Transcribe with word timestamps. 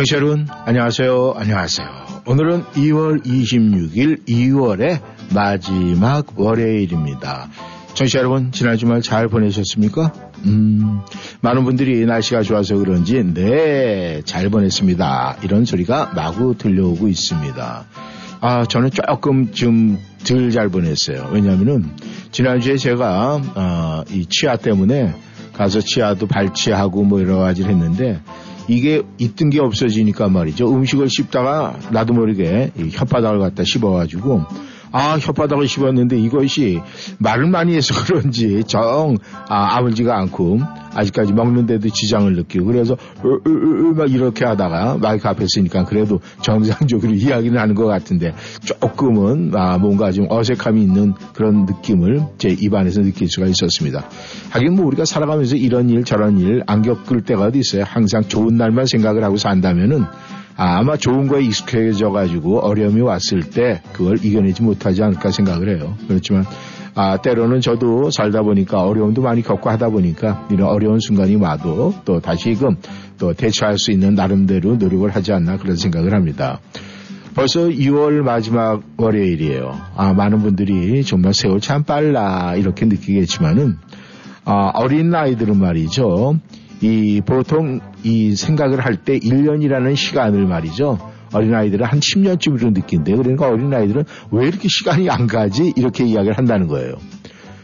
청취자 0.00 0.16
여러분, 0.16 0.46
안녕하세요. 0.64 1.34
안녕하세요. 1.36 1.88
오늘은 2.24 2.62
2월 2.62 3.22
26일 3.22 4.26
2월의 4.26 4.98
마지막 5.34 6.24
월요일입니다. 6.40 7.50
청취자 7.92 8.20
여러분, 8.20 8.50
지난 8.50 8.78
주말 8.78 9.02
잘 9.02 9.28
보내셨습니까? 9.28 10.10
음, 10.46 11.00
많은 11.42 11.64
분들이 11.64 12.06
날씨가 12.06 12.40
좋아서 12.40 12.76
그런지, 12.76 13.22
네, 13.22 14.22
잘 14.24 14.48
보냈습니다. 14.48 15.40
이런 15.42 15.66
소리가 15.66 16.12
마구 16.16 16.56
들려오고 16.56 17.06
있습니다. 17.06 17.84
아, 18.40 18.64
저는 18.64 18.90
조금 18.92 19.52
좀 19.52 19.98
덜 20.24 20.50
잘 20.50 20.70
보냈어요. 20.70 21.28
왜냐면은, 21.30 21.90
지난주에 22.32 22.78
제가, 22.78 23.42
어, 23.54 24.04
이 24.10 24.24
치아 24.30 24.56
때문에 24.56 25.14
가서 25.52 25.80
치아도 25.80 26.26
발치하고 26.26 27.04
뭐 27.04 27.20
여러 27.20 27.36
가지를 27.36 27.72
했는데, 27.72 28.18
이게 28.70 29.02
있던 29.18 29.50
게 29.50 29.60
없어지니까 29.60 30.28
말이죠. 30.28 30.72
음식을 30.72 31.08
씹다가 31.10 31.76
나도 31.90 32.14
모르게 32.14 32.70
혓바닥을 32.76 33.40
갖다 33.40 33.64
씹어가지고 33.64 34.44
아 34.92 35.18
혓바닥을 35.18 35.66
씹었는데 35.66 36.18
이것이 36.18 36.80
말을 37.18 37.48
많이 37.48 37.74
해서 37.76 37.94
그런지 38.06 38.62
정 38.66 39.16
아, 39.48 39.76
아물지가 39.76 40.16
않고 40.18 40.60
아직까지 40.94 41.32
먹는데도 41.32 41.88
지장을 41.88 42.32
느끼고 42.34 42.64
그래서 42.66 42.94
으 43.24 43.28
으 43.46 43.90
으 43.90 43.94
막 43.94 44.10
이렇게 44.10 44.44
하다가 44.44 44.98
마이크 45.00 45.28
앞에 45.28 45.44
있으니까 45.44 45.84
그래도 45.84 46.20
정상적으로 46.42 47.12
이야기는 47.14 47.58
하는 47.58 47.74
것 47.74 47.86
같은데 47.86 48.34
조금은 48.64 49.52
아, 49.54 49.78
뭔가 49.78 50.12
좀 50.12 50.26
어색함이 50.30 50.80
있는 50.82 51.12
그런 51.34 51.64
느낌을 51.66 52.22
제 52.38 52.48
입안에서 52.50 53.02
느낄 53.02 53.28
수가 53.28 53.46
있었습니다. 53.46 54.04
하긴 54.50 54.74
뭐 54.74 54.86
우리가 54.86 55.04
살아가면서 55.04 55.56
이런 55.56 55.88
일 55.90 56.04
저런 56.04 56.38
일 56.38 56.62
안 56.66 56.82
겪을 56.82 57.22
때가 57.22 57.44
어디 57.44 57.58
있어요. 57.58 57.84
항상 57.86 58.22
좋은 58.22 58.56
날만 58.56 58.86
생각을 58.86 59.24
하고 59.24 59.36
산다면은 59.36 60.04
아, 60.62 60.82
마 60.82 60.98
좋은 60.98 61.26
거에 61.26 61.42
익숙해져 61.44 62.10
가지고 62.10 62.58
어려움이 62.58 63.00
왔을 63.00 63.40
때 63.40 63.80
그걸 63.94 64.22
이겨내지 64.22 64.62
못하지 64.62 65.02
않을까 65.02 65.30
생각을 65.30 65.74
해요. 65.74 65.96
그렇지만 66.06 66.44
아, 66.94 67.16
때로는 67.16 67.62
저도 67.62 68.10
살다 68.10 68.42
보니까 68.42 68.82
어려움도 68.82 69.22
많이 69.22 69.40
겪고 69.40 69.70
하다 69.70 69.88
보니까 69.88 70.46
이런 70.50 70.68
어려운 70.68 71.00
순간이 71.00 71.36
와도 71.36 71.94
또 72.04 72.20
다시금 72.20 72.76
또 73.16 73.32
대처할 73.32 73.78
수 73.78 73.90
있는 73.90 74.14
나름대로 74.14 74.76
노력을 74.76 75.08
하지 75.08 75.32
않나 75.32 75.56
그런 75.56 75.76
생각을 75.76 76.12
합니다. 76.12 76.60
벌써 77.34 77.60
2월 77.60 78.20
마지막 78.20 78.82
월요일이에요. 78.98 79.80
아, 79.96 80.12
많은 80.12 80.40
분들이 80.42 81.02
정말 81.04 81.32
세월 81.32 81.62
참 81.62 81.84
빨라 81.84 82.54
이렇게 82.56 82.84
느끼겠지만은 82.84 83.78
아, 84.44 84.72
어린 84.74 85.14
아이들은 85.14 85.58
말이죠. 85.58 86.38
이 86.80 87.20
보통 87.24 87.80
이 88.02 88.34
생각을 88.34 88.80
할 88.84 88.96
때 88.96 89.18
1년이라는 89.18 89.96
시간을 89.96 90.46
말이죠. 90.46 90.98
어린아이들은 91.32 91.86
한 91.86 92.00
10년쯤 92.00 92.60
으로 92.60 92.70
느낀대요. 92.70 93.16
그러니까 93.16 93.48
어린아이들은 93.48 94.04
왜 94.32 94.48
이렇게 94.48 94.68
시간이 94.68 95.08
안 95.08 95.26
가지? 95.26 95.72
이렇게 95.76 96.04
이야기를 96.04 96.36
한다는 96.36 96.66
거예요. 96.66 96.94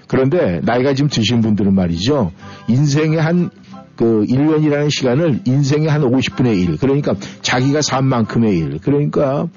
그런데 0.06 0.60
나이가 0.62 0.94
지금 0.94 1.10
드신 1.10 1.41
분들은 1.41 1.75
말이죠. 1.75 2.32
인생의 2.69 3.21
한 3.21 3.50
그 3.97 4.25
1년이라는 4.28 4.91
시간을 4.91 5.41
인생의 5.47 5.88
한 5.88 6.03
50분의 6.03 6.60
1. 6.60 6.77
그러니까 6.77 7.15
자기가 7.41 7.81
산 7.83 8.04
만큼의 8.06 8.56
1. 8.59 8.78
그러니까 8.83 9.48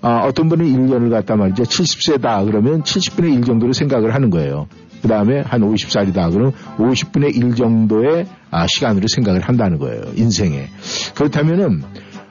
아, 0.00 0.22
어떤 0.24 0.48
분은 0.48 0.64
1년을 0.64 1.10
갖다 1.10 1.34
말이죠. 1.34 1.64
70세다 1.64 2.46
그러면 2.46 2.84
70분의 2.84 3.34
1 3.34 3.42
정도로 3.42 3.72
생각을 3.72 4.14
하는 4.14 4.30
거예요. 4.30 4.68
그 5.02 5.08
다음에 5.08 5.40
한 5.40 5.60
50살이다. 5.60 6.32
그러면 6.32 6.52
50분의 6.76 7.36
1 7.36 7.54
정도의 7.54 8.26
아, 8.50 8.66
시간으로 8.66 9.06
생각을 9.14 9.40
한다는 9.40 9.78
거예요. 9.78 10.02
인생에. 10.16 10.68
그렇다면은, 11.14 11.82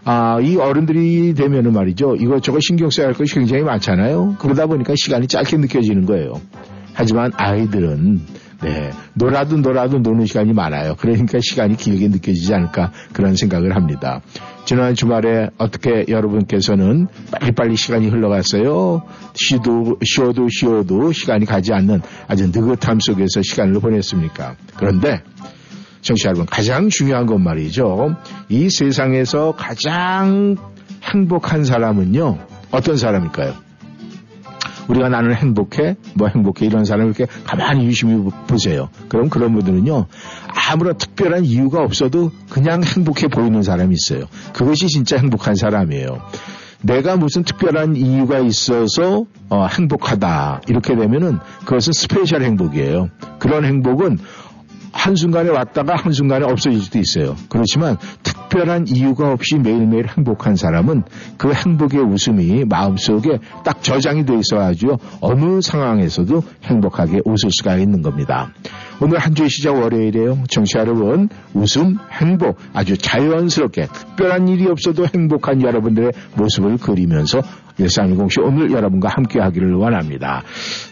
아, 0.03 0.39
이 0.41 0.55
어른들이 0.55 1.33
되면은 1.33 1.73
말이죠. 1.73 2.15
이것저것 2.15 2.59
신경 2.61 2.89
써야 2.89 3.07
할 3.07 3.13
것이 3.13 3.35
굉장히 3.35 3.63
많잖아요. 3.63 4.35
그러다 4.39 4.65
보니까 4.65 4.93
시간이 4.97 5.27
짧게 5.27 5.57
느껴지는 5.57 6.05
거예요. 6.05 6.41
하지만 6.93 7.31
아이들은, 7.35 8.21
네, 8.63 8.91
놀아도 9.13 9.57
놀아도 9.57 9.99
노는 9.99 10.25
시간이 10.25 10.53
많아요. 10.53 10.95
그러니까 10.97 11.39
시간이 11.39 11.77
길게 11.77 12.07
느껴지지 12.07 12.53
않을까 12.53 12.91
그런 13.13 13.35
생각을 13.35 13.75
합니다. 13.75 14.21
지난 14.65 14.95
주말에 14.95 15.49
어떻게 15.57 16.05
여러분께서는 16.07 17.07
빨리빨리 17.31 17.77
시간이 17.77 18.09
흘러갔어요. 18.09 19.03
쉬도, 19.33 19.97
쉬어도 20.03 20.49
쉬어도 20.49 21.11
시간이 21.11 21.45
가지 21.45 21.71
않는 21.73 22.01
아주 22.27 22.47
느긋함 22.47 22.99
속에서 22.99 23.41
시간을 23.43 23.79
보냈습니까? 23.79 24.55
그런데 24.75 25.21
청취자 26.01 26.29
여러분, 26.29 26.45
가장 26.45 26.89
중요한 26.89 27.25
건 27.25 27.43
말이죠. 27.43 28.15
이 28.49 28.69
세상에서 28.69 29.53
가장 29.57 30.55
행복한 31.03 31.63
사람은요, 31.63 32.37
어떤 32.71 32.97
사람일까요? 32.97 33.66
우리가 34.87 35.09
나는 35.09 35.33
행복해, 35.33 35.95
뭐 36.15 36.27
행복해 36.27 36.65
이런 36.65 36.85
사람을 36.85 37.13
이렇게 37.15 37.31
가만히 37.43 37.85
유심히 37.85 38.29
보세요. 38.47 38.89
그럼 39.09 39.29
그런 39.29 39.53
분들은요, 39.53 40.05
아무런 40.69 40.97
특별한 40.97 41.45
이유가 41.45 41.81
없어도 41.81 42.31
그냥 42.49 42.83
행복해 42.83 43.27
보이는 43.27 43.61
사람이 43.63 43.95
있어요. 43.95 44.25
그것이 44.53 44.87
진짜 44.87 45.17
행복한 45.17 45.55
사람이에요. 45.55 46.21
내가 46.81 47.17
무슨 47.17 47.43
특별한 47.43 47.95
이유가 47.95 48.39
있어서 48.39 49.25
어, 49.49 49.65
행복하다 49.65 50.61
이렇게 50.67 50.95
되면은 50.95 51.39
그것은 51.65 51.93
special 51.93 52.43
행복이에요. 52.43 53.09
그런 53.39 53.65
행복은 53.65 54.19
한순간에 54.97 55.49
왔다가 55.49 55.95
한순간에 55.95 56.43
없어질 56.45 56.81
수도 56.81 56.99
있어요. 56.99 57.35
그렇지만 57.49 57.97
특별한 58.23 58.87
이유가 58.87 59.31
없이 59.31 59.55
매일매일 59.55 60.07
행복한 60.07 60.55
사람은 60.55 61.03
그 61.37 61.53
행복의 61.53 62.01
웃음이 62.01 62.65
마음속에 62.65 63.37
딱 63.63 63.83
저장이 63.83 64.25
돼 64.25 64.33
있어가지고 64.39 64.97
어느 65.21 65.61
상황에서도 65.61 66.41
행복하게 66.63 67.21
웃을 67.25 67.51
수가 67.51 67.77
있는 67.77 68.01
겁니다. 68.01 68.51
오늘 68.99 69.19
한 69.19 69.35
주의 69.35 69.47
시작 69.49 69.75
월요일에요. 69.75 70.43
청취자 70.49 70.77
여러분, 70.77 71.29
웃음, 71.53 71.97
행복, 72.11 72.57
아주 72.73 72.97
자연스럽게 72.97 73.85
특별한 73.93 74.47
일이 74.47 74.67
없어도 74.67 75.05
행복한 75.13 75.61
여러분들의 75.61 76.11
모습을 76.35 76.77
그리면서 76.77 77.41
1310시 77.79 78.43
오늘 78.43 78.71
여러분과 78.71 79.09
함께 79.09 79.39
하기를 79.39 79.75
원합니다. 79.75 80.41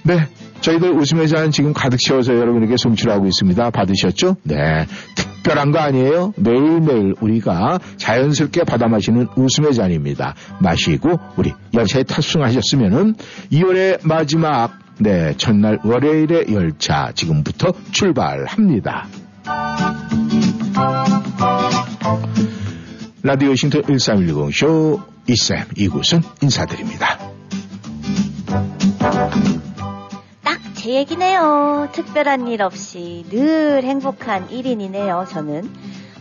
네. 0.03 0.27
저희들 0.61 0.91
웃음의 0.91 1.27
잔 1.27 1.51
지금 1.51 1.73
가득 1.73 1.97
채워서 1.97 2.35
여러분에게 2.35 2.75
송출하고 2.77 3.25
있습니다. 3.25 3.69
받으셨죠? 3.69 4.37
네. 4.43 4.85
특별한 5.15 5.71
거 5.71 5.79
아니에요? 5.79 6.33
매일매일 6.37 7.13
우리가 7.19 7.79
자연스럽게 7.97 8.63
받아 8.63 8.87
마시는 8.87 9.27
웃음의 9.35 9.73
잔입니다. 9.73 10.33
마시고 10.59 11.19
우리 11.37 11.53
열차에 11.73 12.03
탑승하셨으면은 12.03 13.15
2월의 13.51 14.07
마지막 14.07 14.79
네, 14.97 15.33
첫날 15.37 15.79
월요일의 15.83 16.53
열차 16.53 17.11
지금부터 17.13 17.73
출발합니다. 17.91 19.07
라디오 23.21 23.55
싱턴 23.55 23.81
1310쇼 23.81 25.01
이쌤 25.27 25.65
이곳은 25.75 26.21
인사드립니다. 26.41 27.19
딱제 30.85 30.93
얘기네요. 30.93 31.89
특별한 31.91 32.47
일 32.47 32.61
없이 32.61 33.25
늘 33.29 33.83
행복한 33.83 34.47
1인이네요, 34.49 35.27
저는. 35.27 35.67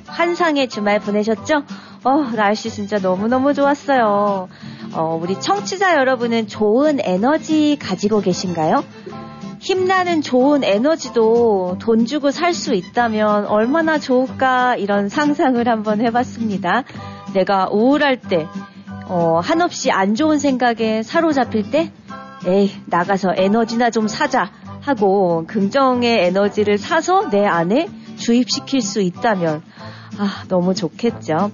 환상의 0.06 0.68
주말 0.68 1.00
보내셨죠? 1.00 1.64
어, 2.02 2.16
날씨 2.34 2.70
진짜 2.70 2.98
너무너무 2.98 3.52
좋았어요. 3.52 4.48
어, 4.94 5.18
우리 5.20 5.38
청취자 5.38 5.96
여러분은 5.96 6.48
좋은 6.48 6.98
에너지 7.00 7.76
가지고 7.78 8.22
계신가요? 8.22 8.82
힘나는 9.60 10.22
좋은 10.22 10.64
에너지도 10.64 11.76
돈 11.78 12.06
주고 12.06 12.30
살 12.30 12.54
수 12.54 12.74
있다면 12.74 13.46
얼마나 13.46 13.98
좋을까 13.98 14.76
이런 14.76 15.10
상상을 15.10 15.68
한번 15.68 16.00
해봤습니다. 16.00 16.84
내가 17.34 17.68
우울할 17.70 18.18
때, 18.18 18.46
어, 19.08 19.40
한없이 19.42 19.90
안 19.90 20.14
좋은 20.14 20.38
생각에 20.38 21.02
사로잡힐 21.02 21.70
때, 21.70 21.92
에이, 22.46 22.72
나가서 22.86 23.34
에너지나 23.36 23.90
좀 23.90 24.08
사자 24.08 24.50
하고 24.80 25.44
긍정의 25.46 26.26
에너지를 26.26 26.78
사서 26.78 27.30
내 27.30 27.44
안에 27.46 27.88
주입시킬 28.16 28.80
수 28.80 29.00
있다면, 29.00 29.62
아, 30.18 30.44
너무 30.48 30.74
좋겠죠. 30.74 31.50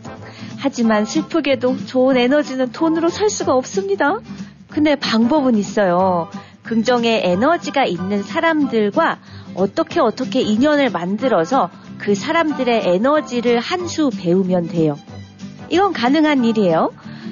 하지만 0.58 1.04
슬프게도 1.04 1.86
좋은 1.86 2.16
에너지는 2.16 2.72
돈으로 2.72 3.08
살 3.08 3.30
수가 3.30 3.54
없습니다. 3.54 4.18
근데 4.68 4.94
방법은 4.96 5.56
있어요. 5.56 6.28
긍정의 6.62 7.22
에너지가 7.24 7.84
있는 7.84 8.22
사람들과 8.22 9.18
어떻게 9.54 10.00
어떻게 10.00 10.40
인연을 10.42 10.90
만들어서 10.90 11.70
그 11.98 12.14
사람들의 12.14 12.82
에너지를 12.86 13.58
한 13.60 13.86
수 13.86 14.10
배우면 14.10 14.68
돼요. 14.68 14.96
이건 15.70 15.92
가능한 15.92 16.44
일이에요. 16.44 16.90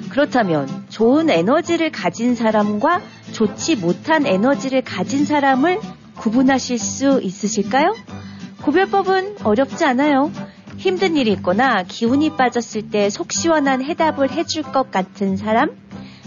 그렇다면 0.09 0.67
좋은 0.89 1.29
에너지를 1.29 1.91
가진 1.91 2.35
사람과 2.35 3.01
좋지 3.39 3.77
못한 3.77 4.25
에너지를 4.25 4.81
가진 4.81 5.23
사람을 5.23 5.79
구분하실 6.17 6.77
수 6.77 7.21
있으실까요? 7.23 7.95
구별법은 8.63 9.37
어렵지 9.45 9.85
않아요. 9.85 10.29
힘든 10.75 11.15
일이 11.15 11.31
있거나 11.31 11.83
기운이 11.83 12.35
빠졌을 12.35 12.89
때 12.89 13.09
속 13.09 13.31
시원한 13.31 13.81
해답을 13.81 14.31
해줄 14.31 14.63
것 14.63 14.91
같은 14.91 15.37
사람, 15.37 15.69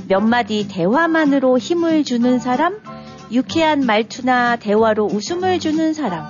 몇 0.09 0.20
마디 0.20 0.67
대화만으로 0.69 1.59
힘을 1.59 2.03
주는 2.05 2.38
사람, 2.38 2.79
유쾌한 3.31 3.85
말투나 3.85 4.56
대화로 4.56 5.05
웃음을 5.05 5.58
주는 5.58 5.93
사람. 5.93 6.25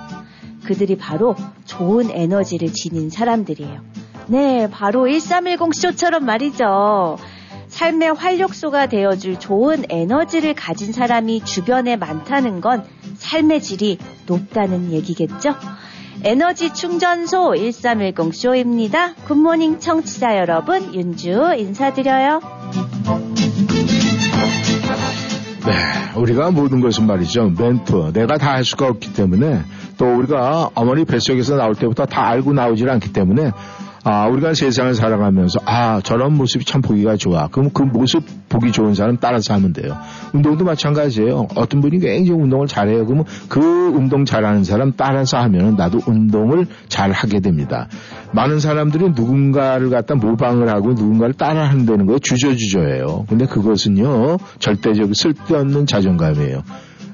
그들이 0.65 0.97
바로 0.97 1.37
좋은 1.63 2.11
에너지를 2.11 2.73
지닌 2.73 3.09
사람들이에요. 3.09 3.79
네, 4.27 4.69
바로 4.69 5.05
1310쇼처럼 5.05 6.23
말이죠. 6.23 7.17
삶의 7.73 8.13
활력소가 8.13 8.85
되어줄 8.85 9.39
좋은 9.39 9.83
에너지를 9.89 10.53
가진 10.53 10.93
사람이 10.93 11.43
주변에 11.43 11.95
많다는 11.95 12.61
건 12.61 12.85
삶의 13.15 13.61
질이 13.61 13.97
높다는 14.27 14.91
얘기겠죠? 14.91 15.55
에너지 16.23 16.71
충전소 16.71 17.55
1310 17.57 18.33
쇼입니다. 18.33 19.15
굿모닝 19.25 19.79
청취자 19.79 20.37
여러분, 20.37 20.93
윤주 20.93 21.55
인사드려요. 21.57 22.41
네, 25.65 26.19
우리가 26.19 26.51
모든 26.51 26.79
것은 26.79 27.07
말이죠. 27.07 27.53
멘트, 27.57 28.11
내가 28.13 28.37
다 28.37 28.53
할 28.53 28.63
수가 28.63 28.85
없기 28.87 29.13
때문에 29.13 29.63
또 29.97 30.15
우리가 30.15 30.69
어머니 30.75 31.05
뱃속에서 31.05 31.55
나올 31.55 31.73
때부터 31.73 32.05
다 32.05 32.27
알고 32.27 32.53
나오질 32.53 32.87
않기 32.87 33.11
때문에 33.13 33.51
아, 34.03 34.27
우리가 34.27 34.53
세상을 34.53 34.95
살아가면서, 34.95 35.59
아, 35.65 36.01
저런 36.01 36.33
모습이 36.33 36.65
참 36.65 36.81
보기가 36.81 37.15
좋아. 37.15 37.47
그럼 37.47 37.69
그 37.73 37.83
모습 37.83 38.23
보기 38.49 38.71
좋은 38.71 38.93
사람 38.95 39.17
따라서 39.17 39.53
하면 39.53 39.71
돼요. 39.71 39.97
운동도 40.33 40.65
마찬가지예요. 40.65 41.47
어떤 41.55 41.79
분이 41.79 41.99
굉장히 41.99 42.31
운동을 42.31 42.67
잘해요. 42.67 43.05
그러면 43.05 43.23
그 43.47 43.61
운동 43.61 44.25
잘하는 44.25 44.63
사람 44.63 44.91
따라서 44.95 45.37
하면 45.37 45.75
나도 45.75 46.01
운동을 46.05 46.67
잘 46.89 47.11
하게 47.11 47.39
됩니다. 47.39 47.87
많은 48.33 48.59
사람들이 48.59 49.11
누군가를 49.15 49.89
갖다 49.89 50.15
모방을 50.15 50.69
하고 50.69 50.89
누군가를 50.89 51.33
따라 51.33 51.69
한다는 51.69 52.05
거에 52.05 52.19
주저주저해요. 52.19 53.25
근데 53.29 53.45
그것은요, 53.45 54.37
절대적 54.59 55.15
쓸데없는 55.15 55.85
자존감이에요. 55.85 56.63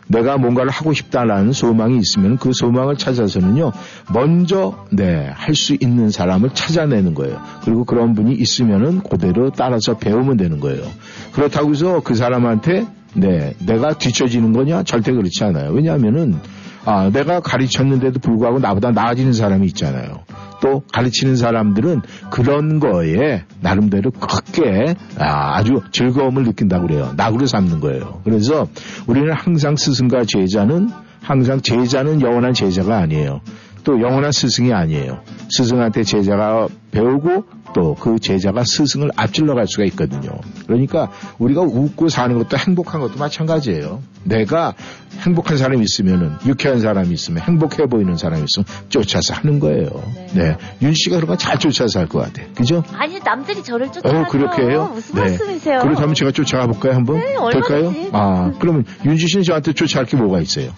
내가 0.10 0.38
뭔가를 0.38 0.72
하고 0.72 0.92
싶다라는 0.92 1.54
소망이 1.54 1.98
있으면 2.00 2.38
그 2.38 2.52
소망을 2.54 2.98
찾아서는요, 2.98 3.72
먼저, 4.12 4.86
네, 4.92 5.30
할 5.34 5.56
수 5.56 5.76
있는 5.80 6.10
사람을 6.10 6.50
찾아내는 6.54 7.14
거예요. 7.14 7.40
그리고 7.64 7.86
그런 7.86 8.16
분이 8.16 8.34
있으면은 8.34 9.02
그대로 9.02 9.52
따라서 9.52 9.98
배우면 9.98 10.38
되는 10.38 10.60
거예요. 10.60 10.84
그렇다고 11.32 11.72
해서 11.72 12.02
그 12.04 12.16
사람한테, 12.16 12.88
네, 13.14 13.54
내가 13.66 13.98
뒤처지는 13.98 14.54
거냐? 14.54 14.84
절대 14.84 15.12
그렇지 15.12 15.44
않아요. 15.44 15.72
왜냐하면은, 15.72 16.40
아, 16.86 17.10
내가 17.12 17.40
가르쳤는데도 17.40 18.20
불구하고 18.20 18.60
나보다 18.60 18.92
나아지는 18.92 19.34
사람이 19.34 19.68
있잖아요. 19.68 20.24
또 20.62 20.84
가르치는 20.92 21.36
사람들은 21.36 22.02
그런 22.32 22.80
거에 22.80 23.44
나름대로 23.62 24.12
크게 24.12 24.96
아, 25.18 25.64
주 25.64 25.82
즐거움을 25.92 26.44
느낀다고 26.44 26.88
그래요. 26.88 27.14
낙으로 27.16 27.46
삼는 27.46 27.80
거예요. 27.80 28.22
그래서 28.24 28.68
우리는 29.08 29.32
항상 29.34 29.76
스승과 29.76 30.24
제자는 30.26 30.90
항상 31.22 31.62
제자는 31.62 32.22
영원한 32.22 32.54
제자가 32.54 32.98
아니에요. 32.98 33.42
또 33.84 34.02
영원한 34.02 34.32
스승이 34.32 34.74
아니에요. 34.74 35.22
스승한테 35.50 36.04
제자가 36.04 36.68
배우고 36.92 37.46
또 37.74 37.96
그 38.00 38.18
제자가 38.20 38.64
스승을 38.66 39.12
앞질러 39.16 39.54
갈 39.54 39.68
수가 39.68 39.84
있거든요. 39.86 40.32
그러니까 40.66 41.12
우리가 41.38 41.62
웃고 41.62 42.10
사는 42.10 42.36
것도 42.38 42.58
행복한 42.58 43.00
것도 43.00 43.20
마찬가지예요. 43.20 44.02
내가 44.24 44.74
행복한 45.22 45.58
사람이 45.58 45.84
있으면은 45.84 46.32
유쾌한 46.48 46.80
사람이 46.80 47.10
있으면 47.14 47.44
행복해 47.44 47.86
보이는 47.86 48.16
사람이 48.18 48.44
있으면 48.44 48.66
쫓아서 48.90 49.36
하는 49.36 49.60
거예요. 49.60 49.90
네. 50.34 50.44
네. 50.44 50.58
윤 50.82 50.94
씨가 50.96 51.18
그런 51.18 51.28
거 51.28 51.36
잘 51.36 51.60
쫓아서 51.60 52.00
할 52.00 52.08
것 52.08 52.20
같아. 52.20 52.42
그죠? 52.56 52.84
아니 52.94 53.20
남들이 53.20 53.64
저를 53.64 53.92
쫓아가요. 53.92 54.22
어, 54.22 54.26
그렇게 54.28 54.64
해요? 54.64 54.90
무슨 54.94 55.16
네. 55.16 55.22
말씀이세요? 55.22 55.80
그렇다면 55.82 56.16
제가 56.16 56.32
쫓아가 56.32 56.66
볼까요 56.68 56.94
한번? 56.96 57.20
네, 57.20 57.36
될까요? 57.52 57.94
아, 58.14 58.52
그러면 58.60 58.84
윤지 59.06 59.28
씨는 59.28 59.44
저한테 59.44 59.74
쫓아갈 59.74 60.06
게 60.06 60.18
뭐가 60.18 60.40
있어요? 60.42 60.72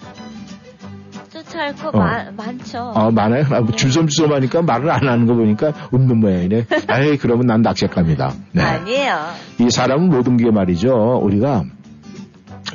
쫓아갈 1.52 1.74
거 1.74 1.88
어. 1.90 2.32
많죠. 2.36 2.92
아, 2.94 3.10
많아요? 3.10 3.44
아, 3.50 3.60
뭐 3.60 3.72
주섬주섬 3.72 4.32
하니까 4.32 4.62
말을 4.62 4.90
안 4.90 5.06
하는 5.06 5.26
거 5.26 5.34
보니까 5.34 5.72
웃는 5.92 6.18
모양이네. 6.18 6.66
아이, 6.88 7.16
그러면 7.18 7.46
난 7.46 7.62
낚시감이다. 7.62 8.32
네. 8.52 8.62
아니에요. 8.62 9.18
이 9.60 9.70
사람은 9.70 10.08
모든 10.08 10.36
게 10.36 10.50
말이죠. 10.50 11.20
우리가 11.22 11.64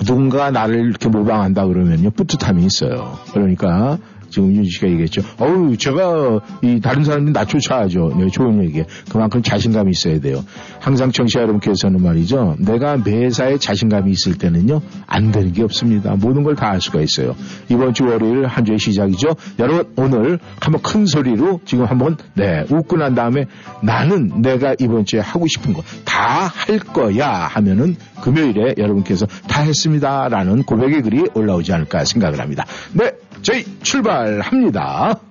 누군가 0.05 0.51
나를 0.51 0.89
이렇게 0.89 1.09
모방한다 1.09 1.65
그러면요. 1.65 2.11
뿌듯함이 2.11 2.63
있어요. 2.65 3.17
그러니까 3.33 3.97
지금 4.29 4.55
윤 4.55 4.63
씨가 4.65 4.87
얘기했죠. 4.89 5.21
어우, 5.39 5.75
제가 5.77 6.39
이 6.61 6.79
다른 6.81 7.03
사람들이 7.03 7.33
나 7.33 7.45
쫓아야죠. 7.45 8.13
네, 8.17 8.27
좋은 8.29 8.63
얘기. 8.63 8.83
그만큼 9.11 9.41
자신감이 9.41 9.91
있어야 9.91 10.19
돼요. 10.19 10.43
항상 10.79 11.11
청취자 11.11 11.41
여러분께서는 11.41 12.01
말이죠. 12.01 12.55
내가 12.59 12.97
매사에 12.97 13.57
자신감이 13.57 14.11
있을 14.11 14.37
때는요. 14.37 14.81
안 15.07 15.31
되는 15.31 15.51
게 15.53 15.63
없습니다. 15.63 16.15
모든 16.15 16.43
걸 16.43 16.55
다 16.55 16.67
할 16.71 16.81
수가 16.81 17.01
있어요. 17.01 17.35
이번 17.69 17.93
주 17.93 18.05
월요일 18.05 18.45
한 18.47 18.65
주의 18.65 18.77
시작이죠. 18.79 19.29
여러분 19.59 19.85
오늘 19.95 20.39
한번 20.59 20.81
큰 20.81 21.05
소리로 21.05 21.61
지금 21.65 21.85
한번 21.85 22.17
네, 22.33 22.65
웃고 22.69 22.97
난 22.97 23.15
다음에 23.15 23.45
나는 23.81 24.41
내가 24.41 24.75
이번 24.79 25.05
주에 25.05 25.19
하고 25.19 25.45
싶은 25.47 25.73
거 25.73 25.83
다 26.05 26.47
할 26.47 26.79
거야 26.79 27.29
하면은 27.29 27.95
금요일에 28.21 28.73
여러분께서 28.77 29.25
다 29.47 29.61
했습니다라는 29.61 30.63
고백의 30.63 31.01
글이 31.03 31.27
올라오지 31.35 31.71
않을까 31.73 32.03
생각을 32.05 32.39
합니다. 32.39 32.65
네, 32.93 33.11
저희 33.47 33.63
출발합니다. 33.81 35.21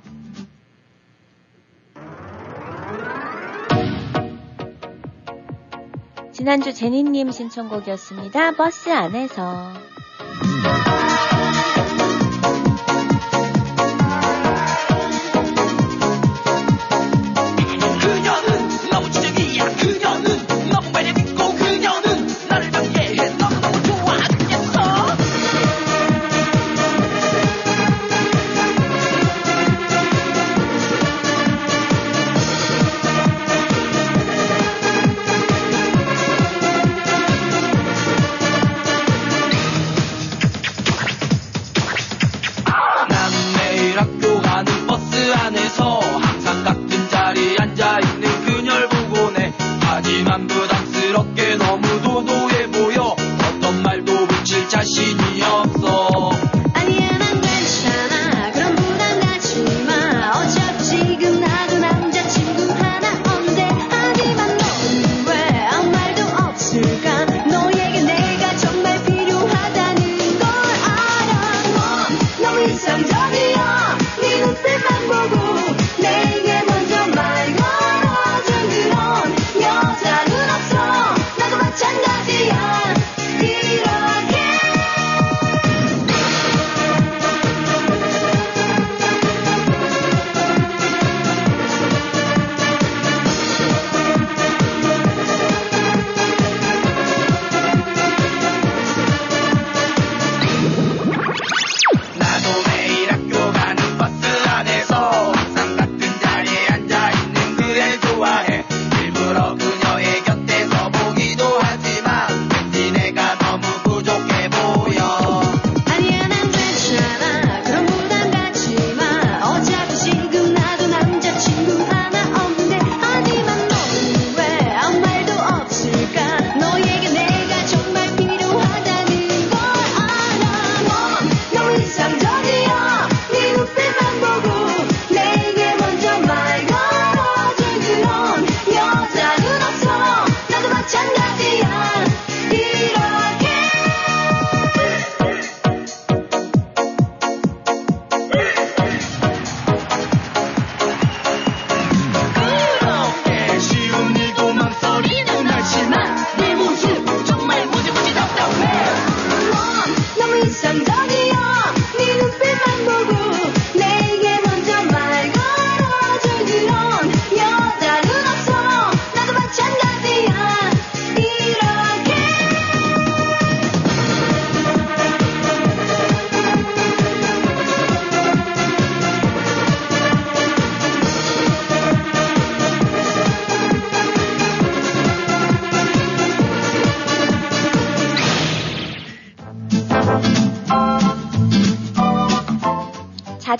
지난주 6.32 6.72
제니님 6.72 7.30
신청곡이었습니다. 7.30 8.52
버스 8.52 8.88
안에서. 8.88 9.74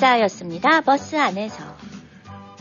자자였습니다. 0.07 0.83
버스 0.83 1.17
안에서. 1.17 1.65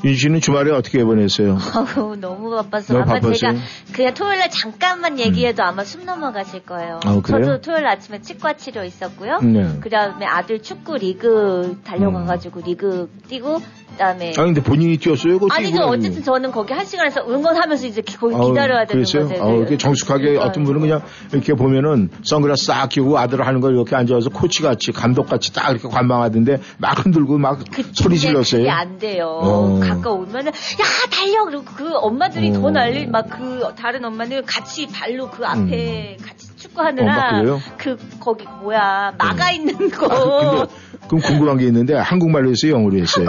윤 0.04 0.14
씨는 0.14 0.42
주말에 0.42 0.72
어떻게 0.72 1.04
보냈어요? 1.04 1.58
어우, 1.98 2.16
너무 2.18 2.52
바빠서 2.52 2.94
너무 2.94 3.04
아마 3.04 3.14
바빴어요? 3.14 3.36
제가 3.36 3.54
그냥 3.94 4.14
토요일 4.14 4.40
날 4.40 4.50
잠깐만 4.50 5.20
얘기해도 5.20 5.64
아마 5.64 5.84
숨 5.84 6.06
넘어가실 6.06 6.64
거예요. 6.66 7.00
아, 7.06 7.22
그래요? 7.22 7.44
저도 7.44 7.62
토요일 7.62 7.88
아침에 7.88 8.22
치과 8.22 8.54
치료 8.54 8.84
있었고요. 8.84 9.40
네. 9.40 9.80
그다음에 9.80 10.26
아들 10.26 10.62
축구 10.62 10.98
리그 10.98 11.80
달려가가지고 11.84 12.62
리그 12.62 13.10
뛰고 13.28 13.62
그다음에 13.96 14.34
아 14.38 14.44
근데 14.44 14.62
본인이 14.62 14.98
뛰었어요? 14.98 15.40
그거 15.40 15.48
아니죠. 15.54 15.72
뛰고 15.78 15.84
어쨌든 15.86 16.24
저는 16.24 16.52
거기 16.52 16.74
한 16.74 16.86
시간에서 16.86 17.22
응원하면서 17.28 17.88
이제 17.88 18.02
거기 18.02 18.36
기다려야 18.36 18.86
되는 18.86 19.04
그랬어요? 19.04 19.28
거죠. 19.28 19.44
어, 19.44 19.56
이렇게 19.58 19.78
정숙하게 19.78 20.22
그러니까요. 20.24 20.50
어떤 20.50 20.64
분은 20.64 20.82
그냥 20.82 21.02
이렇게 21.34 21.54
보면은 21.54 22.10
선글라스 22.24 22.66
싹 22.66 22.90
끼고 22.90 23.18
아들 23.18 23.46
하는 23.46 23.62
걸 23.62 23.74
이렇게 23.74 23.96
앉아서 23.96 24.30
코치 24.30 24.62
같이 24.62 24.92
감독 24.92 25.28
같이 25.28 25.54
딱 25.54 25.72
이렇게 25.72 25.88
관망하던데 25.88 26.58
막 26.78 27.04
흔들고 27.06 27.38
막 27.38 27.60
그- 27.72 27.84
소리 27.94 28.18
질렀어요. 28.18 28.62
그게 28.62 28.70
안 28.70 28.98
돼요. 29.00 29.28
어. 29.42 29.80
가까우면은 29.80 30.48
야 30.48 31.10
달려 31.12 31.46
그리고 31.46 31.64
그 31.76 31.90
엄마들이 31.96 32.50
어. 32.52 32.54
더 32.62 32.70
난리 32.72 33.06
막 33.08 33.26
그 33.30 33.74
다른 33.76 34.06
엄마는 34.06 34.46
같이 34.46 34.88
발로 34.88 35.30
그 35.30 35.46
앞에 35.46 36.18
같이 36.26 36.55
축구하느라 36.76 37.42
음. 37.42 37.50
어? 37.50 37.60
그 37.78 37.98
거기 38.20 38.46
뭐야 38.62 39.14
막아 39.18 39.52
있는 39.52 39.90
거. 39.90 40.06
아, 40.06 40.68
그럼 41.08 41.22
궁금한 41.22 41.58
게 41.58 41.66
있는데 41.66 41.96
한국말로 41.96 42.50
했어요, 42.50 42.74
영어로 42.74 42.98
했어요. 42.98 43.28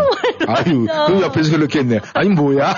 아유. 0.49 0.87
그럼 0.87 1.23
옆에서 1.23 1.53
그렇게 1.53 1.81
했네. 1.81 2.01
아니 2.15 2.31
뭐야? 2.31 2.75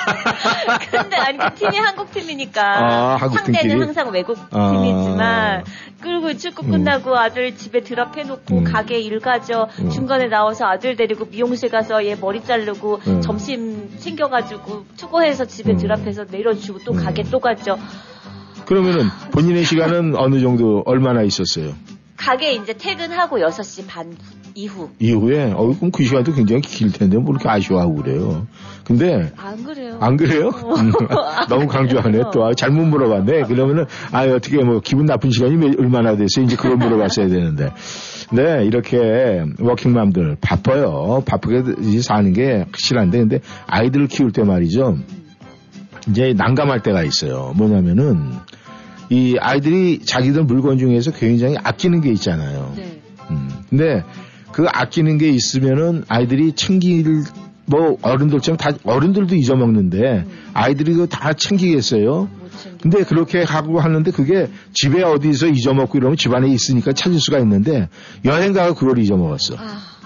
근데 0.91 1.17
아니 1.17 1.39
그 1.39 1.55
팀이 1.55 1.79
한국 1.79 2.11
팀이니까 2.13 2.63
아, 2.63 3.17
한국 3.17 3.39
상대는 3.39 3.61
팀끼리? 3.61 3.81
항상 3.81 4.11
외국 4.11 4.39
아. 4.51 4.71
팀이지만 4.73 5.65
그리고 6.01 6.35
축구 6.35 6.67
끝나고 6.67 7.17
아들 7.17 7.55
집에 7.57 7.81
드랍해놓고 7.81 8.59
음. 8.59 8.65
가게 8.65 9.01
일 9.01 9.21
가죠 9.21 9.69
음. 9.81 9.91
중간에 9.91 10.29
나와서 10.29 10.67
아들 10.67 10.97
데리고 10.97 11.27
미용실 11.27 11.71
가서 11.71 12.05
얘 12.05 12.15
머리 12.15 12.43
자르고 12.43 13.01
음. 13.07 13.21
점심 13.21 13.91
챙겨가지고 13.99 14.85
투고해서 14.97 15.47
집에 15.47 15.73
음. 15.73 15.77
드랍해서 15.77 16.25
내려주고 16.31 16.81
또 16.85 16.93
음. 16.93 17.05
가게 17.05 17.23
또 17.25 17.41
가죠 17.41 17.77
그러면은 18.69 19.07
본인의 19.33 19.65
시간은 19.65 20.15
어느 20.17 20.41
정도 20.41 20.83
얼마나 20.85 21.23
있었어요? 21.23 21.73
가게 22.19 22.53
이제 22.53 22.75
퇴근하고 22.75 23.39
6시 23.39 23.87
반 23.87 24.15
이후 24.55 24.91
이후에 24.99 25.53
어 25.53 25.73
그럼 25.79 25.91
그 25.91 26.03
시간도 26.05 26.35
굉장히 26.35 26.61
길 26.61 26.93
텐데 26.93 27.17
뭐 27.17 27.31
이렇게 27.31 27.49
아쉬워하고 27.49 27.95
그래요. 27.95 28.47
근데 28.85 29.33
안 29.37 29.65
그래요 29.65 29.97
안 30.01 30.17
그래요? 30.17 30.49
음, 30.49 30.93
너무 31.49 31.67
강조하네 31.69 32.25
또 32.33 32.45
아, 32.45 32.53
잘못 32.55 32.85
물어봤네. 32.87 33.45
그러면은 33.45 33.85
아 34.13 34.25
어떻게 34.27 34.59
뭐 34.63 34.81
기분 34.81 35.07
나쁜 35.07 35.31
시간이 35.31 35.57
몇- 35.57 35.79
얼마나 35.79 36.17
됐어요? 36.17 36.45
이제 36.45 36.57
그걸 36.57 36.77
물어봤어야 36.77 37.29
되는데. 37.29 37.73
네 38.33 38.65
이렇게 38.67 39.45
워킹맘들 39.61 40.37
바빠요. 40.43 41.23
바쁘게 41.25 41.81
이제 41.83 42.03
사는 42.03 42.31
게 42.35 42.59
확실한데 42.67 43.19
근데 43.19 43.41
아이들을 43.67 44.09
키울 44.09 44.33
때 44.33 44.43
말이죠. 44.43 44.99
이제 46.11 46.35
난감할 46.37 46.83
때가 46.83 47.05
있어요. 47.05 47.53
뭐냐면은 47.57 48.33
이 49.11 49.37
아이들이 49.41 50.01
자기들 50.05 50.45
물건 50.45 50.79
중에서 50.79 51.13
굉장히 51.13 51.57
아끼는 51.63 52.01
게 52.01 52.11
있잖아요. 52.13 52.73
네. 52.77 53.01
음, 53.31 53.49
근데 53.69 54.05
그 54.53 54.67
아끼는 54.69 55.19
게 55.19 55.29
있으면은 55.29 56.05
아이들이 56.09 56.53
챙길 56.53 57.25
뭐 57.67 57.99
어른들처럼 58.03 58.57
다 58.57 58.71
어른들도 58.85 59.35
잊어먹는데 59.35 60.25
아이들이 60.55 60.93
그거 60.93 61.07
다 61.07 61.33
챙기겠어요. 61.33 62.29
근데 62.81 63.05
그렇게 63.05 63.43
하고 63.43 63.81
하는데 63.81 64.11
그게 64.11 64.49
집에 64.73 65.03
어디서 65.03 65.49
잊어먹고 65.49 65.99
이러면 65.99 66.17
집안에 66.17 66.49
있으니까 66.49 66.93
찾을 66.93 67.21
수가 67.21 67.39
있는데 67.41 67.89
여행 68.25 68.53
가서 68.53 68.75
그걸 68.75 68.99
잊어먹었어. 68.99 69.57
아, 69.57 69.63
어. 69.63 69.98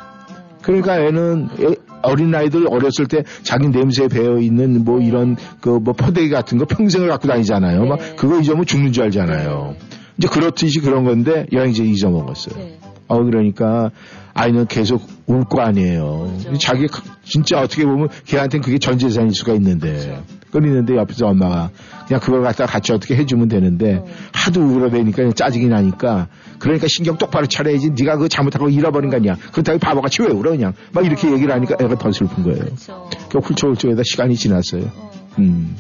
그러니까 0.63 0.99
애는 1.01 1.49
애- 1.61 1.75
어린 2.03 2.35
아이들 2.35 2.67
어렸을 2.69 3.07
때 3.07 3.23
자기 3.43 3.69
냄새 3.69 4.09
배어 4.09 4.39
있는 4.39 4.85
뭐 4.85 5.01
이런 5.01 5.37
그 5.61 5.79
뭐 5.79 5.93
포대기 5.95 6.31
같은 6.31 6.59
거 6.59 6.65
평생을 6.65 7.09
갖고 7.09 7.29
다니잖아요. 7.29 7.85
막 7.87 7.99
네. 7.99 8.15
그거 8.17 8.39
잊어먹으면 8.41 8.67
죽는 8.67 8.93
줄 8.93 9.05
알잖아요. 9.05 9.75
이제 10.19 10.29
그렇듯이 10.29 10.81
그런 10.81 11.05
건데 11.05 11.47
여행지에 11.53 11.87
잊어먹었어요. 11.87 12.57
네. 12.59 12.79
어 13.13 13.23
그러니까 13.25 13.91
아이는 14.35 14.67
계속 14.67 15.07
울 15.27 15.45
거 15.45 15.61
아니에요. 15.63 16.33
그렇죠. 16.43 16.59
자기 16.59 16.87
가- 16.87 17.03
진짜 17.25 17.61
어떻게 17.61 17.85
보면 17.85 18.09
걔한테는 18.25 18.63
그게 18.65 18.79
전 18.79 18.99
재산일 18.99 19.35
수가 19.35 19.53
있는데 19.55 20.23
끊이는데 20.51 20.97
옆에서 20.97 21.27
엄마가 21.29 21.71
그냥 22.07 22.21
그걸 22.21 22.43
갖다 22.43 22.67
같이 22.67 22.93
어떻게 22.93 23.17
해주면 23.17 23.49
되는데 23.49 23.97
어. 23.97 24.07
하도 24.33 24.61
울어대니까 24.63 25.33
짜증이 25.33 25.67
나니까 25.69 26.29
그러니까 26.59 26.87
신경 26.89 27.17
똑바로 27.19 27.47
차려야지 27.47 27.91
네가 27.91 28.17
그거 28.17 28.29
잘못하고 28.29 28.69
잃어버린 28.69 29.11
거 29.11 29.17
아니야. 29.17 29.37
그렇다고 29.53 29.79
바보같이 29.79 30.23
왜 30.23 30.29
울어 30.29 30.51
그냥 30.51 30.73
막 30.93 31.05
이렇게 31.07 31.31
얘기를 31.33 31.53
하니까 31.55 31.77
애가 31.81 31.97
더 31.99 32.11
슬픈 32.13 32.43
거예요. 32.45 32.59
그렇죠 32.65 33.09
그 33.31 33.39
훌쩍훌쩍에다 33.39 34.03
시간이 34.05 34.35
지났어요. 34.37 34.85
어. 34.97 35.11
음. 35.39 35.77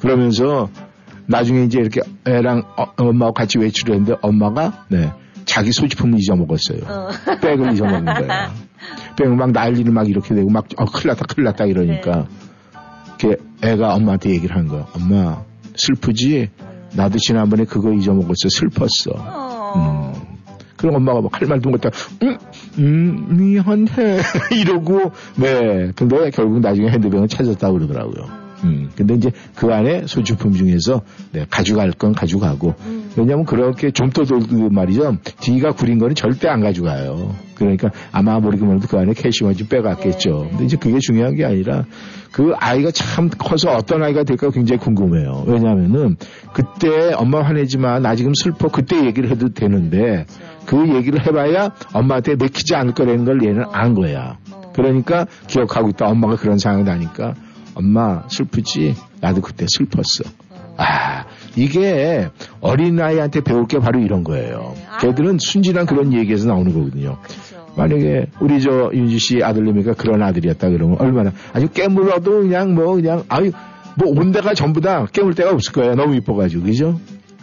그러면서 0.00 0.68
나중에 1.26 1.64
이제 1.64 1.78
이렇게 1.78 2.00
애랑 2.26 2.64
어, 2.76 2.86
엄마하고 2.96 3.34
같이 3.34 3.58
외출을 3.58 3.94
했는데 3.94 4.18
엄마가 4.22 4.86
네 4.88 5.12
자기 5.50 5.72
소지품을 5.72 6.18
잊어먹었어요. 6.20 6.80
어. 6.86 7.08
백을 7.40 7.72
잊어먹는 7.72 8.04
거야. 8.04 8.52
백을 9.18 9.36
막 9.36 9.50
난리를 9.50 9.92
막 9.92 10.08
이렇게 10.08 10.34
되고 10.34 10.48
막 10.48 10.66
어, 10.76 10.84
큰일 10.84 11.08
났다 11.08 11.24
큰일 11.26 11.44
났다 11.46 11.64
이러니까 11.64 12.26
이렇게 13.18 13.36
애가 13.62 13.94
엄마한테 13.94 14.30
얘기를 14.30 14.56
한 14.56 14.68
거야. 14.68 14.86
엄마 14.94 15.42
슬프지? 15.74 16.50
나도 16.94 17.18
지난번에 17.18 17.64
그거 17.64 17.92
잊어먹었어. 17.92 18.48
슬펐어. 18.48 19.14
어. 19.16 20.14
음. 20.16 20.30
그럼 20.76 20.94
엄마가 20.96 21.20
막 21.20 21.40
할 21.40 21.46
말도 21.46 21.68
못하고, 21.68 21.94
음, 22.22 22.38
음, 22.78 23.36
미안해. 23.36 24.18
이러고, 24.58 25.12
네. 25.36 25.92
근데 25.94 26.30
결국 26.30 26.60
나중에 26.60 26.88
핸드백을 26.88 27.28
찾았다고 27.28 27.74
그러더라고요. 27.74 28.39
음. 28.64 28.90
근데 28.96 29.14
이제 29.14 29.30
그 29.54 29.72
안에 29.72 30.06
소지품 30.06 30.52
중에서, 30.52 31.02
네, 31.32 31.46
가져갈 31.48 31.92
건 31.92 32.12
가져가고, 32.12 32.74
음. 32.86 33.10
왜냐면 33.16 33.44
그렇게 33.44 33.90
좀떠돌고 33.90 34.70
말이죠. 34.70 35.16
뒤가 35.40 35.72
구린 35.72 35.98
거는 35.98 36.14
절대 36.14 36.48
안 36.48 36.60
가져가요. 36.60 37.34
그러니까 37.54 37.90
아마 38.12 38.38
모르기만 38.38 38.76
해도 38.76 38.86
그 38.88 38.98
안에 38.98 39.12
캐시만 39.12 39.54
좀 39.54 39.68
빼갔겠죠. 39.68 40.30
네. 40.44 40.48
근데 40.50 40.64
이제 40.64 40.76
그게 40.76 40.98
중요한 41.00 41.34
게 41.34 41.44
아니라 41.44 41.84
그 42.32 42.52
아이가 42.58 42.90
참 42.90 43.28
커서 43.28 43.70
어떤 43.72 44.02
아이가 44.02 44.22
될까 44.24 44.50
굉장히 44.50 44.80
궁금해요. 44.80 45.44
왜냐면은 45.46 46.16
그때 46.52 47.12
엄마 47.14 47.42
화내지만 47.42 48.02
나 48.02 48.14
지금 48.14 48.32
슬퍼 48.34 48.68
그때 48.68 49.04
얘기를 49.04 49.30
해도 49.30 49.52
되는데 49.52 50.24
그 50.64 50.88
얘기를 50.94 51.26
해봐야 51.26 51.72
엄마한테 51.92 52.36
내키지 52.36 52.74
않을 52.76 52.94
거라는 52.94 53.24
걸 53.24 53.42
얘는 53.44 53.64
안 53.72 53.94
거야. 53.94 54.38
어. 54.52 54.72
그러니까 54.74 55.26
기억하고 55.46 55.90
있다. 55.90 56.06
엄마가 56.06 56.36
그런 56.36 56.58
상황이 56.58 56.84
나니까 56.84 57.34
엄마 57.74 58.22
슬프지? 58.28 58.94
나도 59.20 59.40
그때 59.40 59.66
슬펐어. 59.68 60.30
아, 60.76 61.24
이게 61.56 62.28
어린아이한테 62.60 63.40
배울 63.42 63.66
게 63.66 63.78
바로 63.78 64.00
이런 64.00 64.24
거예요. 64.24 64.72
네. 64.74 64.86
아. 64.90 64.98
걔들은 64.98 65.38
순진한 65.38 65.86
그런 65.86 66.12
얘기에서 66.12 66.46
나오는 66.48 66.72
거거든요. 66.72 67.18
그렇죠. 67.22 67.66
만약에 67.76 68.26
우리 68.40 68.60
저 68.62 68.90
윤지 68.92 69.18
씨 69.18 69.42
아들내미가 69.42 69.94
그런 69.94 70.22
아들이었다 70.22 70.70
그러면 70.70 70.96
얼마나 71.00 71.32
아주 71.52 71.68
깨물어도 71.68 72.42
그냥 72.42 72.74
뭐 72.74 72.94
그냥 72.94 73.24
아유 73.28 73.52
뭐 73.96 74.08
온 74.12 74.32
데가 74.32 74.54
전부 74.54 74.80
다 74.80 75.06
깨물 75.12 75.34
데가 75.34 75.50
없을 75.52 75.72
거예요. 75.72 75.94
너무 75.94 76.14
이뻐가지고 76.16 76.64
그죠? 76.64 76.98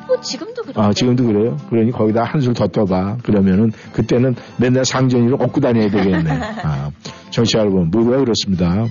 뭐 0.07 0.19
지금도 0.22 0.62
그런데. 0.63 0.81
아 0.81 0.91
지금도 0.93 1.25
그래요. 1.25 1.57
그러니 1.69 1.91
거기다 1.91 2.24
한술 2.24 2.53
더 2.53 2.67
떠봐. 2.67 3.17
그러면은 3.24 3.72
그때는 3.93 4.36
맨날 4.57 4.84
상전이를 4.86 5.36
업고 5.39 5.60
다녀야 5.62 5.89
되겠네. 5.89 6.31
아, 6.63 6.89
정치 7.29 7.57
여러분 7.57 7.89
모두가 7.91 8.17
그렇습니다. 8.17 8.86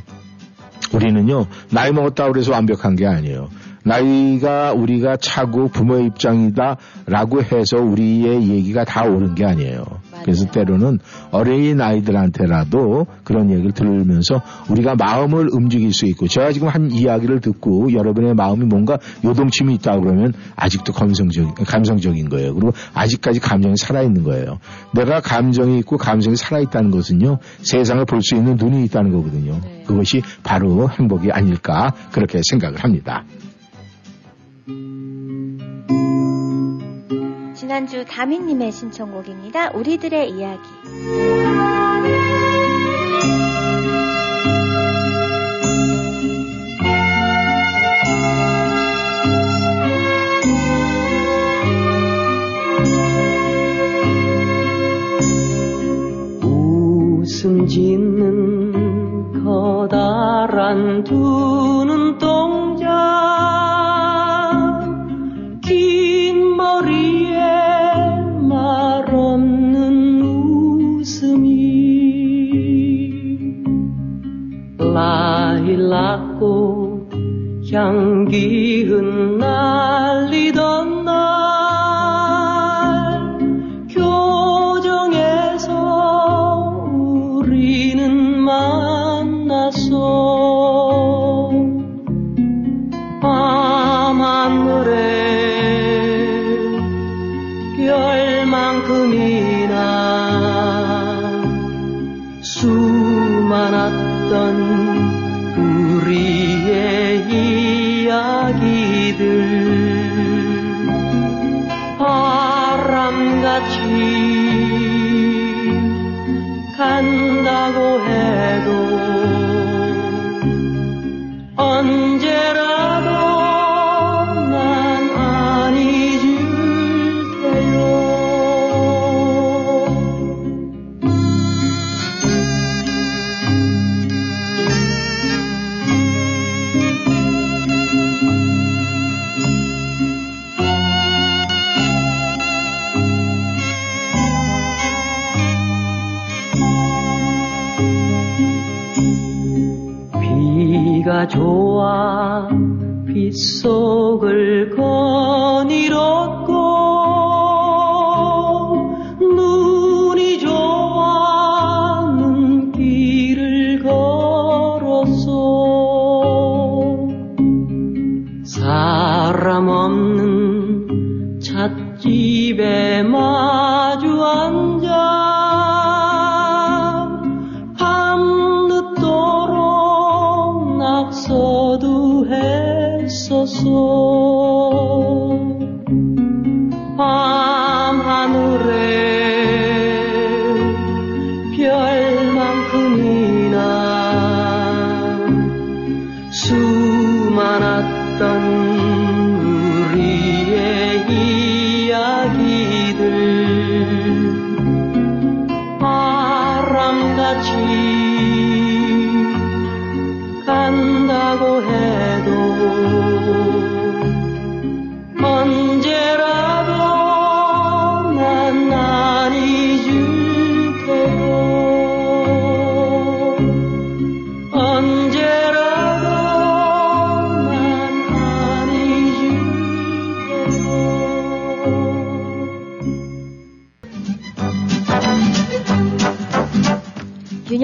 우리는요 0.92 1.46
나이 1.70 1.92
먹었다 1.92 2.30
그래서 2.30 2.52
완벽한 2.52 2.96
게 2.96 3.06
아니에요. 3.06 3.48
나이가 3.84 4.72
우리가 4.72 5.16
차고 5.16 5.68
부모의 5.68 6.06
입장이다라고 6.06 7.42
해서 7.42 7.76
우리의 7.76 8.48
얘기가 8.48 8.84
다 8.84 9.04
옳은 9.04 9.36
게 9.36 9.44
아니에요. 9.44 9.84
그래서 10.26 10.44
때로는 10.50 10.98
어린이 11.30 11.80
아이들한테라도 11.80 13.06
그런 13.22 13.50
얘기를 13.50 13.70
들으면서 13.70 14.42
우리가 14.68 14.96
마음을 14.96 15.48
움직일 15.52 15.92
수 15.92 16.04
있고 16.06 16.26
제가 16.26 16.50
지금 16.52 16.66
한 16.68 16.90
이야기를 16.90 17.40
듣고 17.40 17.92
여러분의 17.92 18.34
마음이 18.34 18.64
뭔가 18.64 18.98
요동침이 19.24 19.74
있다 19.76 19.98
그러면 20.00 20.32
아직도 20.56 20.92
감성적 20.92 21.54
감성적인 21.54 22.28
거예요. 22.28 22.54
그리고 22.54 22.72
아직까지 22.92 23.38
감정이 23.38 23.76
살아 23.76 24.02
있는 24.02 24.24
거예요. 24.24 24.58
내가 24.92 25.20
감정이 25.20 25.78
있고 25.78 25.96
감성이 25.96 26.34
살아 26.36 26.60
있다는 26.60 26.90
것은요 26.90 27.38
세상을 27.62 28.04
볼 28.04 28.26
수 28.26 28.34
있는 28.34 28.56
눈이 28.56 28.82
있다는 28.86 29.12
거거든요. 29.12 29.60
네. 29.62 29.84
그것이 29.86 30.20
바로 30.42 30.90
행복이 30.90 31.30
아닐까 31.30 31.92
그렇게 32.10 32.40
생각을 32.42 32.82
합니다. 32.82 33.24
지난주 37.66 38.04
다민님의 38.04 38.70
신청곡입니다. 38.70 39.72
우리들의 39.72 40.30
이야기. 40.30 40.62
웃음 56.44 57.66
짓는 57.66 58.66
한두눈 60.66 62.05
향기 77.76 78.84
흩 78.88 79.35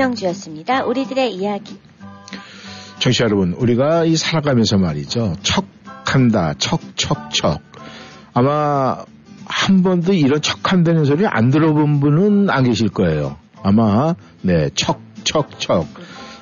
윤영주였습니다. 0.03 0.85
우리들의 0.85 1.35
이야기. 1.35 1.79
청취자 2.99 3.25
여러분, 3.25 3.53
우리가 3.53 4.05
이 4.05 4.17
살아가면서 4.17 4.79
말이죠. 4.79 5.37
척한다, 5.43 6.55
척, 6.59 6.81
척, 6.97 7.33
척. 7.33 7.61
아마 8.35 9.05
한 9.47 9.83
번도 9.83 10.13
이런 10.13 10.41
척한다는 10.41 11.05
소리 11.05 11.27
안 11.27 11.51
들어본 11.51 12.01
분은 12.01 12.51
안 12.51 12.65
계실 12.65 12.89
거예요. 12.89 13.37
아마, 13.63 14.15
네, 14.41 14.71
척, 14.75 15.01
척, 15.25 15.61
척. 15.61 15.87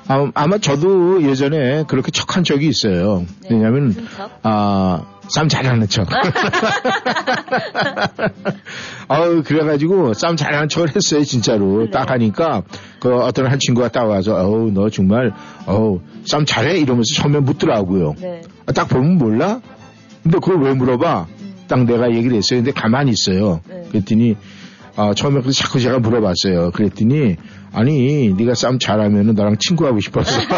아, 0.07 0.31
아마 0.33 0.57
저도 0.57 1.23
예전에 1.23 1.83
그렇게 1.87 2.11
척한 2.11 2.43
적이 2.43 2.67
있어요. 2.67 3.25
네, 3.41 3.49
왜냐면, 3.51 3.93
척? 4.15 4.39
아, 4.43 5.05
싸움 5.27 5.47
잘하는 5.47 5.87
척. 5.87 6.07
아우, 9.07 9.43
그래가지고 9.43 10.13
싸움 10.13 10.35
잘하는 10.35 10.67
척을 10.69 10.89
했어요, 10.95 11.23
진짜로. 11.23 11.85
네. 11.85 11.91
딱 11.91 12.09
하니까, 12.11 12.63
그 12.99 13.15
어떤 13.15 13.47
한 13.47 13.59
친구가 13.59 13.89
딱 13.89 14.05
와서, 14.05 14.35
어우, 14.35 14.71
너 14.71 14.89
정말, 14.89 15.33
어우, 15.65 16.01
싸움 16.25 16.45
잘해? 16.45 16.79
이러면서 16.79 17.13
처음에 17.15 17.39
묻더라고요. 17.39 18.15
네. 18.19 18.41
아, 18.65 18.71
딱 18.71 18.87
보면 18.89 19.17
몰라? 19.17 19.61
근데 20.23 20.39
그걸 20.39 20.61
왜 20.61 20.73
물어봐? 20.73 21.27
딱 21.67 21.85
내가 21.85 22.11
얘기를 22.11 22.35
했어요. 22.37 22.59
근데 22.59 22.71
가만히 22.71 23.11
있어요. 23.11 23.61
네. 23.67 23.83
그랬더니, 23.91 24.35
아, 24.95 25.13
처음에 25.13 25.41
그래서 25.41 25.63
자꾸 25.63 25.79
제가 25.79 25.99
물어봤어요. 25.99 26.71
그랬더니, 26.71 27.37
아니, 27.73 28.33
네가 28.33 28.53
싸움 28.55 28.79
잘하면은 28.79 29.35
너랑 29.35 29.57
친구하고 29.57 29.99
싶었어. 29.99 30.41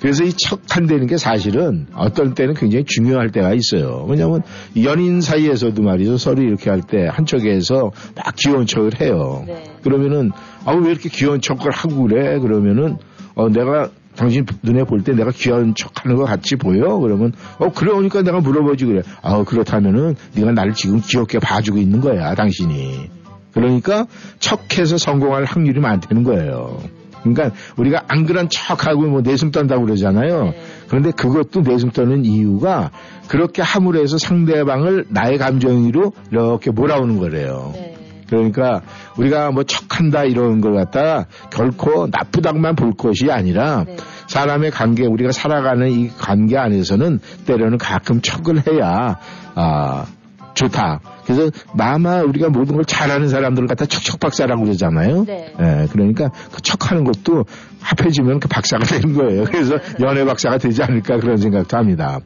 그래서 0.00 0.24
이 0.24 0.32
척한다는 0.32 1.06
게 1.06 1.18
사실은 1.18 1.86
어떤 1.94 2.34
때는 2.34 2.54
굉장히 2.54 2.84
중요할 2.86 3.30
때가 3.30 3.52
있어요. 3.54 4.06
왜냐하면 4.08 4.42
연인 4.82 5.20
사이에서도 5.20 5.80
말이죠. 5.82 6.16
서로 6.16 6.42
이렇게 6.42 6.70
할 6.70 6.80
때 6.80 7.06
한쪽에서 7.06 7.92
막 8.16 8.34
귀여운 8.36 8.64
척을 8.66 9.00
해요. 9.00 9.44
네. 9.46 9.64
그러면은 9.82 10.30
아우 10.64 10.78
왜 10.80 10.90
이렇게 10.92 11.08
귀여운 11.10 11.40
척을 11.40 11.70
하고 11.70 12.04
그래? 12.04 12.38
그러면은 12.38 12.96
어 13.34 13.48
내가 13.50 13.90
당신 14.16 14.44
눈에 14.62 14.84
볼 14.84 15.02
때 15.04 15.12
내가 15.12 15.30
귀여운 15.32 15.74
척하는 15.74 16.16
것 16.16 16.24
같이 16.24 16.56
보여? 16.56 16.98
그러면 16.98 17.32
어 17.58 17.70
그러니까 17.70 18.22
내가 18.22 18.40
물어보지 18.40 18.86
그래. 18.86 19.02
아 19.22 19.44
그렇다면은 19.44 20.16
네가 20.34 20.52
나를 20.52 20.72
지금 20.72 21.00
귀엽게 21.00 21.38
봐주고 21.40 21.78
있는 21.78 22.00
거야 22.00 22.34
당신이. 22.34 23.10
그러니까 23.52 24.06
척해서 24.38 24.96
성공할 24.96 25.44
확률이 25.44 25.80
많다는 25.80 26.22
거예요. 26.24 26.78
그러니까 27.22 27.50
우리가 27.76 28.04
안 28.08 28.26
그런 28.26 28.48
척하고 28.48 29.02
뭐 29.02 29.20
내숭 29.20 29.50
떤다고 29.50 29.84
그러잖아요. 29.84 30.44
네. 30.44 30.60
그런데 30.88 31.10
그것도 31.10 31.60
내숭 31.60 31.90
떠는 31.90 32.24
이유가 32.24 32.90
그렇게 33.28 33.62
함으로 33.62 34.00
해서 34.00 34.18
상대방을 34.18 35.06
나의 35.08 35.38
감정으로 35.38 36.12
이렇게 36.30 36.70
몰아오는 36.70 37.18
거래요. 37.18 37.72
네. 37.74 37.94
그러니까 38.28 38.80
우리가 39.18 39.50
뭐 39.50 39.64
척한다 39.64 40.24
이런 40.24 40.60
걸 40.60 40.74
갖다가 40.74 41.26
결코 41.50 42.06
나쁘다고만 42.06 42.76
볼 42.76 42.92
것이 42.96 43.30
아니라 43.30 43.84
네. 43.84 43.96
사람의 44.28 44.70
관계 44.70 45.04
우리가 45.04 45.32
살아가는 45.32 45.90
이 45.90 46.08
관계 46.08 46.56
안에서는 46.56 47.18
때로는 47.46 47.78
가끔 47.78 48.20
척을 48.22 48.62
해야 48.68 49.18
아 49.56 50.06
좋다. 50.54 51.00
그래서 51.24 51.50
마마 51.74 52.22
우리가 52.22 52.48
모든 52.48 52.76
걸 52.76 52.84
잘하는 52.84 53.28
사람들을 53.28 53.68
갖다 53.68 53.86
척척박사라고 53.86 54.64
그러잖아요. 54.64 55.24
네. 55.24 55.54
예, 55.60 55.86
그러니까 55.90 56.30
그 56.52 56.60
척하는 56.62 57.04
것도 57.04 57.44
합해지면 57.80 58.40
그 58.40 58.48
박사가 58.48 58.84
되는 58.84 59.14
거예요. 59.14 59.44
그래서 59.44 59.76
연애 60.00 60.24
박사가 60.24 60.58
되지 60.58 60.82
않을까 60.82 61.18
그런 61.18 61.36
생각도 61.36 61.76
합니다. 61.76 62.18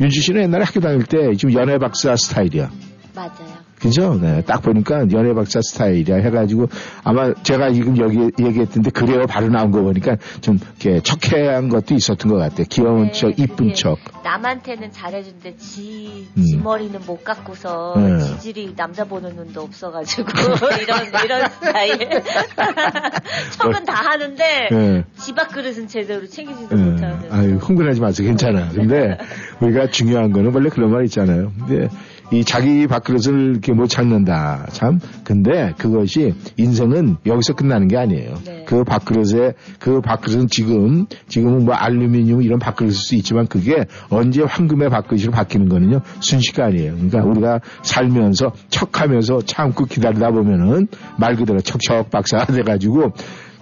윤주 0.00 0.20
씨는 0.20 0.42
옛날에 0.42 0.64
학교 0.64 0.80
다닐 0.80 1.04
때 1.04 1.34
지금 1.36 1.54
연애 1.54 1.78
박사 1.78 2.16
스타일이야. 2.16 2.70
맞아요. 3.14 3.63
그죠? 3.84 4.18
네. 4.18 4.42
딱 4.46 4.62
보니까 4.62 5.10
연애 5.12 5.34
박사 5.34 5.60
스타일이야 5.60 6.16
해가지고 6.16 6.68
아마 7.04 7.34
제가 7.34 7.70
지금 7.70 7.98
여기 7.98 8.30
얘기했던데 8.40 8.90
그래요 8.90 9.26
바로 9.26 9.48
나온 9.48 9.70
거 9.70 9.82
보니까 9.82 10.16
좀 10.40 10.58
이렇게 10.80 11.00
척해한 11.02 11.68
것도 11.68 11.94
있었던 11.94 12.32
것 12.32 12.38
같아요. 12.38 12.64
귀여운 12.70 13.08
네, 13.08 13.12
척, 13.12 13.38
이쁜 13.38 13.74
척. 13.74 13.98
남한테는 14.24 14.90
잘해준데 14.90 15.56
지, 15.58 16.26
음. 16.34 16.42
지 16.42 16.56
머리는 16.56 16.98
못 17.06 17.22
깎고서 17.24 17.92
네. 17.98 18.20
지질이 18.20 18.74
남자 18.74 19.04
보는 19.04 19.36
눈도 19.36 19.60
없어가지고 19.60 20.28
이런 20.82 21.04
이런 21.22 21.50
스타일. 21.50 21.98
척은 23.60 23.84
다 23.84 23.92
하는데 23.96 24.68
네. 24.70 25.04
지밥 25.18 25.52
그릇은 25.52 25.88
제대로 25.88 26.26
챙기지도 26.26 26.78
예. 26.78 26.82
못하는. 26.82 27.30
아유, 27.30 27.56
흥분하지 27.56 28.00
마세요. 28.00 28.26
괜찮아. 28.28 28.70
근데 28.70 29.18
우리가 29.60 29.88
중요한 29.88 30.32
거는 30.32 30.54
원래 30.54 30.70
그런 30.70 30.90
말 30.90 31.04
있잖아요. 31.04 31.52
근데 31.58 31.88
이 32.32 32.44
자기 32.44 32.86
밥그릇을 32.86 33.50
이렇게 33.50 33.72
못 33.72 33.86
찾는다. 33.86 34.66
참. 34.72 34.98
근데 35.24 35.74
그것이 35.78 36.34
인생은 36.56 37.18
여기서 37.26 37.54
끝나는 37.54 37.88
게 37.88 37.96
아니에요. 37.96 38.34
네. 38.44 38.64
그 38.66 38.84
밥그릇에 38.84 39.54
그 39.78 40.00
밥그릇은 40.00 40.48
지금 40.48 41.06
지금은 41.28 41.64
뭐 41.64 41.74
알루미늄 41.74 42.42
이런 42.42 42.58
밥그릇일 42.58 42.94
수 42.94 43.14
있지만 43.16 43.46
그게 43.46 43.84
언제 44.08 44.42
황금의 44.42 44.90
밥그릇으로 44.90 45.32
바뀌는 45.32 45.68
거는요 45.68 46.00
순식간이에요. 46.20 46.94
그러니까 46.94 47.24
우리가 47.24 47.60
살면서 47.82 48.52
척하면서 48.68 49.42
참고 49.42 49.84
기다리다 49.84 50.30
보면은 50.30 50.88
말 51.18 51.36
그대로 51.36 51.60
척척 51.60 52.10
박사가 52.10 52.46
돼가지고 52.52 53.12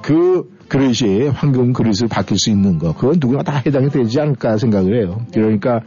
그 0.03 0.49
그릇이 0.73 1.29
황금 1.29 1.75
그릇을 1.75 2.09
바뀔 2.09 2.39
수 2.39 2.49
있는 2.49 2.79
거 2.79 2.95
그건 2.95 3.17
누구나 3.21 3.43
다 3.43 3.61
해당이 3.67 3.91
되지 3.91 4.19
않을까 4.21 4.57
생각을 4.57 4.97
해요. 4.97 5.21
그러니까 5.35 5.81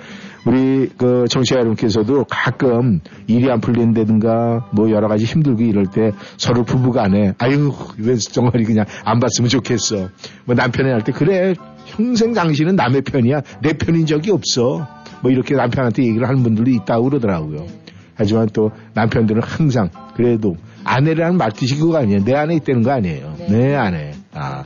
우리 0.45 0.89
그 0.95 1.25
정치자 1.27 1.55
여러분께서도 1.55 2.25
가끔 2.29 2.99
일이 3.25 3.49
안 3.49 3.61
풀린다든가 3.61 4.69
뭐 4.73 4.91
여러 4.91 5.07
가지 5.07 5.25
힘들고 5.25 5.63
이럴 5.63 5.87
때 5.87 6.11
서로 6.37 6.63
부부간에 6.63 7.33
아유 7.39 7.73
왜 7.97 8.15
정말이 8.15 8.63
그냥 8.63 8.85
안 9.03 9.19
봤으면 9.19 9.49
좋겠어. 9.49 10.09
뭐 10.45 10.53
남편이 10.53 10.87
할 10.87 11.01
때 11.01 11.11
그래 11.11 11.55
평생 11.87 12.33
당신은 12.33 12.75
남의 12.75 13.01
편이야 13.01 13.41
내 13.63 13.73
편인 13.73 14.05
적이 14.05 14.33
없어. 14.33 14.87
뭐 15.21 15.31
이렇게 15.31 15.55
남편한테 15.55 16.03
얘기를 16.03 16.27
하는 16.27 16.43
분들도 16.43 16.69
있다고 16.69 17.09
그러더라고요. 17.09 17.65
하지만 18.13 18.47
또 18.53 18.69
남편들은 18.93 19.41
항상 19.41 19.89
그래도 20.15 20.55
아내라는 20.83 21.37
말뜻이 21.37 21.79
그거 21.79 21.97
아니에요. 21.97 22.23
내 22.23 22.35
안에 22.35 22.57
있다는 22.57 22.83
거 22.83 22.91
아니에요. 22.91 23.33
네. 23.39 23.47
내 23.49 23.75
안에. 23.75 24.11
아. 24.33 24.63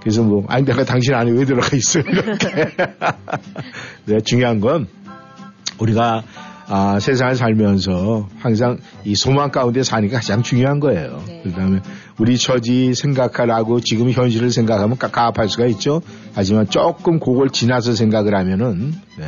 그래서 0.00 0.22
뭐, 0.22 0.44
아니, 0.48 0.64
내가 0.64 0.84
당신 0.84 1.14
안에 1.14 1.30
왜 1.30 1.44
들어가 1.44 1.76
있어? 1.76 2.00
이렇게. 2.00 2.66
네, 4.06 4.20
중요한 4.20 4.60
건 4.60 4.88
우리가 5.78 6.22
아, 6.72 7.00
세상을 7.00 7.34
살면서 7.34 8.28
항상 8.38 8.78
이 9.04 9.16
소망 9.16 9.50
가운데 9.50 9.82
사니까 9.82 10.18
가장 10.18 10.42
중요한 10.42 10.78
거예요. 10.78 11.20
네. 11.26 11.40
그 11.42 11.50
다음에 11.50 11.80
우리 12.16 12.38
처지 12.38 12.94
생각하라고 12.94 13.80
지금 13.80 14.12
현실을 14.12 14.52
생각하면 14.52 14.96
깝깝할 14.96 15.48
수가 15.48 15.66
있죠. 15.66 16.00
하지만 16.32 16.70
조금 16.70 17.18
그걸 17.18 17.50
지나서 17.50 17.96
생각을 17.96 18.36
하면은, 18.36 18.92
네, 19.18 19.26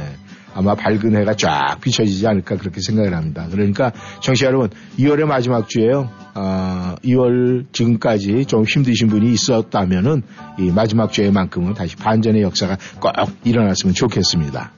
아마 0.54 0.74
밝은 0.74 1.16
해가 1.16 1.34
쫙 1.34 1.78
비춰지지 1.80 2.26
않을까 2.26 2.56
그렇게 2.56 2.80
생각을 2.80 3.14
합니다. 3.14 3.46
그러니까 3.50 3.92
청취자 4.20 4.46
여러분, 4.46 4.70
2월의 4.98 5.24
마지막 5.24 5.68
주에요. 5.68 6.10
아, 6.34 6.96
2월 7.04 7.72
지금까지 7.72 8.46
좀 8.46 8.64
힘드신 8.64 9.08
분이 9.08 9.32
있었다면은 9.32 10.22
이 10.58 10.70
마지막 10.70 11.12
주에만큼은 11.12 11.74
다시 11.74 11.96
반전의 11.96 12.42
역사가 12.42 12.78
꼭 13.00 13.12
일어났으면 13.44 13.94
좋겠습니다. 13.94 14.72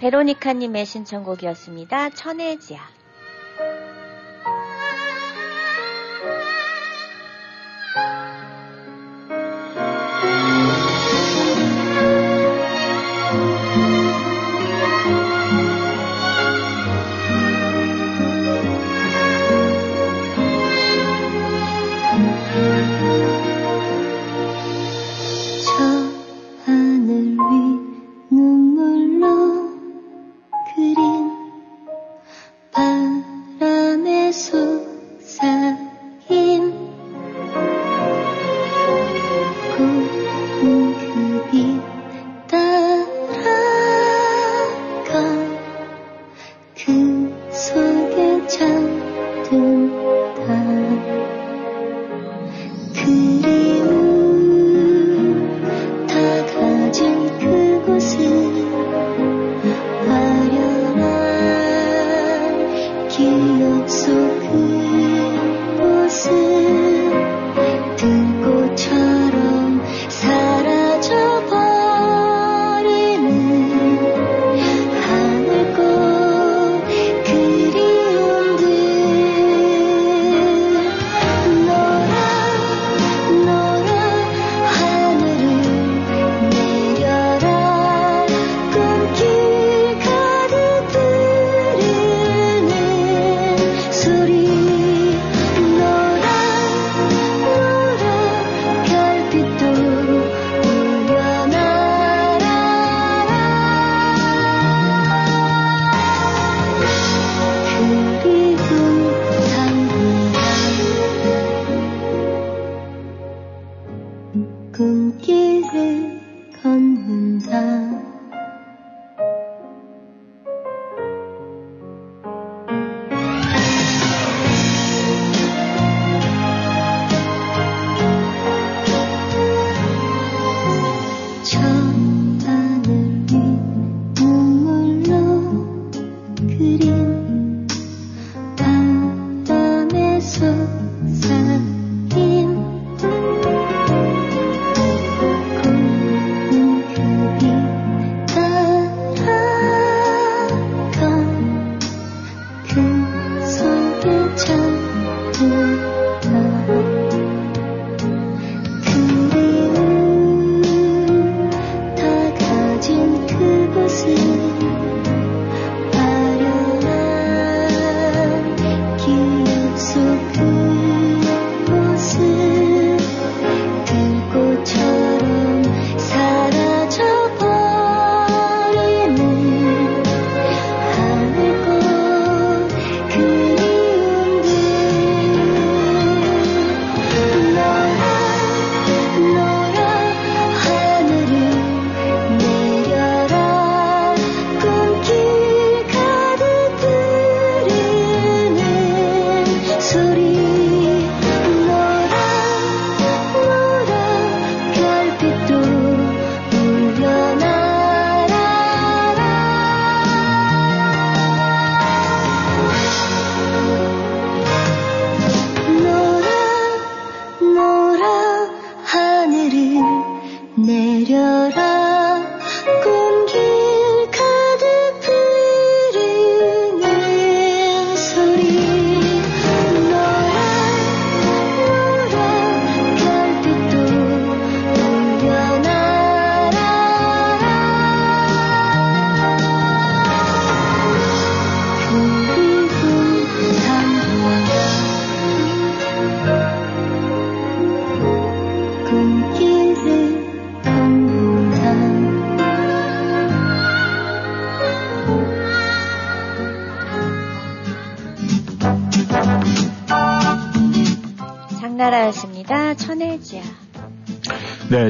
베로니카님의 0.00 0.86
신청곡이었습니다. 0.86 2.10
천혜지야. 2.10 2.99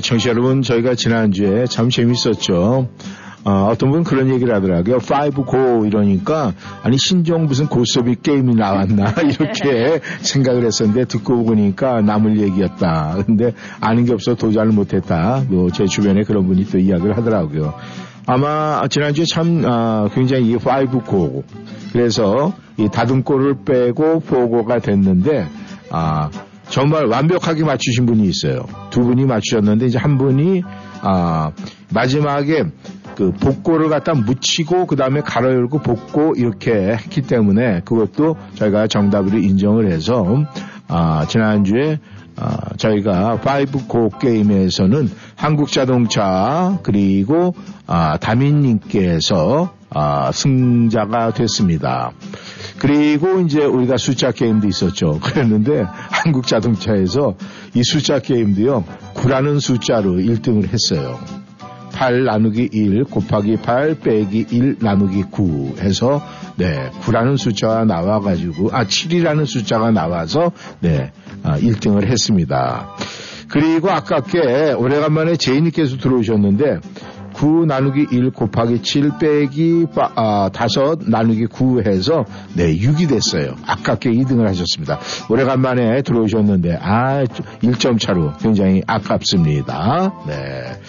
네, 0.00 0.02
청취자 0.02 0.30
여러분, 0.30 0.62
저희가 0.62 0.94
지난주에 0.94 1.66
참 1.66 1.90
재밌었죠. 1.90 2.88
어, 3.44 3.72
떤 3.78 3.90
분은 3.90 4.04
그런 4.04 4.30
얘기를 4.30 4.54
하더라고요. 4.54 4.96
5고 4.96 5.86
이러니까, 5.86 6.54
아니, 6.82 6.96
신종 6.96 7.44
무슨 7.44 7.66
고스톱이 7.66 8.16
게임이 8.22 8.54
나왔나, 8.54 9.12
이렇게 9.20 10.00
생각을 10.24 10.64
했었는데, 10.64 11.04
듣고 11.04 11.44
보니까 11.44 12.00
남을 12.00 12.40
얘기였다. 12.40 13.18
근데 13.26 13.52
아는 13.80 14.06
게 14.06 14.14
없어 14.14 14.36
도전을 14.36 14.72
못했다. 14.72 15.44
뭐, 15.48 15.70
제 15.70 15.84
주변에 15.84 16.22
그런 16.22 16.46
분이 16.46 16.64
또 16.70 16.78
이야기를 16.78 17.18
하더라고요. 17.18 17.74
아마 18.24 18.80
지난주에 18.88 19.26
참, 19.30 19.64
아, 19.66 20.08
굉장히 20.14 20.52
이 20.52 20.56
5고, 20.56 21.44
그래서 21.92 22.54
이 22.78 22.88
다듬고를 22.88 23.66
빼고 23.66 24.20
4고가 24.20 24.82
됐는데, 24.82 25.46
아, 25.90 26.30
정말 26.70 27.06
완벽하게 27.06 27.64
맞추신 27.64 28.06
분이 28.06 28.24
있어요. 28.24 28.64
두 28.90 29.00
분이 29.02 29.24
맞추셨는데 29.24 29.86
이제 29.86 29.98
한 29.98 30.18
분이 30.18 30.62
아 31.02 31.50
마지막에 31.92 32.64
그 33.16 33.32
복고를 33.32 33.88
갖다 33.88 34.14
묻히고 34.14 34.86
그 34.86 34.96
다음에 34.96 35.20
가로 35.20 35.52
열고 35.52 35.80
복고 35.80 36.34
이렇게 36.36 36.72
했기 36.72 37.22
때문에 37.22 37.80
그것도 37.84 38.36
저희가 38.54 38.86
정답으로 38.86 39.38
인정을 39.38 39.90
해서 39.90 40.44
아 40.88 41.26
지난주에 41.26 41.98
아, 42.40 42.74
저희가 42.78 43.38
5고 43.42 44.18
게임에서는 44.18 45.10
한국자동차 45.36 46.78
그리고 46.82 47.54
아, 47.86 48.16
다민님께서 48.16 49.74
아, 49.90 50.32
승자가 50.32 51.34
됐습니다. 51.34 52.12
그리고 52.78 53.40
이제 53.40 53.62
우리가 53.62 53.98
숫자 53.98 54.30
게임도 54.30 54.66
있었죠. 54.68 55.20
그랬는데 55.22 55.84
한국 56.10 56.46
자동차에서 56.46 57.36
이 57.74 57.82
숫자 57.82 58.20
게임도요. 58.20 58.84
9라는 59.14 59.60
숫자로 59.60 60.12
1등을 60.12 60.68
했어요. 60.72 61.18
8 62.00 62.24
나누기 62.24 62.66
1 62.72 63.04
곱하기 63.04 63.58
8 63.58 63.96
빼기 63.96 64.46
1 64.50 64.76
나누기 64.80 65.22
9 65.22 65.74
해서 65.80 66.22
네 66.56 66.88
9라는 67.02 67.36
숫자가 67.36 67.84
나와가지고 67.84 68.70
아 68.72 68.84
7이라는 68.84 69.44
숫자가 69.44 69.90
나와서 69.90 70.50
네 70.80 71.12
아, 71.42 71.58
1등을 71.58 72.06
했습니다. 72.06 72.96
그리고 73.48 73.90
아깝게 73.90 74.72
오래간만에 74.78 75.36
제이님께서 75.36 75.98
들어오셨는데 75.98 76.78
9 77.34 77.66
나누기 77.66 78.06
1 78.10 78.30
곱하기 78.30 78.80
7 78.80 79.18
빼기 79.20 79.84
아, 79.94 80.48
5 80.50 81.10
나누기 81.10 81.44
9 81.44 81.82
해서 81.86 82.24
네 82.54 82.74
6이 82.76 83.10
됐어요. 83.10 83.56
아깝게 83.66 84.10
2등을 84.10 84.46
하셨습니다. 84.46 84.98
오래간만에 85.28 86.00
들어오셨는데 86.00 86.78
아 86.80 87.24
1점 87.24 88.00
차로 88.00 88.32
굉장히 88.40 88.80
아깝습니다. 88.86 90.14
네. 90.26 90.80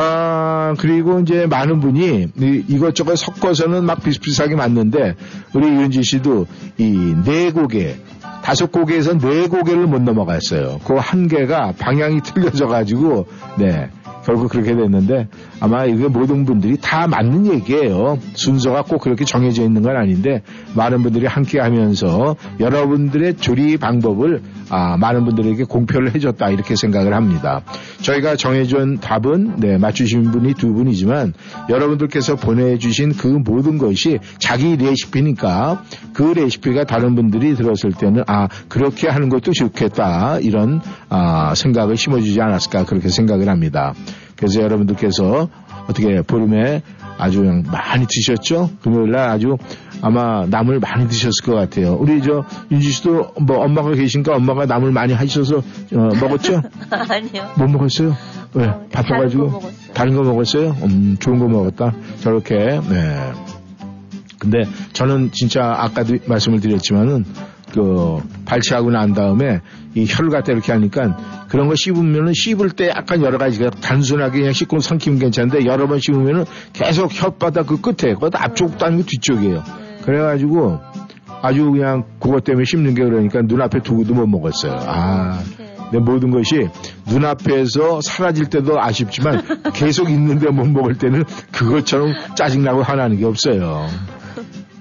아, 0.00 0.74
그리고 0.78 1.18
이제 1.18 1.46
많은 1.46 1.80
분이 1.80 2.28
이- 2.40 2.64
이것저것 2.68 3.16
섞어서는 3.16 3.84
막 3.84 4.00
비슷비슷하게 4.04 4.54
맞는데 4.54 5.16
우리 5.54 5.66
윤지 5.66 6.04
씨도 6.04 6.46
이 6.78 7.14
네 7.24 7.50
곡에 7.50 7.96
다섯 8.44 8.70
곡에서 8.70 9.18
네 9.18 9.48
곡에를 9.48 9.88
못 9.88 10.00
넘어갔어요. 10.02 10.78
그 10.84 10.94
한 10.94 11.26
개가 11.26 11.72
방향이 11.78 12.20
틀려져 12.22 12.66
가지고 12.68 13.26
네. 13.58 13.90
결국 14.24 14.50
그렇게 14.50 14.76
됐는데 14.76 15.26
아마 15.58 15.84
이게 15.86 16.06
모든 16.06 16.44
분들이 16.44 16.76
다 16.80 17.06
맞는 17.08 17.46
얘기예요. 17.46 18.18
순서가 18.34 18.82
꼭 18.82 19.00
그렇게 19.00 19.24
정해져 19.24 19.62
있는 19.62 19.80
건 19.82 19.96
아닌데 19.96 20.42
많은 20.74 21.02
분들이 21.02 21.24
함께 21.26 21.58
하면서 21.60 22.36
여러분들의 22.60 23.38
조리 23.38 23.78
방법을 23.78 24.42
아, 24.70 24.96
많은 24.96 25.24
분들에게 25.24 25.64
공표를 25.64 26.14
해줬다 26.14 26.50
이렇게 26.50 26.76
생각을 26.76 27.14
합니다. 27.14 27.62
저희가 28.02 28.36
정해준 28.36 28.98
답은 29.00 29.56
네, 29.56 29.78
맞추신 29.78 30.30
분이 30.30 30.54
두 30.54 30.72
분이지만 30.72 31.34
여러분들께서 31.68 32.36
보내주신 32.36 33.12
그 33.12 33.26
모든 33.26 33.78
것이 33.78 34.18
자기 34.38 34.76
레시피니까 34.76 35.82
그 36.12 36.22
레시피가 36.22 36.84
다른 36.84 37.14
분들이 37.14 37.54
들었을 37.54 37.92
때는 37.92 38.24
아 38.26 38.48
그렇게 38.68 39.08
하는 39.08 39.28
것도 39.28 39.52
좋겠다 39.52 40.38
이런 40.40 40.80
아, 41.08 41.54
생각을 41.54 41.96
심어주지 41.96 42.40
않았을까 42.40 42.84
그렇게 42.84 43.08
생각을 43.08 43.48
합니다. 43.48 43.94
그래서 44.36 44.62
여러분들께서 44.62 45.48
어떻게 45.88 46.22
보름에 46.22 46.82
아주 47.18 47.40
그냥 47.40 47.64
많이 47.70 48.06
드셨죠? 48.08 48.70
금요일 48.82 49.10
날 49.10 49.28
아주 49.28 49.56
아마 50.00 50.46
나물 50.46 50.78
많이 50.78 51.08
드셨을 51.08 51.44
것 51.44 51.54
같아요. 51.54 51.94
우리 51.94 52.22
저 52.22 52.44
윤지 52.70 52.90
씨도 52.92 53.34
뭐 53.42 53.58
엄마가 53.64 53.92
계신가 53.92 54.36
엄마가 54.36 54.66
나물 54.66 54.92
많이 54.92 55.12
하셔서 55.12 55.58
어, 55.58 55.62
먹었죠? 56.20 56.62
아니요. 57.10 57.50
못 57.56 57.68
먹었어요? 57.68 58.16
왜? 58.54 58.66
어, 58.66 58.86
바빠가지고 58.92 59.48
다른 59.50 59.50
거 59.50 59.60
먹었어요. 59.60 59.92
다른 59.94 60.16
거 60.16 60.22
먹었어요? 60.22 60.76
음, 60.84 61.16
좋은 61.18 61.38
거 61.38 61.48
먹었다. 61.48 61.92
저렇게 62.20 62.54
네. 62.88 63.32
근데 64.38 64.62
저는 64.92 65.30
진짜 65.32 65.74
아까도 65.76 66.16
말씀을 66.26 66.60
드렸지만은 66.60 67.24
그 67.72 68.18
발치하고 68.44 68.90
난 68.90 69.12
다음에 69.12 69.60
이 69.94 70.06
혀를 70.06 70.30
갖다 70.30 70.52
이렇게 70.52 70.72
하니까 70.72 71.46
그런 71.48 71.68
거 71.68 71.74
씹으면은 71.74 72.32
씹을 72.34 72.70
때 72.70 72.88
약간 72.88 73.22
여러 73.22 73.38
가지가 73.38 73.70
단순하게 73.70 74.38
그냥 74.38 74.52
씹고 74.52 74.80
삼키면 74.80 75.18
괜찮은데 75.18 75.66
여러 75.66 75.86
번 75.86 75.98
씹으면은 75.98 76.44
계속 76.72 77.10
혓바닥 77.10 77.66
그 77.66 77.80
끝에 77.80 78.14
그것 78.14 78.34
앞쪽도 78.34 78.84
아니고 78.84 79.04
뒤쪽이에요. 79.04 79.62
그래가지고 80.04 80.80
아주 81.42 81.70
그냥 81.70 82.04
그것 82.18 82.44
때문에 82.44 82.64
씹는 82.64 82.94
게 82.94 83.04
그러니까 83.04 83.42
눈앞에 83.42 83.80
두고도 83.80 84.14
못 84.14 84.26
먹었어요. 84.26 84.76
아. 84.86 85.40
내 85.90 85.98
모든 85.98 86.30
것이 86.30 86.68
눈앞에서 87.06 88.00
사라질 88.02 88.46
때도 88.46 88.80
아쉽지만 88.80 89.42
계속 89.72 90.10
있는데 90.10 90.50
못 90.50 90.66
먹을 90.68 90.98
때는 90.98 91.24
그것처럼 91.52 92.12
짜증나고 92.34 92.82
화나는 92.82 93.16
게 93.16 93.24
없어요. 93.24 93.86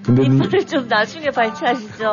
근데 0.08 0.24
니- 0.28 0.38
이거를 0.38 0.66
좀 0.66 0.88
나중에 0.88 1.26
발췌하시죠. 1.32 2.08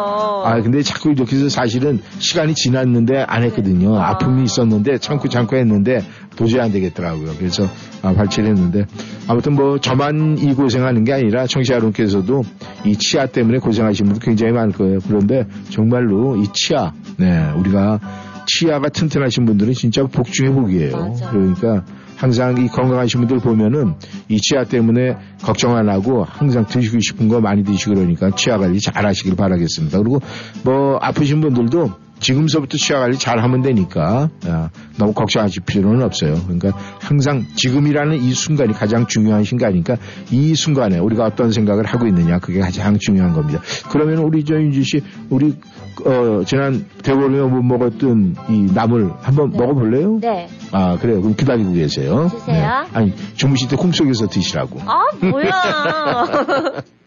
아 0.44 0.60
근데 0.60 0.82
자꾸 0.82 1.12
이렇게 1.12 1.36
해서 1.36 1.48
사실은 1.48 2.00
시간이 2.18 2.54
지났는데 2.54 3.24
안 3.28 3.44
했거든요. 3.44 3.92
네. 3.92 3.98
아. 3.98 4.08
아픔이 4.10 4.42
있었는데 4.42 4.98
참고 4.98 5.28
참고 5.28 5.56
했는데 5.56 6.00
도저히 6.34 6.60
안 6.60 6.72
되겠더라고요. 6.72 7.34
그래서 7.38 7.68
아, 8.02 8.12
발췌를 8.12 8.50
했는데 8.50 8.84
아무튼 9.28 9.54
뭐 9.54 9.78
저만 9.78 10.38
이 10.38 10.52
고생하는 10.54 11.04
게 11.04 11.12
아니라 11.12 11.46
청취자 11.46 11.74
여러분께서도 11.74 12.42
이 12.84 12.96
치아 12.96 13.26
때문에 13.26 13.58
고생하시는 13.58 14.12
분들 14.12 14.26
굉장히 14.26 14.52
많을 14.52 14.72
거예요. 14.72 14.98
그런데 15.06 15.46
정말로 15.70 16.36
이 16.36 16.48
치아, 16.52 16.92
네 17.16 17.52
우리가 17.56 18.00
치아가 18.46 18.88
튼튼하신 18.88 19.46
분들은 19.46 19.72
진짜 19.74 20.02
복 20.04 20.26
중의 20.32 20.52
복이에요. 20.52 20.96
맞아요. 20.96 21.30
그러니까 21.30 21.84
항상 22.24 22.56
이 22.56 22.68
건강하신 22.68 23.20
분들 23.20 23.40
보면은 23.40 23.96
이 24.30 24.40
치아 24.40 24.64
때문에 24.64 25.14
걱정 25.42 25.76
안 25.76 25.90
하고 25.90 26.24
항상 26.24 26.64
드시고 26.64 26.98
싶은 27.00 27.28
거 27.28 27.42
많이 27.42 27.62
드시고 27.62 27.96
그러니까 27.96 28.30
치아 28.30 28.56
관리 28.56 28.80
잘 28.80 29.04
하시길 29.04 29.36
바라겠습니다. 29.36 29.98
그리고 29.98 30.22
뭐 30.64 30.96
아프신 31.02 31.42
분들도 31.42 32.03
지금서부터 32.20 32.76
치아 32.78 33.00
관리 33.00 33.18
잘 33.18 33.42
하면 33.42 33.62
되니까 33.62 34.30
아, 34.46 34.70
너무 34.98 35.12
걱정하실 35.12 35.64
필요는 35.66 36.02
없어요. 36.02 36.34
그러니까 36.44 36.72
항상 37.00 37.44
지금이라는 37.54 38.16
이 38.22 38.32
순간이 38.32 38.72
가장 38.72 39.06
중요한 39.06 39.44
순간이니까 39.44 39.96
이 40.30 40.54
순간에 40.54 40.98
우리가 40.98 41.24
어떤 41.24 41.50
생각을 41.50 41.84
하고 41.84 42.06
있느냐 42.06 42.38
그게 42.38 42.60
가장 42.60 42.98
중요한 42.98 43.32
겁니다. 43.32 43.60
그러면 43.90 44.18
우리 44.18 44.44
저 44.44 44.54
윤지 44.54 44.82
씨 44.84 45.02
우리 45.30 45.56
어, 46.04 46.42
지난 46.44 46.86
대보름에 47.02 47.40
못 47.48 47.62
먹었던 47.62 48.36
이 48.48 48.72
나물 48.74 49.12
한번 49.20 49.50
네. 49.50 49.58
먹어볼래요? 49.58 50.18
네. 50.20 50.48
아, 50.72 50.96
그래요. 50.98 51.20
그럼 51.20 51.36
기다리고 51.36 51.72
계세요. 51.72 52.28
주세요. 52.30 52.86
아니, 52.92 53.14
주무실 53.36 53.68
때 53.68 53.76
꿈속에서 53.76 54.26
드시라고. 54.26 54.80
아, 54.80 55.04
뭐야. 55.20 56.82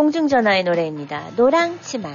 공중전화의 0.00 0.64
노래입니다. 0.64 1.20
노랑 1.36 1.78
치마. 1.82 2.08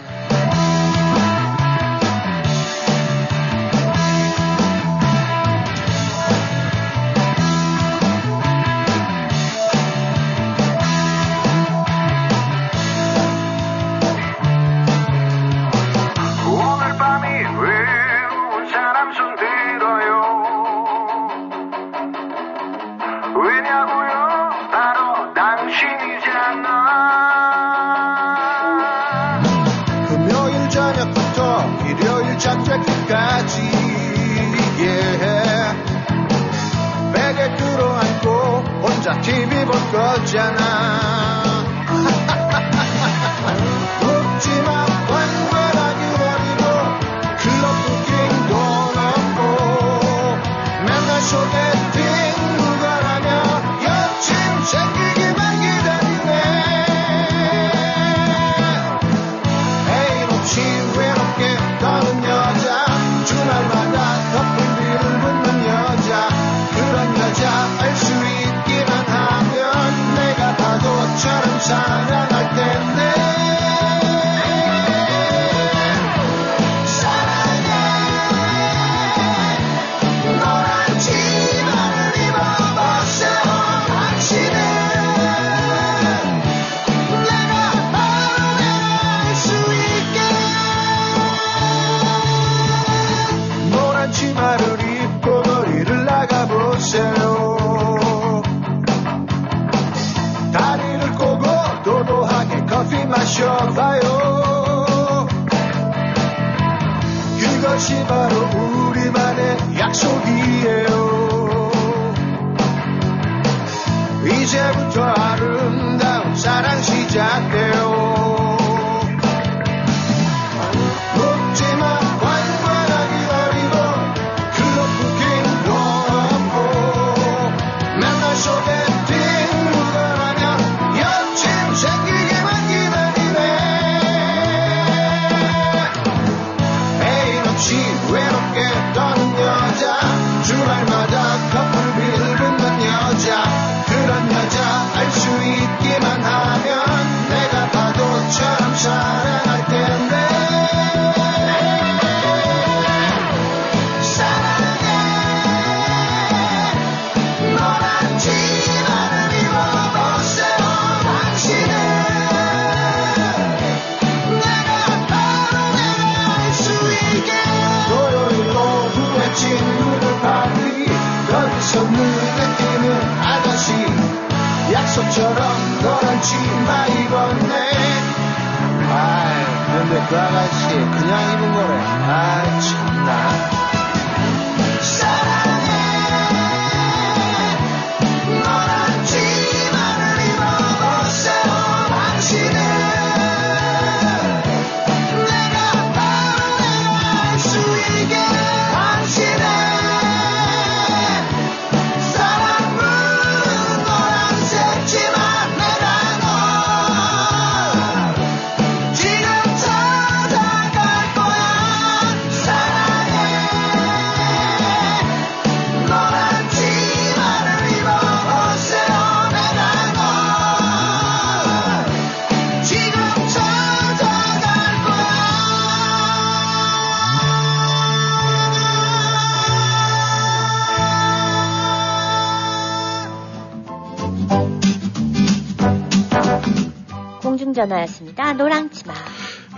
전화였습니다. 237.65 238.33
노랑치마. 238.33 238.93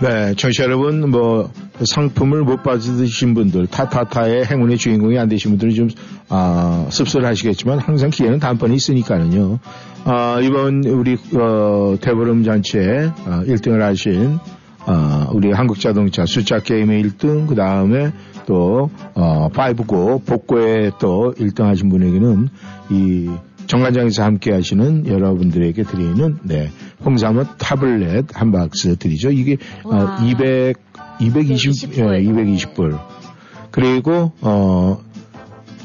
네, 0.00 0.34
청취자 0.34 0.64
여러분, 0.64 1.10
뭐, 1.10 1.50
상품을 1.94 2.42
못 2.42 2.62
받으신 2.62 3.34
분들, 3.34 3.66
타타타의 3.66 4.46
행운의 4.46 4.78
주인공이 4.78 5.18
안 5.18 5.28
되신 5.28 5.52
분들은 5.52 5.74
좀, 5.74 5.88
아, 6.28 6.86
씁쓸하시겠지만, 6.90 7.78
항상 7.80 8.10
기회는 8.10 8.38
단번에 8.38 8.74
있으니까는요. 8.74 9.58
아, 10.04 10.40
이번 10.40 10.84
우리, 10.84 11.16
어, 11.34 11.96
대보름 12.00 12.44
잔치에, 12.44 13.10
아, 13.26 13.42
1등을 13.46 13.80
하신, 13.80 14.38
아, 14.86 15.28
우리 15.32 15.52
한국자동차 15.52 16.24
숫자 16.26 16.60
게임의 16.60 17.02
1등, 17.02 17.46
그 17.46 17.54
다음에 17.54 18.12
또, 18.46 18.90
어, 19.14 19.48
파이브고, 19.48 20.22
복고에 20.24 20.92
또 21.00 21.34
1등 21.36 21.64
하신 21.64 21.88
분에게는 21.90 22.48
이, 22.90 23.30
정관장에서 23.68 24.24
함께 24.24 24.52
하시는 24.52 25.06
여러분들에게 25.06 25.82
드리는, 25.84 26.38
네, 26.42 26.70
홍삼은 27.04 27.44
타블렛 27.58 28.26
한 28.34 28.50
박스 28.50 28.96
드리죠. 28.96 29.30
이게, 29.30 29.58
어, 29.84 29.94
와. 29.94 30.18
200, 30.24 30.76
220, 31.20 31.92
220 31.92 31.92
불. 31.92 32.14
예, 32.14 32.22
220불. 32.24 32.98
그리고, 33.70 34.32
어, 34.40 34.98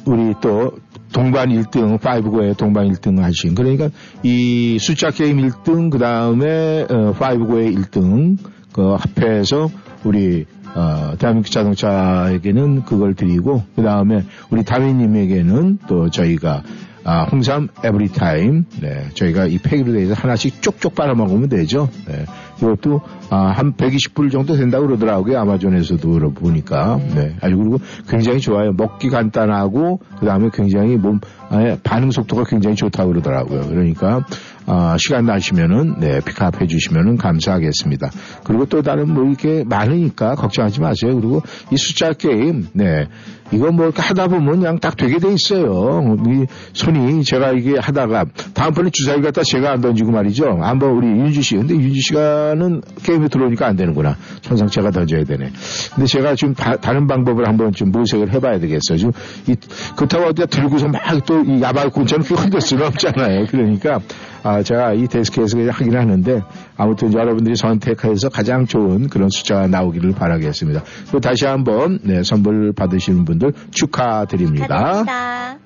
우리 0.06 0.34
또 0.42 0.72
동반 1.12 1.50
1등, 1.50 2.00
5고에 2.00 2.58
동반 2.58 2.88
1등 2.88 3.20
하신. 3.20 3.54
그러니까 3.54 3.90
이 4.24 4.78
숫자 4.80 5.12
게임 5.12 5.38
1등, 5.38 5.92
그 5.92 6.00
다음에 6.00 6.84
어, 6.90 7.14
5고의 7.14 7.78
1등, 7.78 8.38
그 8.72 8.96
합해서 8.96 9.70
우리 10.04 10.46
어, 10.76 11.14
대한민국 11.20 11.52
자동차에게는 11.52 12.86
그걸 12.86 13.14
드리고, 13.14 13.62
그 13.76 13.84
다음에 13.84 14.24
우리 14.50 14.64
다미님에게는 14.64 15.80
또 15.88 16.10
저희가 16.10 16.64
아, 17.06 17.24
홍삼 17.24 17.68
에브리타임, 17.84 18.66
네, 18.82 19.10
저희가 19.14 19.48
이 19.48 19.58
팩으로 19.58 19.94
돼서 19.94 20.14
하나씩 20.14 20.62
쪽쪽 20.62 20.96
빨아먹으면 20.96 21.50
되죠. 21.50 21.90
네, 22.08 22.26
이것도 22.58 23.02
아, 23.30 23.52
한 23.56 23.74
120불 23.74 24.32
정도 24.32 24.56
된다고 24.56 24.86
그러더라고요. 24.86 25.40
아마존에서도 25.40 26.34
보니까. 26.36 27.00
네, 27.16 27.36
아주 27.42 27.58
그리고 27.58 27.80
굉장히 28.08 28.40
좋아요. 28.40 28.74
먹기 28.74 29.10
간단하고, 29.10 30.02
그 30.20 30.26
다음에 30.26 30.50
굉장히 30.54 30.96
몸, 30.96 31.20
아, 31.50 31.78
반응 31.84 32.12
속도가 32.12 32.44
굉장히 32.46 32.76
좋다고 32.76 33.10
그러더라고요. 33.10 33.68
그러니까, 33.68 34.26
아, 34.66 34.96
시간 35.00 35.26
나시면은, 35.26 35.96
네, 36.00 36.20
픽업 36.20 36.62
해 36.62 36.68
주시면은 36.68 37.18
감사하겠습니다. 37.18 38.12
그리고 38.44 38.66
또 38.66 38.82
다른 38.82 39.12
뭐 39.12 39.26
이렇게 39.26 39.64
많으니까 39.64 40.36
걱정하지 40.36 40.80
마세요. 40.82 41.16
그리고 41.16 41.42
이 41.72 41.78
숫자 41.78 42.14
게임, 42.14 42.68
네, 42.74 43.08
이거 43.52 43.72
뭐 43.72 43.92
하다 43.96 44.28
보면 44.30 44.60
그냥 44.60 44.80
딱 44.80 44.98
되게 44.98 45.20
돼 45.20 45.32
있어요. 45.32 46.18
이 46.28 46.46
손이 46.74 47.24
제가 47.24 47.52
이게 47.52 47.78
하다가 47.78 48.26
다음번에 48.54 48.90
주사위 48.92 49.22
갖다 49.22 49.42
제가 49.44 49.74
안 49.74 49.82
던지고 49.82 50.12
말이죠. 50.12 50.58
한번 50.62 50.92
우리 50.92 51.08
윤주 51.08 51.42
씨. 51.44 51.56
근데 51.56 51.76
윤주 51.76 52.02
씨가는 52.02 52.82
게임에 53.04 53.28
들어오니까 53.28 53.68
안 53.68 53.76
되는구나. 53.76 54.18
천상 54.42 54.68
제가 54.70 54.90
던져야 54.92 55.24
되네. 55.24 55.52
근데 55.94 56.08
제가 56.08 56.36
지금 56.36 56.56
다, 56.56 56.76
른 56.94 57.06
방법을 57.08 57.48
한번 57.48 57.72
좀 57.74 57.92
모색을 57.92 58.34
해봐야 58.34 58.60
되겠어요. 58.60 58.98
지금 58.98 59.12
이, 59.48 59.56
그렇다고 59.96 60.26
어디다 60.26 60.46
들고서 60.48 60.88
막 60.88 61.02
또 61.26 61.44
이 61.46 61.62
야발꾼처럼 61.62 62.26
그렇게 62.26 62.42
흔들 62.42 62.62
수는 62.62 62.86
없잖아요. 62.88 63.46
그러니까 63.50 64.00
아, 64.44 64.62
제가 64.64 64.94
이 64.94 65.08
데스크에서 65.08 65.58
하긴 65.70 65.96
하는데 65.96 66.42
아무튼 66.78 67.14
여러분들이 67.14 67.56
선택해서 67.56 68.30
가장 68.30 68.66
좋은 68.66 69.08
그런 69.10 69.30
숫자가 69.30 69.68
나오기를 69.68 70.14
바라겠습니다. 70.14 70.84
또 71.12 71.20
다시 71.20 71.46
한번 71.46 72.00
네, 72.04 72.24
선물 72.24 72.74
받으시는 72.74 73.26
분들 73.26 73.54
축하드립니다. 73.72 75.04
축하드립니다. 75.04 75.60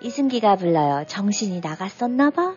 이승기가 0.00 0.56
불러요. 0.56 1.04
정신이 1.06 1.60
나갔었나봐. 1.60 2.54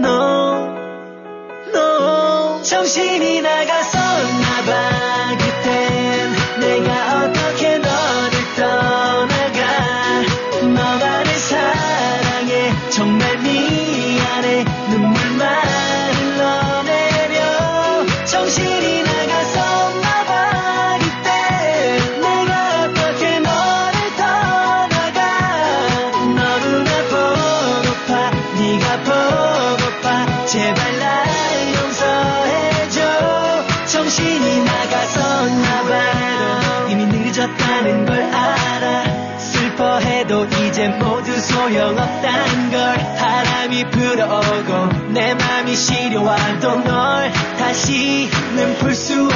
너, 0.00 0.66
너 1.72 2.62
정신이 2.62 3.42
나갔었 3.42 4.03
소용없단 41.64 42.70
걸 42.70 42.98
바람이 43.16 43.84
불어오고 43.90 45.12
내 45.14 45.32
맘이 45.34 45.74
시려와도 45.74 46.84
널 46.84 47.32
다시는 47.58 48.76
볼수 48.80 49.33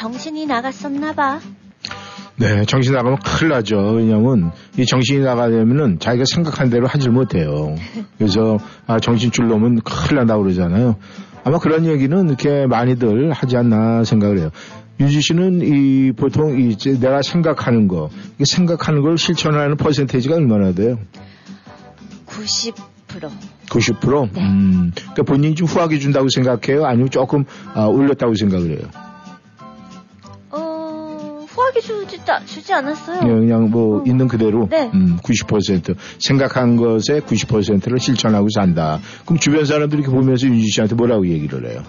정신이 0.00 0.46
나갔었나 0.46 1.12
봐. 1.12 1.40
네, 2.36 2.64
정신 2.64 2.94
나가면 2.94 3.18
큰일 3.18 3.50
나죠. 3.50 3.76
왜냐면 3.76 4.50
이 4.78 4.86
정신이 4.86 5.22
나가려면은 5.22 5.98
자기가 5.98 6.24
생각한 6.26 6.70
대로 6.70 6.86
하질 6.86 7.10
못해요. 7.10 7.74
그래서 8.16 8.56
아, 8.86 8.98
정신줄 8.98 9.48
놓으면 9.48 9.82
큰일 9.82 10.16
난다고 10.16 10.42
그러잖아요. 10.44 10.96
아마 11.44 11.58
그런 11.58 11.84
얘기는 11.84 12.28
이렇게 12.28 12.66
많이들 12.66 13.30
하지 13.32 13.58
않나 13.58 14.04
생각을 14.04 14.38
해요. 14.38 14.50
유지 15.00 15.20
씨는 15.20 15.60
이 15.60 16.12
보통 16.12 16.58
이 16.58 16.70
이제 16.70 16.98
내가 16.98 17.20
생각하는 17.20 17.86
거, 17.86 18.08
이 18.38 18.46
생각하는 18.46 19.02
걸 19.02 19.18
실천하는 19.18 19.76
퍼센테이지가 19.76 20.36
얼마나 20.36 20.72
돼요? 20.72 20.98
90%. 22.26 22.72
90%? 23.68 24.32
네. 24.32 24.40
음, 24.40 24.92
그러니까 24.94 25.22
본인이 25.24 25.54
좀 25.54 25.66
후하게 25.66 25.98
준다고 25.98 26.28
생각해요? 26.34 26.86
아니면 26.86 27.10
조금 27.10 27.44
아, 27.74 27.84
올렸다고 27.84 28.34
생각을 28.34 28.70
해요? 28.70 29.09
어, 31.50 31.54
후하게 31.54 31.80
주지, 31.80 32.20
주지 32.46 32.72
않았어요. 32.72 33.20
그냥, 33.20 33.40
그냥 33.40 33.70
뭐 33.70 34.00
어. 34.00 34.04
있는 34.06 34.28
그대로 34.28 34.68
네. 34.70 34.90
음, 34.94 35.18
90% 35.22 35.96
생각한 36.18 36.76
것의 36.76 37.22
90%를 37.22 37.98
실천하고 37.98 38.48
산다. 38.54 39.00
그럼 39.24 39.38
주변 39.38 39.64
사람들이 39.64 40.02
이렇게 40.02 40.14
보면서 40.14 40.46
윤지 40.46 40.68
씨한테 40.70 40.94
뭐라고 40.94 41.26
얘기를 41.26 41.70
해요? 41.70 41.82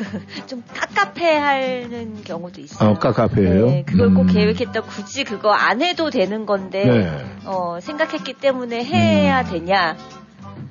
좀 0.46 0.62
깝깝해 0.74 1.36
하는 1.36 2.22
경우도 2.24 2.60
있어요. 2.62 2.90
어, 2.90 2.94
깝깝해요? 2.94 3.66
네, 3.66 3.84
그걸 3.86 4.14
꼭 4.14 4.22
음. 4.22 4.26
계획했다 4.28 4.80
굳이 4.82 5.24
그거 5.24 5.52
안 5.52 5.82
해도 5.82 6.10
되는 6.10 6.46
건데 6.46 6.84
네. 6.84 7.24
어, 7.44 7.78
생각했기 7.80 8.34
때문에 8.34 8.82
해야 8.84 9.44
되냐? 9.44 9.96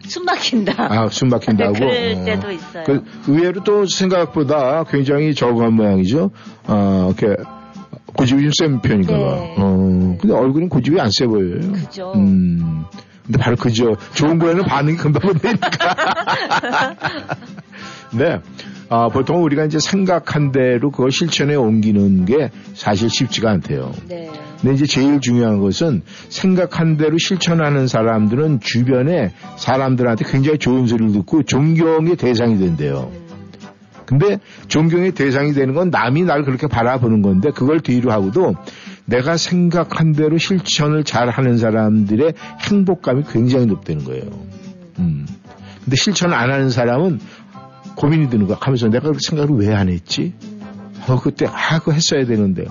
숨 0.07 0.25
막힌다. 0.25 0.73
아, 0.77 1.07
숨 1.09 1.29
막힌다고? 1.29 1.73
그럴 1.77 2.15
어. 2.17 2.25
때도 2.25 2.51
있어요. 2.51 2.83
그 2.85 3.03
의외로 3.27 3.63
또 3.63 3.85
생각보다 3.85 4.83
굉장히 4.85 5.35
적은 5.35 5.73
모양이죠. 5.73 6.31
어, 6.67 7.13
이렇게 7.17 7.41
고집이 8.13 8.41
좀 8.43 8.51
센 8.53 8.81
편인가 8.81 9.13
봐. 9.17 9.35
네. 9.35 9.55
어, 9.57 10.17
근데 10.19 10.33
얼굴은 10.35 10.69
고집이 10.69 10.99
안 10.99 11.09
세 11.11 11.25
보여요. 11.25 11.59
그죠. 11.71 12.13
음. 12.15 12.83
근데 13.25 13.37
바로 13.39 13.55
그죠. 13.55 13.95
좋은 14.15 14.39
거에는 14.39 14.63
반응이 14.65 14.97
금방 14.97 15.29
온다니까. 15.29 15.69
네. 18.17 18.39
아, 18.89 19.07
보통 19.09 19.43
우리가 19.43 19.65
이제 19.65 19.77
생각한 19.79 20.51
대로 20.51 20.89
그걸 20.89 21.11
실천에 21.11 21.53
옮기는 21.55 22.25
게 22.25 22.49
사실 22.73 23.07
쉽지가 23.09 23.51
않대요. 23.51 23.91
네. 24.07 24.31
근데 24.59 24.73
이제 24.73 24.85
제일 24.87 25.21
중요한 25.21 25.59
것은 25.59 26.01
생각한 26.29 26.97
대로 26.97 27.17
실천하는 27.19 27.85
사람들은 27.87 28.59
주변에 28.61 29.31
사람들한테 29.57 30.25
굉장히 30.27 30.57
좋은 30.57 30.87
소리를 30.87 31.11
듣고 31.13 31.43
존경의 31.43 32.15
대상이 32.15 32.57
된대요. 32.57 33.11
근데 34.09 34.39
존경의 34.67 35.11
대상이 35.11 35.53
되는 35.53 35.75
건 35.75 35.91
남이 35.91 36.23
날 36.23 36.41
그렇게 36.43 36.65
바라보는 36.65 37.21
건데 37.21 37.51
그걸 37.53 37.79
뒤로 37.79 38.11
하고도 38.11 38.55
내가 39.05 39.37
생각한 39.37 40.13
대로 40.13 40.39
실천을 40.39 41.03
잘 41.03 41.29
하는 41.29 41.59
사람들의 41.59 42.33
행복감이 42.67 43.23
굉장히 43.31 43.67
높다는 43.67 44.03
거예요. 44.05 44.23
음. 44.97 45.27
근데 45.83 45.95
실천 45.95 46.33
안 46.33 46.51
하는 46.51 46.71
사람은 46.71 47.19
고민이 47.95 48.31
드는 48.31 48.47
거야. 48.47 48.57
하면서 48.59 48.87
내가 48.87 49.11
그 49.11 49.19
생각을 49.21 49.55
왜 49.63 49.75
안 49.75 49.89
했지? 49.89 50.33
어, 51.07 51.19
그때, 51.21 51.45
아, 51.45 51.77
그거 51.77 51.91
했어야 51.91 52.25
되는데. 52.25 52.65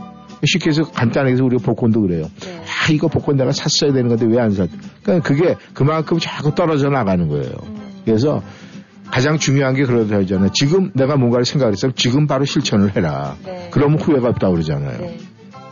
쉽게 0.44 0.70
해서 0.70 0.82
간단하게 0.90 1.34
해서 1.34 1.44
우리가 1.44 1.62
복권도 1.62 2.00
그래요. 2.00 2.28
네. 2.40 2.62
아, 2.64 2.92
이거 2.92 3.06
복권 3.06 3.36
내가 3.36 3.52
샀어야 3.52 3.92
되는 3.92 4.08
건데 4.08 4.26
왜 4.26 4.40
안 4.40 4.50
샀? 4.50 4.68
그러니까 5.04 5.28
그게 5.28 5.54
그만큼 5.72 6.18
자꾸 6.20 6.52
떨어져 6.54 6.88
나가는 6.88 7.28
거예요. 7.28 7.52
그래서 8.04 8.42
가장 9.10 9.38
중요한 9.38 9.74
게 9.74 9.84
그러다 9.84 10.16
하잖아요. 10.16 10.50
지금 10.52 10.90
내가 10.94 11.16
뭔가를 11.16 11.44
생각했으면 11.44 11.94
지금 11.96 12.26
바로 12.26 12.44
실천을 12.44 12.94
해라. 12.94 13.36
네. 13.44 13.68
그러면 13.72 13.98
후회가 13.98 14.28
없다고 14.28 14.54
그러잖아요. 14.54 14.98
네. 15.00 15.18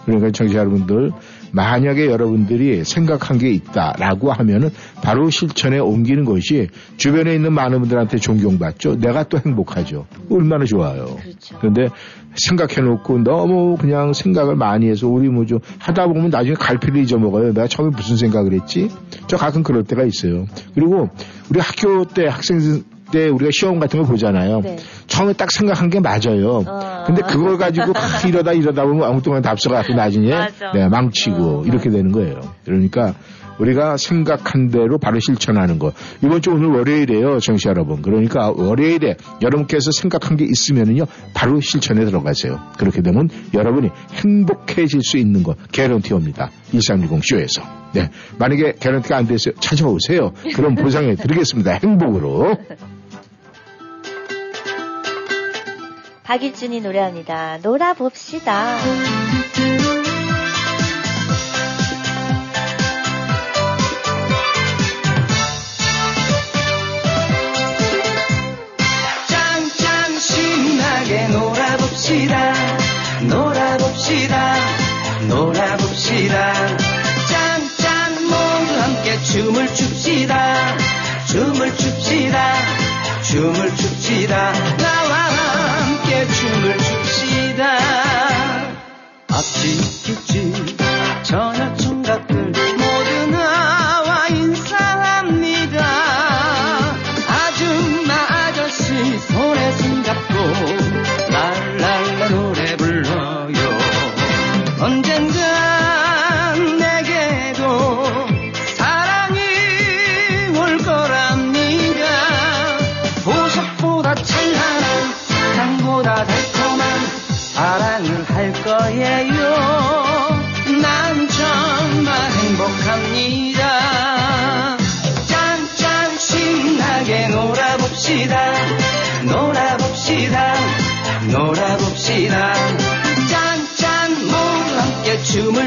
그러니까 0.07 0.30
청취자 0.30 0.61
여러분들 0.61 1.11
만약에 1.53 2.07
여러분들이 2.07 2.84
생각한 2.84 3.39
게 3.39 3.51
있다라고 3.51 4.32
하면은 4.32 4.70
바로 5.03 5.30
실천에 5.30 5.78
옮기는 5.78 6.24
것이 6.24 6.68
주변에 6.97 7.34
있는 7.34 7.53
많은 7.53 7.80
분들한테 7.80 8.18
존경받죠. 8.18 8.99
내가 8.99 9.24
또 9.24 9.39
행복하죠. 9.39 10.07
얼마나 10.30 10.64
좋아요. 10.64 11.16
그렇죠. 11.16 11.57
그런데 11.59 11.89
생각해놓고 12.37 13.18
너무 13.24 13.76
그냥 13.78 14.12
생각을 14.12 14.55
많이 14.57 14.89
해서 14.89 15.09
우리 15.09 15.28
뭐 15.28 15.47
좀 15.47 15.59
하다 15.78 16.09
보면 16.09 16.30
나중에 16.30 16.55
갈피를 16.55 17.03
잊어먹어요. 17.03 17.53
내가 17.53 17.66
처음에 17.66 17.91
무슨 17.91 18.16
생각을 18.16 18.53
했지? 18.53 18.91
저 19.26 19.37
가끔 19.37 19.62
그럴 19.62 19.84
때가 19.84 20.05
있어요. 20.05 20.47
그리고 20.74 21.09
우리 21.51 21.61
학교 21.61 22.05
때 22.05 22.26
학생 22.26 22.59
때 23.11 23.28
우리가 23.28 23.50
시험 23.52 23.78
같은 23.78 24.02
거 24.02 24.09
보잖아요. 24.09 24.61
네. 24.61 24.76
처음에 25.07 25.32
딱 25.34 25.50
생각한 25.50 25.90
게 25.90 26.00
맞아요. 26.00 26.62
어. 26.66 27.04
근데 27.07 27.22
그걸 27.22 27.59
가지고 27.59 27.92
막 27.92 28.02
이러다 28.26 28.52
이러다 28.52 28.84
보면 28.84 29.04
아무 29.04 29.22
동안 29.22 29.42
답서갖고 29.42 29.94
나중에. 29.94 30.30
네, 30.74 30.88
망치고 30.88 31.61
어, 31.61 31.64
이렇게 31.64 31.90
되는 31.90 32.12
거예요. 32.12 32.40
그러니까 32.64 33.14
우리가 33.59 33.96
생각한 33.96 34.68
대로 34.68 34.98
바로 34.98 35.18
실천하는 35.18 35.78
거. 35.78 35.92
이번 36.22 36.42
주 36.42 36.50
오늘 36.50 36.68
월요일이에요, 36.68 37.38
정씨 37.38 37.68
여러분. 37.68 38.02
그러니까 38.02 38.50
월요일에 38.50 39.16
여러분께서 39.42 39.90
생각한 39.92 40.36
게 40.36 40.44
있으면은요, 40.44 41.04
바로 41.34 41.61
실천에 41.61 42.04
들어가세요. 42.04 42.61
그렇게 42.78 43.02
되면 43.02 43.28
여러분이 43.54 43.90
행복해질 44.12 45.00
수 45.02 45.16
있는 45.16 45.42
거 45.42 45.54
개런티 45.72 46.12
옵니다. 46.14 46.50
1360 46.70 47.24
쇼에서. 47.24 47.62
네. 47.94 48.11
만약에 48.38 48.74
개런티가 48.78 49.16
안 49.16 49.26
됐어요, 49.26 49.54
찾아오세요. 49.59 50.32
그럼 50.54 50.74
보상해 50.74 51.14
드리겠습니다. 51.14 51.72
행복으로. 51.72 52.57
박일준이 56.26 56.80
노래합니다. 56.80 57.58
놀아봅시다. 57.62 58.78
짱짱 69.28 70.18
신나게 70.18 71.28
놀아봅시다. 71.28 72.52
놀아봅시다. 73.28 74.54
놀아봅시다. 75.28 76.76
짱짱 77.28 78.14
모두 78.24 78.80
함께 78.80 79.16
춤을 79.22 79.68
춥시다. 79.74 80.76
춤을 81.28 81.76
춥시다. 81.76 82.52
춤을 83.22 83.76
춥시다 83.76 84.95
춤을 86.24 86.78
춥시다. 86.78 88.16
뒤뒤 90.06 90.76
저녁 91.24 91.76
총각들 91.78 92.65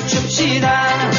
춤을 0.10 0.28
춥시다. 0.28 1.19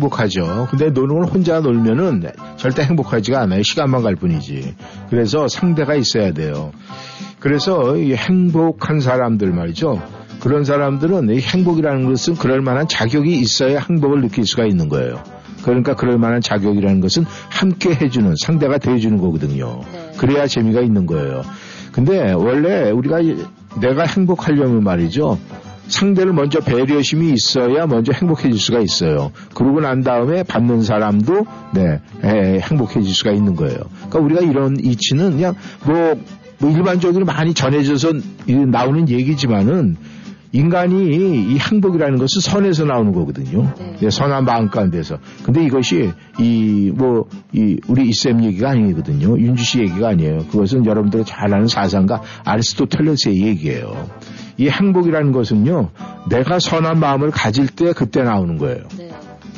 행복하죠. 0.00 0.66
근데 0.70 0.90
노는 0.90 1.14
걸 1.16 1.24
혼자 1.26 1.60
놀면은 1.60 2.22
절대 2.56 2.82
행복하지가 2.82 3.40
않아요. 3.42 3.62
시간만 3.62 4.02
갈 4.02 4.16
뿐이지. 4.16 4.74
그래서 5.10 5.46
상대가 5.48 5.94
있어야 5.94 6.32
돼요. 6.32 6.72
그래서 7.38 7.96
이 7.96 8.14
행복한 8.14 9.00
사람들 9.00 9.52
말이죠. 9.52 10.02
그런 10.40 10.64
사람들은 10.64 11.28
이 11.30 11.40
행복이라는 11.40 12.06
것은 12.08 12.34
그럴 12.36 12.62
만한 12.62 12.88
자격이 12.88 13.30
있어야 13.38 13.80
행복을 13.80 14.22
느낄 14.22 14.46
수가 14.46 14.64
있는 14.64 14.88
거예요. 14.88 15.22
그러니까 15.62 15.94
그럴 15.94 16.16
만한 16.16 16.40
자격이라는 16.40 17.00
것은 17.00 17.26
함께 17.50 17.90
해주는 17.94 18.34
상대가 18.42 18.78
돼주는 18.78 19.18
거거든요. 19.18 19.80
네. 19.92 20.12
그래야 20.16 20.46
재미가 20.46 20.80
있는 20.80 21.04
거예요. 21.04 21.42
근데 21.92 22.32
원래 22.32 22.90
우리가 22.90 23.20
이- 23.20 23.36
내가 23.80 24.04
행복하려면 24.04 24.82
말이죠. 24.82 25.38
상대를 25.90 26.32
먼저 26.32 26.60
배려심이 26.60 27.32
있어야 27.32 27.86
먼저 27.86 28.12
행복해질 28.12 28.58
수가 28.58 28.80
있어요. 28.80 29.32
그러고 29.54 29.80
난 29.80 30.02
다음에 30.02 30.42
받는 30.42 30.82
사람도 30.82 31.46
네 31.74 32.00
에, 32.24 32.60
행복해질 32.60 33.12
수가 33.14 33.32
있는 33.32 33.54
거예요. 33.56 33.76
그러니까 34.08 34.18
우리가 34.20 34.40
이런 34.42 34.76
이치는 34.80 35.32
그냥 35.32 35.54
뭐, 35.84 36.16
뭐 36.58 36.70
일반적으로 36.70 37.24
많이 37.24 37.52
전해져서 37.54 38.12
이- 38.46 38.52
나오는 38.54 39.08
얘기지만은 39.08 39.96
인간이 40.52 41.14
이 41.54 41.58
행복이라는 41.58 42.18
것은 42.18 42.40
선에서 42.40 42.84
나오는 42.84 43.12
거거든요. 43.12 43.72
네. 43.78 43.96
네, 44.00 44.10
선한 44.10 44.44
마음 44.44 44.68
가운데서. 44.68 45.18
근데 45.44 45.64
이것이 45.64 46.10
이 46.40 46.90
뭐 46.92 47.24
이 47.52 47.76
우리 47.86 48.08
이쌤 48.08 48.42
얘기가 48.44 48.70
아니거든요. 48.70 49.38
윤주 49.38 49.62
씨 49.62 49.78
얘기가 49.78 50.08
아니에요. 50.08 50.38
그것은 50.50 50.86
여러분들이 50.86 51.24
잘 51.24 51.54
아는 51.54 51.68
사상가 51.68 52.20
아리스토텔레스의 52.44 53.42
얘기예요. 53.46 54.08
이 54.60 54.68
행복이라는 54.68 55.32
것은요. 55.32 55.88
내가 56.28 56.58
선한 56.58 57.00
마음을 57.00 57.30
가질 57.30 57.68
때 57.68 57.94
그때 57.94 58.22
나오는 58.22 58.58
거예요. 58.58 58.84
네. 58.98 59.10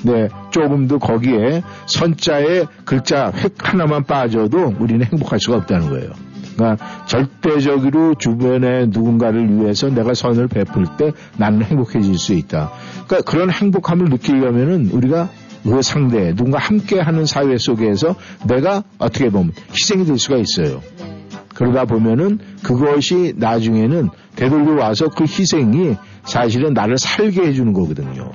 네, 0.04 0.28
조금도 0.50 1.00
거기에 1.00 1.62
선자의 1.86 2.66
글자 2.84 3.32
획 3.34 3.54
하나만 3.58 4.04
빠져도 4.04 4.74
우리는 4.78 5.04
행복할 5.04 5.40
수가 5.40 5.56
없다는 5.58 5.90
거예요. 5.90 6.10
그러니까 6.54 7.06
절대적으로 7.06 8.14
주변의 8.14 8.88
누군가를 8.88 9.58
위해서 9.58 9.88
내가 9.88 10.14
선을 10.14 10.46
베풀 10.46 10.86
때 10.96 11.10
나는 11.36 11.62
행복해질 11.62 12.16
수 12.16 12.34
있다. 12.34 12.70
그러니까 13.06 13.28
그런 13.28 13.50
행복함을 13.50 14.08
느끼려면은 14.08 14.90
우리가 14.92 15.30
그 15.64 15.82
상대, 15.82 16.32
누군가 16.34 16.58
함께 16.58 17.00
하는 17.00 17.26
사회 17.26 17.56
속에서 17.56 18.14
내가 18.46 18.84
어떻게 18.98 19.30
보면 19.30 19.52
희생이 19.72 20.04
될 20.04 20.18
수가 20.18 20.36
있어요. 20.36 20.80
네. 20.98 21.12
그러다 21.54 21.84
보면은 21.84 22.38
그것이 22.62 23.34
나중에는 23.36 24.10
되돌려 24.36 24.82
와서 24.82 25.08
그 25.08 25.24
희생이 25.24 25.96
사실은 26.24 26.72
나를 26.74 26.98
살게 26.98 27.42
해주는 27.42 27.72
거거든요. 27.72 28.30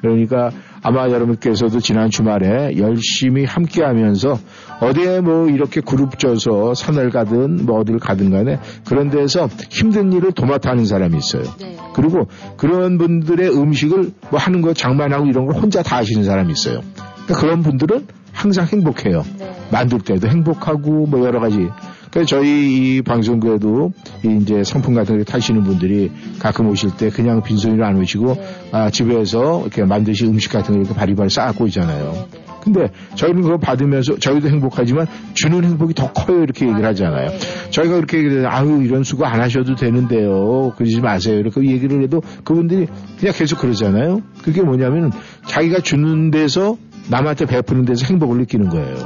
그러니까 0.00 0.50
아마 0.82 1.08
여러분께서도 1.08 1.80
지난 1.80 2.10
주말에 2.10 2.76
열심히 2.78 3.44
함께 3.44 3.82
하면서 3.82 4.38
어디에 4.80 5.20
뭐 5.20 5.48
이렇게 5.48 5.80
그룹 5.80 6.18
져서 6.18 6.74
산을 6.74 7.10
가든 7.10 7.66
뭐 7.66 7.80
어디를 7.80 7.98
가든 7.98 8.30
간에 8.30 8.60
그런 8.86 9.10
데서 9.10 9.48
힘든 9.70 10.12
일을 10.12 10.32
도맡아 10.32 10.70
하는 10.70 10.84
사람이 10.84 11.16
있어요. 11.16 11.42
네. 11.60 11.76
그리고 11.94 12.28
그런 12.56 12.98
분들의 12.98 13.50
음식을 13.50 14.12
뭐 14.30 14.38
하는 14.38 14.60
거 14.62 14.74
장만하고 14.74 15.26
이런 15.26 15.46
걸 15.46 15.56
혼자 15.56 15.82
다 15.82 15.96
하시는 15.96 16.22
사람이 16.22 16.52
있어요. 16.52 16.82
그러니까 17.24 17.40
그런 17.40 17.62
분들은 17.62 18.06
항상 18.32 18.66
행복해요. 18.66 19.24
네. 19.38 19.56
만들 19.72 19.98
때도 19.98 20.28
행복하고 20.28 21.06
뭐 21.06 21.24
여러 21.24 21.40
가지. 21.40 21.68
그래서 22.16 22.28
저희 22.28 22.96
이 22.96 23.02
방송국에도 23.02 23.92
이 24.24 24.38
이제 24.40 24.64
상품 24.64 24.94
같은 24.94 25.18
거 25.18 25.24
타시는 25.24 25.64
분들이 25.64 26.10
가끔 26.38 26.66
오실 26.70 26.96
때 26.96 27.10
그냥 27.10 27.42
빈손으로 27.42 27.84
안 27.84 27.98
오시고 27.98 28.34
네. 28.34 28.68
아, 28.72 28.88
집에서 28.88 29.60
이렇게 29.60 29.84
만드신 29.84 30.28
음식 30.28 30.50
같은 30.50 30.72
거 30.72 30.80
이렇게 30.80 30.94
바리바리 30.94 31.28
쌓고 31.28 31.66
있잖아요. 31.66 32.26
근데 32.62 32.88
저희는 33.16 33.42
그거 33.42 33.58
받으면서 33.58 34.18
저희도 34.18 34.48
행복하지만 34.48 35.06
주는 35.34 35.62
행복이 35.62 35.92
더 35.92 36.10
커요 36.14 36.42
이렇게 36.42 36.66
얘기를 36.66 36.86
하잖아요. 36.86 37.28
저희가 37.68 37.96
그렇게 37.96 38.16
얘기를 38.16 38.40
해요. 38.40 38.48
아유 38.50 38.82
이런 38.82 39.04
수고 39.04 39.26
안 39.26 39.42
하셔도 39.42 39.74
되는데요. 39.74 40.72
그러지 40.74 41.02
마세요. 41.02 41.38
이렇게 41.38 41.60
얘기를 41.66 42.02
해도 42.02 42.22
그분들이 42.44 42.86
그냥 43.20 43.34
계속 43.36 43.58
그러잖아요. 43.60 44.22
그게 44.42 44.62
뭐냐면 44.62 45.12
자기가 45.44 45.80
주는 45.80 46.30
데서 46.30 46.78
남한테 47.10 47.44
베푸는 47.44 47.84
데서 47.84 48.06
행복을 48.06 48.38
느끼는 48.38 48.70
거예요. 48.70 48.96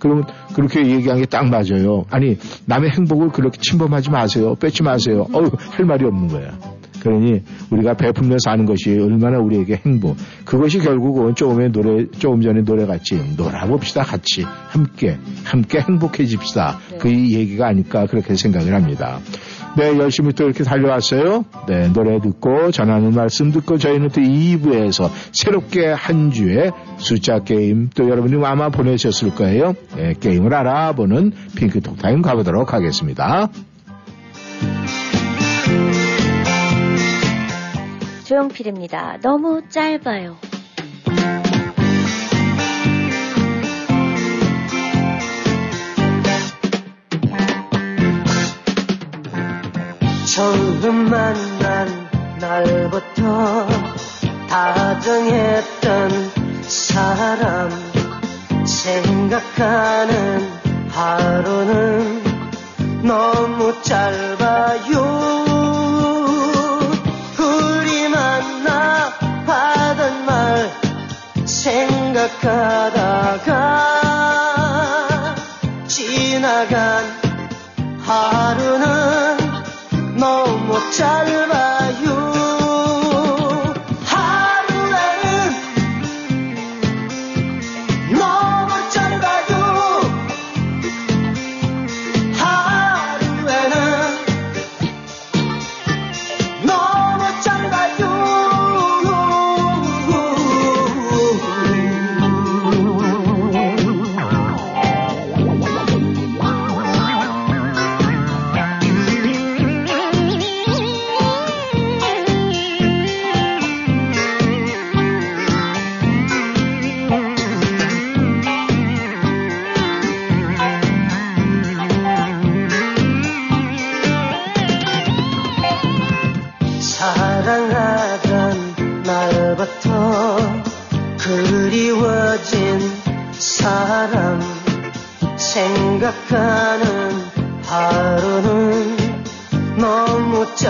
그러면 0.00 0.24
그렇게 0.54 0.84
얘기한 0.84 1.18
게 1.20 1.26
딱 1.26 1.48
맞아요. 1.48 2.04
아니 2.10 2.36
남의 2.66 2.90
행복을 2.90 3.28
그렇게 3.30 3.58
침범하지 3.60 4.10
마세요. 4.10 4.56
뺏지 4.56 4.82
마세요. 4.82 5.26
어휴 5.32 5.48
할 5.70 5.86
말이 5.86 6.04
없는 6.04 6.26
거야. 6.26 6.58
그러니 7.00 7.42
우리가 7.70 7.94
베풀면서 7.94 8.50
하는 8.50 8.66
것이 8.66 8.90
얼마나 8.90 9.38
우리에게 9.38 9.80
행복. 9.86 10.16
그것이 10.44 10.80
결국은 10.80 11.34
조금의 11.34 11.72
노래, 11.72 12.06
조금 12.18 12.42
전에 12.42 12.62
노래 12.62 12.84
같이 12.84 13.18
놀아봅시다 13.36 14.02
같이 14.02 14.42
함께 14.42 15.16
함께 15.44 15.80
행복해집시다. 15.80 16.78
네. 16.90 16.98
그 16.98 17.10
얘기가 17.10 17.68
아닐까 17.68 18.06
그렇게 18.06 18.34
생각을 18.34 18.74
합니다. 18.74 19.18
네, 19.76 19.96
열심히 19.98 20.32
또 20.32 20.44
이렇게 20.44 20.64
달려왔어요. 20.64 21.44
네, 21.66 21.92
노래 21.92 22.20
듣고 22.20 22.70
전하는 22.70 23.14
말씀 23.14 23.52
듣고 23.52 23.78
저희는 23.78 24.08
또 24.08 24.20
2부에서 24.20 25.10
새롭게 25.32 25.86
한 25.86 26.32
주의 26.32 26.70
숫자 26.98 27.40
게임 27.40 27.88
또 27.94 28.08
여러분이 28.08 28.44
아마 28.44 28.68
보내셨을 28.68 29.34
거예요. 29.34 29.74
네, 29.96 30.14
게임을 30.18 30.52
알아보는 30.52 31.32
핑크톡 31.56 31.98
타임 31.98 32.20
가보도록 32.20 32.74
하겠습니다. 32.74 33.48
조용필입니다. 38.24 39.18
너무 39.22 39.62
짧아요. 39.68 40.36
처음 50.40 51.10
만난 51.10 52.08
날부터 52.38 53.68
다정했던 54.48 56.10
사람 56.62 57.68
생각하는 58.64 60.50
하루는 60.88 62.22
너무 63.02 63.82
짧아요. 63.82 65.04
우리 67.38 68.08
만나 68.08 69.12
하던 69.46 70.24
말 70.24 70.70
생각하다가 71.44 72.46
지나간 75.86 77.19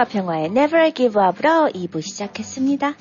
사랑과 0.00 0.04
평화의 0.04 0.46
Never 0.46 0.92
Give 0.94 1.20
Up로 1.20 1.70
2부 1.74 2.00
시작했습니다. 2.00 2.94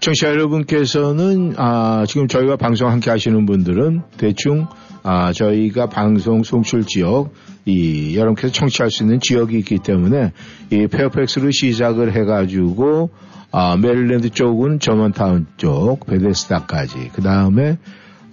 청취자 0.00 0.28
여러분께서는 0.28 1.54
아, 1.56 2.04
지금 2.06 2.26
저희가 2.26 2.56
방송 2.56 2.88
함께 2.88 3.10
하시는 3.10 3.46
분들은 3.46 4.02
대충 4.16 4.66
아, 5.02 5.32
저희가 5.32 5.86
방송 5.86 6.42
송출 6.42 6.84
지역 6.84 7.32
이 7.64 8.16
여러분께서 8.16 8.52
청취할 8.52 8.90
수 8.90 9.04
있는 9.04 9.20
지역이 9.20 9.58
있기 9.58 9.78
때문에 9.78 10.32
이 10.70 10.86
페어팩스로 10.88 11.50
시작을 11.50 12.14
해가지고 12.14 13.10
아, 13.52 13.76
메릴랜드 13.76 14.30
쪽은 14.30 14.80
저먼타운 14.80 15.46
쪽 15.56 16.06
베데스다까지 16.06 17.10
그 17.14 17.22
다음에 17.22 17.78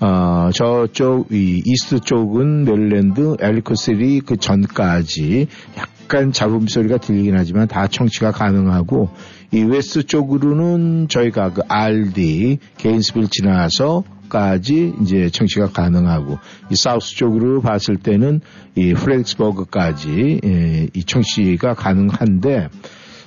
어, 0.02 0.50
저쪽, 0.54 1.32
이, 1.32 1.62
East 1.66 2.00
쪽은 2.00 2.64
메릴랜드, 2.64 3.36
엘리컷시티 3.40 4.22
그 4.22 4.38
전까지 4.38 5.48
약 5.78 5.99
간 6.10 6.34
잡음 6.34 6.68
소리가 6.68 6.98
들리긴 6.98 7.38
하지만 7.38 7.70
다 7.70 7.88
청취가 7.88 8.32
가능하고, 8.32 9.10
이 9.54 9.62
West 9.62 10.04
쪽으로는 10.04 11.08
저희가 11.08 11.54
그 11.54 11.62
알디, 11.70 12.58
게인스빌 12.78 13.30
지나서 13.30 14.04
까지 14.28 14.94
이제 15.02 15.30
청취가 15.30 15.70
가능하고, 15.70 16.38
이 16.70 16.76
South 16.76 17.16
쪽으로 17.16 17.62
봤을 17.62 17.96
때는 17.96 18.42
이 18.76 18.94
프레드릭스버그까지, 18.94 20.42
예, 20.44 20.88
이 20.94 21.04
청취가 21.04 21.76
가능한데, 21.76 22.68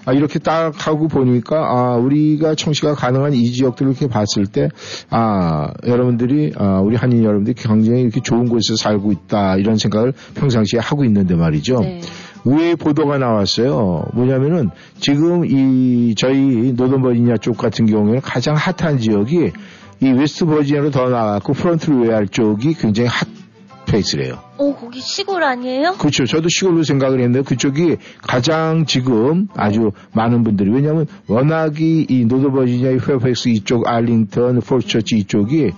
아, 0.04 0.12
이렇게 0.12 0.38
딱 0.38 0.86
하고 0.86 1.06
보니까, 1.06 1.56
아, 1.56 1.96
우리가 1.96 2.54
청취가 2.54 2.94
가능한 2.94 3.34
이 3.34 3.52
지역들을 3.52 3.92
이렇게 3.92 4.08
봤을 4.08 4.46
때, 4.46 4.68
아, 5.10 5.72
여러분들이, 5.86 6.52
아, 6.56 6.80
우리 6.80 6.96
한인 6.96 7.22
여러분들이 7.22 7.54
굉장히 7.54 8.02
이렇게 8.02 8.20
좋은 8.20 8.48
곳에서 8.48 8.76
살고 8.76 9.12
있다, 9.12 9.56
이런 9.56 9.76
생각을 9.76 10.12
평상시에 10.34 10.80
하고 10.80 11.04
있는데 11.04 11.36
말이죠. 11.36 11.80
네. 11.80 12.00
의외의 12.44 12.74
보도가 12.74 13.18
나왔어요. 13.18 14.06
뭐냐면은, 14.14 14.70
지금 14.98 15.44
이, 15.44 16.14
저희 16.16 16.72
노던 16.72 17.02
버지니아 17.02 17.36
쪽 17.36 17.56
같은 17.56 17.86
경우에는 17.86 18.20
가장 18.22 18.56
핫한 18.56 18.98
지역이 18.98 19.52
이 20.00 20.10
웨스트 20.10 20.46
버지니아로 20.46 20.90
더 20.90 21.08
나갔고, 21.08 21.52
프론트 21.52 21.90
로얄 21.90 22.26
쪽이 22.26 22.74
굉장히 22.74 23.08
hot 23.08 23.28
place래요. 23.92 24.38
오, 24.58 24.74
거기 24.74 25.00
시골 25.00 25.44
아니에요? 25.44 25.92
그렇죠. 25.98 26.24
저도 26.24 26.48
시골로 26.48 26.82
생각을 26.82 27.20
했는데 27.20 27.42
그쪽이 27.42 27.96
가장 28.22 28.86
지금 28.86 29.48
아주 29.54 29.92
많은 30.14 30.42
분들이 30.44 30.70
왜냐하면 30.70 31.06
워낙이 31.26 32.06
이 32.08 32.24
노던버지니아의 32.24 32.98
페어팩스 32.98 33.50
이쪽 33.50 33.86
알링턴 33.86 34.60
폴처치 34.60 35.18
이쪽이 35.18 35.72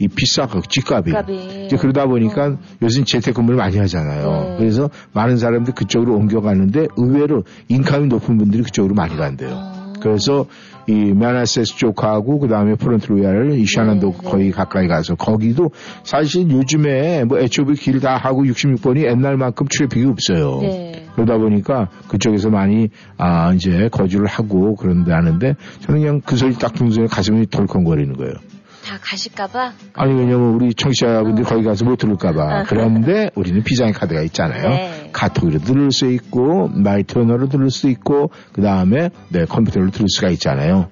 이 0.00 0.08
비싸고 0.08 0.62
집값이 0.62 1.10
집값이. 1.10 1.64
이제 1.66 1.76
그러다 1.76 2.06
보니까 2.06 2.56
요즘 2.82 3.04
재택근무를 3.04 3.58
많이 3.58 3.76
하잖아요. 3.78 4.30
네. 4.30 4.56
그래서 4.58 4.88
많은 5.12 5.36
사람들이 5.36 5.74
그쪽으로 5.74 6.14
옮겨가는데 6.14 6.86
의외로 6.96 7.42
income이 7.68 8.06
높은 8.06 8.38
분들이 8.38 8.62
그쪽으로 8.62 8.94
많이 8.94 9.16
간대요. 9.16 9.50
어. 9.52 9.92
그래서 10.00 10.46
이 10.88 11.12
매나세스 11.12 11.76
쪽하고 11.76 12.38
그 12.38 12.48
다음에 12.48 12.74
프론트 12.74 13.12
로얄 13.12 13.52
이 13.52 13.66
셰넌도어 13.66 14.10
네, 14.10 14.18
네. 14.18 14.30
거의 14.30 14.50
가까이 14.50 14.88
가서 14.88 15.16
거기도 15.16 15.70
사실 16.02 16.50
요즘에 16.50 17.24
뭐 17.24 17.38
HOV 17.38 17.74
길 17.74 17.99
다 17.99 18.16
하고 18.16 18.44
66번이 18.44 19.04
옛날만큼 19.04 19.66
traffic이 19.70 20.06
없어요. 20.06 20.60
네. 20.62 21.06
그러다 21.14 21.36
보니까 21.36 21.88
그쪽에서 22.08 22.48
많이 22.48 22.88
아 23.18 23.52
이제 23.52 23.88
거주를 23.92 24.26
하고 24.26 24.76
그런다는데 24.76 25.56
저는 25.80 26.00
그냥 26.00 26.20
그 26.24 26.36
소리 26.36 26.54
딱 26.54 26.72
듣는 26.72 26.90
순간 26.90 27.08
가슴이 27.08 27.50
덜컹거리는 27.50 28.16
거예요. 28.16 28.34
다 28.86 28.96
가실까봐? 29.02 29.72
아니 29.92 30.14
왜냐면 30.14 30.54
우리 30.54 30.72
청취자분들이 30.72 31.44
거기 31.44 31.62
가서 31.62 31.84
못 31.84 31.96
들을까봐 31.96 32.60
아. 32.60 32.62
그런데 32.62 33.30
우리는 33.34 33.62
비장의 33.62 33.92
카드가 33.92 34.22
있잖아요. 34.22 34.68
네. 34.70 34.97
카톡으로 35.12 35.58
들을 35.58 35.90
수 35.90 36.06
있고 36.06 36.68
마이터너로 36.68 37.48
들을 37.48 37.70
수 37.70 37.88
있고 37.88 38.30
그 38.52 38.62
다음에 38.62 39.10
네 39.30 39.44
컴퓨터로 39.44 39.90
들을 39.90 40.06
수가 40.08 40.30
있잖아요. 40.30 40.88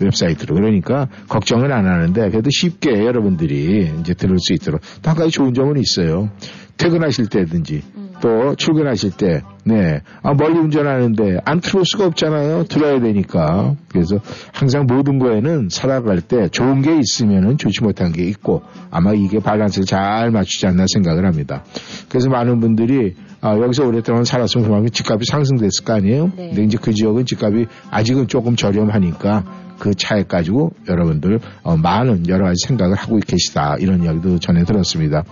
웹사이트로 0.00 0.54
그러니까 0.54 1.08
걱정은 1.28 1.72
안 1.72 1.86
하는데 1.86 2.30
그래도 2.30 2.50
쉽게 2.50 3.04
여러분들이 3.04 3.92
이제 4.00 4.14
들을 4.14 4.36
수 4.38 4.52
있도록 4.52 4.80
또한 5.02 5.16
가지 5.16 5.30
좋은 5.30 5.54
점은 5.54 5.78
있어요. 5.78 6.30
퇴근하실 6.76 7.26
때든지 7.26 7.82
음. 7.96 8.08
또 8.20 8.54
출근하실 8.56 9.12
때, 9.12 9.42
네. 9.64 10.00
아, 10.22 10.34
멀리 10.34 10.58
운전하는데 10.58 11.38
안 11.44 11.60
틀을 11.60 11.84
수가 11.84 12.06
없잖아요. 12.06 12.64
들어야 12.64 13.00
되니까. 13.00 13.76
그래서 13.88 14.18
항상 14.52 14.86
모든 14.86 15.18
거에는 15.18 15.68
살아갈 15.70 16.20
때 16.20 16.48
좋은 16.48 16.82
게 16.82 16.96
있으면은 16.98 17.58
좋지 17.58 17.82
못한 17.82 18.12
게 18.12 18.24
있고 18.24 18.62
아마 18.90 19.12
이게 19.12 19.38
밸런스를 19.38 19.86
잘 19.86 20.30
맞추지 20.30 20.66
않나 20.66 20.86
생각을 20.92 21.26
합니다. 21.26 21.64
그래서 22.08 22.28
많은 22.28 22.60
분들이 22.60 23.14
아, 23.40 23.56
여기서 23.56 23.86
오랫동안 23.86 24.24
살았으면 24.24 24.66
그만큼 24.66 24.90
집값이 24.90 25.30
상승됐을 25.30 25.84
거 25.84 25.94
아니에요? 25.94 26.32
네. 26.36 26.48
근데 26.48 26.64
이제 26.64 26.78
그 26.80 26.92
지역은 26.92 27.24
집값이 27.24 27.66
아직은 27.90 28.26
조금 28.28 28.56
저렴하니까 28.56 29.44
그 29.78 29.94
차에 29.94 30.24
가지고 30.24 30.72
여러분들 30.88 31.38
어, 31.62 31.76
많은 31.76 32.28
여러 32.28 32.46
가지 32.46 32.66
생각을 32.66 32.96
하고 32.96 33.18
계시다 33.20 33.76
이런 33.78 34.02
이야기도 34.02 34.40
전해 34.40 34.64
들었습니다. 34.64 35.24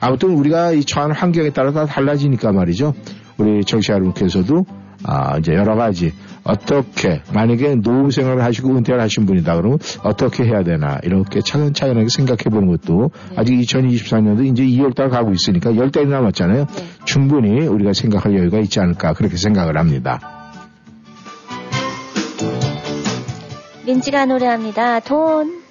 아무튼 0.00 0.30
우리가 0.30 0.72
이 0.72 0.84
처한 0.84 1.12
환경에 1.12 1.50
따라 1.50 1.72
다 1.72 1.86
달라지니까 1.86 2.52
말이죠. 2.52 2.92
우리 3.38 3.64
정치 3.64 3.92
여러분께서도 3.92 4.64
아, 5.04 5.38
이제 5.38 5.52
여러 5.52 5.74
가지 5.74 6.12
어떻게 6.44 7.22
만약에 7.32 7.76
노후 7.76 8.10
생활을 8.10 8.42
하시고 8.42 8.76
은퇴를 8.76 9.00
하신 9.00 9.26
분이다 9.26 9.56
그러면 9.56 9.78
어떻게 10.02 10.44
해야 10.44 10.62
되나 10.62 10.98
이렇게 11.02 11.40
차근차근하게 11.40 12.08
생각해 12.08 12.44
보는 12.50 12.68
것도 12.68 13.10
아직 13.36 13.54
2024년도 13.54 14.46
이제 14.46 14.64
2월달 14.64 15.10
가고 15.10 15.32
있으니까 15.32 15.70
10달이 15.72 16.08
남았잖아요. 16.08 16.66
네. 16.66 16.84
충분히 17.04 17.66
우리가 17.66 17.92
생각할 17.92 18.34
여유가 18.34 18.58
있지 18.58 18.78
않을까 18.80 19.14
그렇게 19.14 19.36
생각을 19.36 19.78
합니다. 19.78 20.20
민지가 23.86 24.26
노래합니다. 24.26 25.00
돈. 25.00 25.63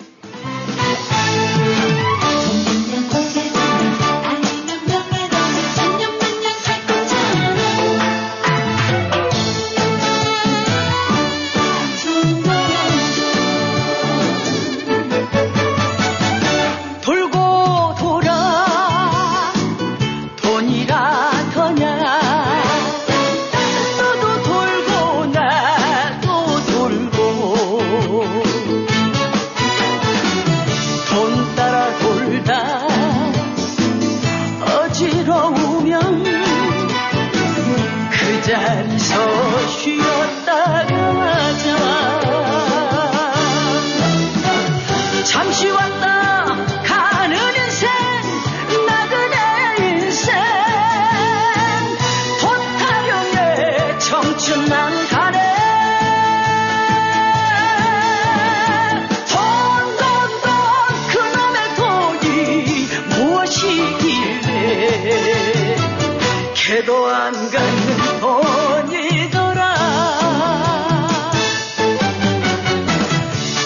안 67.07 67.33
갖는 67.51 68.19
돈이더라. 68.21 69.73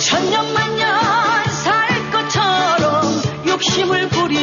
천년만년 0.09 1.45
살 1.51 2.11
것처럼 2.11 3.21
욕심을 3.47 4.09
부리 4.09 4.36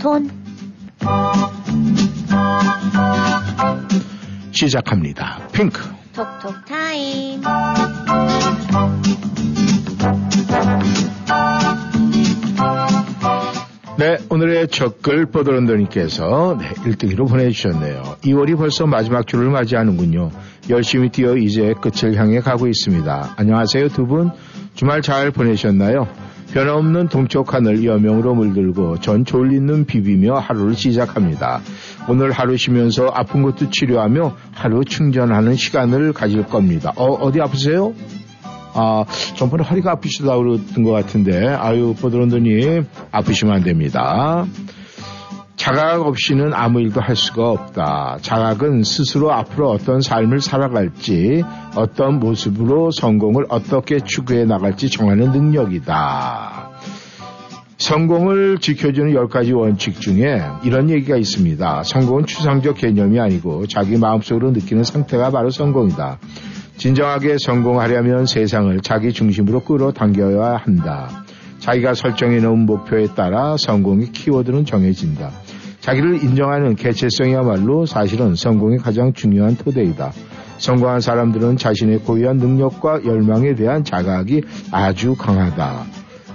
돈. 0.00 0.30
시작합니다. 4.52 5.48
핑크. 5.52 5.80
톡톡 6.14 6.64
타임. 6.66 7.40
네, 13.98 14.16
오늘의 14.30 14.68
첫글 14.68 15.26
뽀드런더님께서 15.26 16.56
네, 16.60 16.68
1등으로 16.68 17.28
보내주셨네요. 17.28 18.02
2월이 18.22 18.56
벌써 18.56 18.86
마지막 18.86 19.26
주를 19.26 19.50
맞이하는군요. 19.50 20.30
열심히 20.70 21.08
뛰어 21.08 21.36
이제 21.36 21.74
끝을 21.80 22.14
향해 22.16 22.38
가고 22.40 22.68
있습니다. 22.68 23.34
안녕하세요 23.36 23.88
두 23.88 24.06
분. 24.06 24.30
주말 24.74 25.02
잘 25.02 25.32
보내셨나요? 25.32 26.06
변함없는 26.52 27.08
동쪽 27.08 27.54
하늘 27.54 27.84
여명으로 27.84 28.34
물들고 28.34 28.98
전 29.00 29.24
졸린 29.24 29.66
눈 29.66 29.84
비비며 29.84 30.34
하루를 30.34 30.74
시작합니다. 30.74 31.60
오늘 32.08 32.32
하루 32.32 32.56
쉬면서 32.56 33.10
아픈 33.12 33.42
것도 33.42 33.70
치료하며 33.70 34.34
하루 34.52 34.84
충전하는 34.84 35.54
시간을 35.54 36.12
가질 36.12 36.44
겁니다. 36.44 36.92
어, 36.96 37.12
어디 37.12 37.40
아프세요? 37.40 37.92
아, 38.74 39.04
전번에 39.36 39.64
허리가 39.64 39.92
아프시다고 39.92 40.42
그랬던 40.42 40.84
것 40.84 40.92
같은데, 40.92 41.48
아유, 41.48 41.94
보드런더님, 42.00 42.86
아프시면 43.10 43.54
안 43.54 43.62
됩니다. 43.64 44.46
자각 45.58 46.06
없이는 46.06 46.54
아무 46.54 46.80
일도 46.80 47.00
할 47.00 47.16
수가 47.16 47.50
없다. 47.50 48.18
자각은 48.22 48.84
스스로 48.84 49.32
앞으로 49.32 49.70
어떤 49.70 50.00
삶을 50.00 50.40
살아갈지, 50.40 51.42
어떤 51.74 52.20
모습으로 52.20 52.92
성공을 52.92 53.46
어떻게 53.48 53.98
추구해 53.98 54.44
나갈지 54.44 54.88
정하는 54.88 55.32
능력이다. 55.32 56.70
성공을 57.76 58.58
지켜주는 58.58 59.12
10가지 59.12 59.56
원칙 59.56 60.00
중에 60.00 60.40
이런 60.62 60.90
얘기가 60.90 61.16
있습니다. 61.16 61.82
성공은 61.82 62.26
추상적 62.26 62.76
개념이 62.76 63.18
아니고 63.18 63.66
자기 63.66 63.98
마음속으로 63.98 64.52
느끼는 64.52 64.84
상태가 64.84 65.30
바로 65.30 65.50
성공이다. 65.50 66.18
진정하게 66.76 67.36
성공하려면 67.38 68.26
세상을 68.26 68.80
자기 68.82 69.12
중심으로 69.12 69.60
끌어당겨야 69.64 70.60
한다. 70.62 71.24
자기가 71.58 71.94
설정해 71.94 72.38
놓은 72.38 72.66
목표에 72.66 73.06
따라 73.16 73.56
성공의 73.58 74.12
키워드는 74.12 74.64
정해진다. 74.64 75.30
자기를 75.88 76.22
인정하는 76.22 76.74
개체성이야말로 76.74 77.86
사실은 77.86 78.34
성공의 78.34 78.76
가장 78.76 79.14
중요한 79.14 79.56
토대이다. 79.56 80.12
성공한 80.58 81.00
사람들은 81.00 81.56
자신의 81.56 82.00
고유한 82.00 82.36
능력과 82.36 83.06
열망에 83.06 83.54
대한 83.54 83.84
자각이 83.84 84.42
아주 84.70 85.14
강하다. 85.14 85.86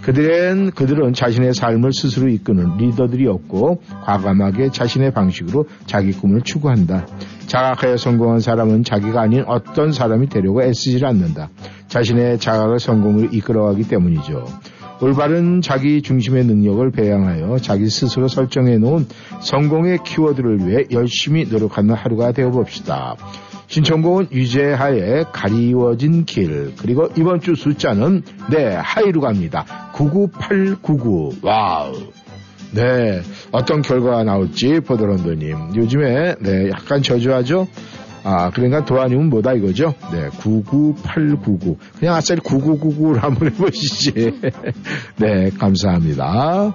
그들은, 0.02 0.72
그들은 0.72 1.14
자신의 1.14 1.54
삶을 1.54 1.94
스스로 1.94 2.30
이끄는 2.30 2.78
리더들이었고 2.78 3.84
과감하게 4.04 4.72
자신의 4.72 5.12
방식으로 5.12 5.68
자기 5.86 6.14
꿈을 6.14 6.42
추구한다. 6.42 7.06
자각하여 7.46 7.98
성공한 7.98 8.40
사람은 8.40 8.84
자기가 8.84 9.22
아닌 9.22 9.44
어떤 9.46 9.92
사람이 9.92 10.30
되려고 10.30 10.64
애쓰질 10.64 11.06
않는다. 11.06 11.50
자신의 11.90 12.40
자각을 12.40 12.80
성공을 12.80 13.36
이끌어가기 13.36 13.88
때문이죠. 13.88 14.46
올바른 15.04 15.62
자기 15.62 16.02
중심의 16.02 16.46
능력을 16.46 16.92
배양하여 16.92 17.58
자기 17.58 17.90
스스로 17.90 18.30
설정해 18.30 18.78
놓은 18.78 19.06
성공의 19.42 20.00
키워드를 20.06 20.66
위해 20.66 20.86
열심히 20.92 21.44
노력하는 21.44 21.94
하루가 21.94 22.32
되어 22.32 22.52
봅시다. 22.52 23.18
신청곡은 23.68 24.30
유재하의 24.32 25.26
가리워진 25.34 26.24
길 26.24 26.72
그리고 26.78 27.10
이번 27.18 27.42
주 27.42 27.54
숫자는 27.54 28.22
네 28.50 28.76
high로 28.76 29.20
갑니다. 29.20 29.66
99899 29.92 31.32
wow 31.42 31.94
네 32.72 33.22
어떤 33.52 33.82
결과가 33.82 34.24
나올지 34.24 34.80
보더런더님 34.80 35.76
요즘에 35.76 36.36
네 36.40 36.70
약간 36.70 37.04
저조하죠. 37.04 37.68
아, 38.24 38.50
그러니까 38.52 38.86
도 38.86 38.95
아니면 38.95 39.30
모다 39.30 39.54
이거죠? 39.54 39.94
네, 40.12 40.30
99899. 40.30 41.78
그냥 42.00 42.16
아싸리 42.16 42.40
9999를 42.40 43.20
한번 43.20 43.50
해보시지. 43.50 44.14
네, 45.20 45.50
감사합니다. 45.52 46.74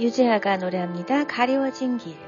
유재하가 0.00 0.58
노래합니다. 0.58 1.26
가리워진 1.26 1.98
길. 1.98 2.27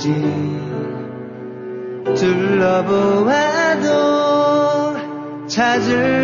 기다리는지 0.00 0.08
둘러보아도 2.16 3.86
찾을 5.46 6.19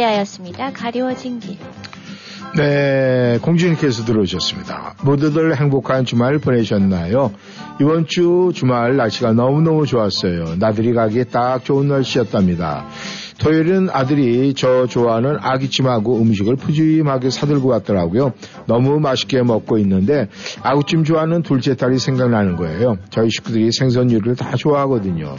유재하였습니다. 0.00 0.72
가리워진 0.72 1.38
길. 1.40 1.58
네, 2.56 3.38
공주님께서 3.42 4.04
들어오셨습니다. 4.04 4.94
모두들 5.04 5.56
행복한 5.56 6.04
주말 6.04 6.38
보내셨나요? 6.38 7.32
이번 7.80 8.06
주 8.06 8.50
주말 8.54 8.96
날씨가 8.96 9.32
너무너무 9.34 9.86
좋았어요. 9.86 10.56
나들이 10.58 10.92
가기에 10.92 11.24
딱 11.24 11.64
좋은 11.64 11.86
날씨였답니다. 11.88 12.86
토요일은 13.38 13.88
아들이 13.90 14.52
저 14.54 14.86
좋아하는 14.86 15.38
아기찜하고 15.40 16.20
음식을 16.20 16.56
푸짐하게 16.56 17.30
사들고 17.30 17.68
왔더라고요. 17.68 18.32
너무 18.66 19.00
맛있게 19.00 19.42
먹고 19.42 19.78
있는데 19.78 20.28
아구찜 20.62 21.04
좋아하는 21.04 21.42
둘째 21.42 21.74
딸이 21.76 21.98
생각나는 21.98 22.56
거예요. 22.56 22.98
저희 23.10 23.30
식구들이 23.30 23.72
생선 23.72 24.10
요리를 24.10 24.36
다 24.36 24.56
좋아하거든요. 24.56 25.36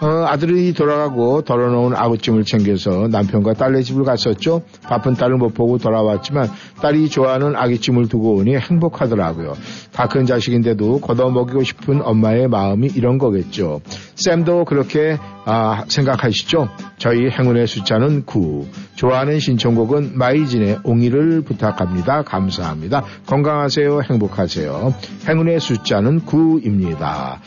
어, 0.00 0.24
아들이 0.26 0.72
돌아가고 0.72 1.42
덜어놓은 1.42 1.94
아구찜을 1.94 2.44
챙겨서 2.44 3.08
남편과 3.08 3.52
딸네 3.52 3.82
집을 3.82 4.04
갔었죠. 4.04 4.62
바쁜 4.82 5.14
딸을 5.14 5.36
못 5.36 5.52
보고 5.52 5.76
돌아왔지만 5.76 6.48
딸이 6.80 7.10
좋아하는 7.10 7.54
아기찜을 7.54 8.08
두고 8.08 8.36
오니 8.36 8.56
행복하더라고요. 8.56 9.54
다 9.92 10.06
큰 10.06 10.26
자식인데도 10.26 11.00
걷어먹이고 11.00 11.62
싶은 11.62 12.02
엄마의 12.02 12.48
마음이 12.48 12.88
이런 12.94 13.18
거겠죠. 13.18 13.80
쌤도 14.16 14.64
그렇게 14.64 15.16
아, 15.44 15.84
생각하시죠? 15.88 16.68
저희 16.98 17.28
행운의 17.30 17.66
숫자는 17.66 18.24
9. 18.26 18.66
좋아하는 18.94 19.40
신청곡은 19.40 20.12
마이진의 20.18 20.80
옹이를 20.84 21.42
부탁합니다. 21.42 22.22
감사합니다. 22.22 23.04
건강하세요. 23.26 24.02
행복하세요. 24.10 24.94
행운의 25.28 25.60
숫자는 25.60 26.20
9입니다. 26.20 27.38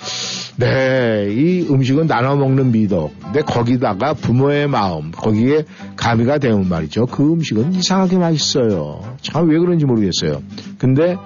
네, 0.57 1.27
이 1.31 1.67
음식은 1.69 2.07
나눠 2.07 2.35
먹는 2.35 2.71
미덕. 2.71 3.11
근데 3.21 3.41
거기다가 3.41 4.13
부모의 4.13 4.67
마음, 4.67 5.11
거기에 5.11 5.65
가미가 5.95 6.37
되면 6.39 6.67
말이죠. 6.69 7.05
그 7.07 7.23
음식은 7.33 7.73
이상하게 7.73 8.17
맛있어요. 8.17 9.01
참 9.21 9.47
왜 9.49 9.57
그런지 9.59 9.85
모르겠어요. 9.85 10.41
근데 10.77 11.17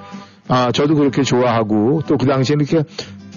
아, 0.48 0.72
저도 0.72 0.96
그렇게 0.96 1.24
좋아하고 1.24 2.04
또 2.08 2.18
그 2.18 2.26
당시에 2.26 2.56
이렇게 2.60 2.84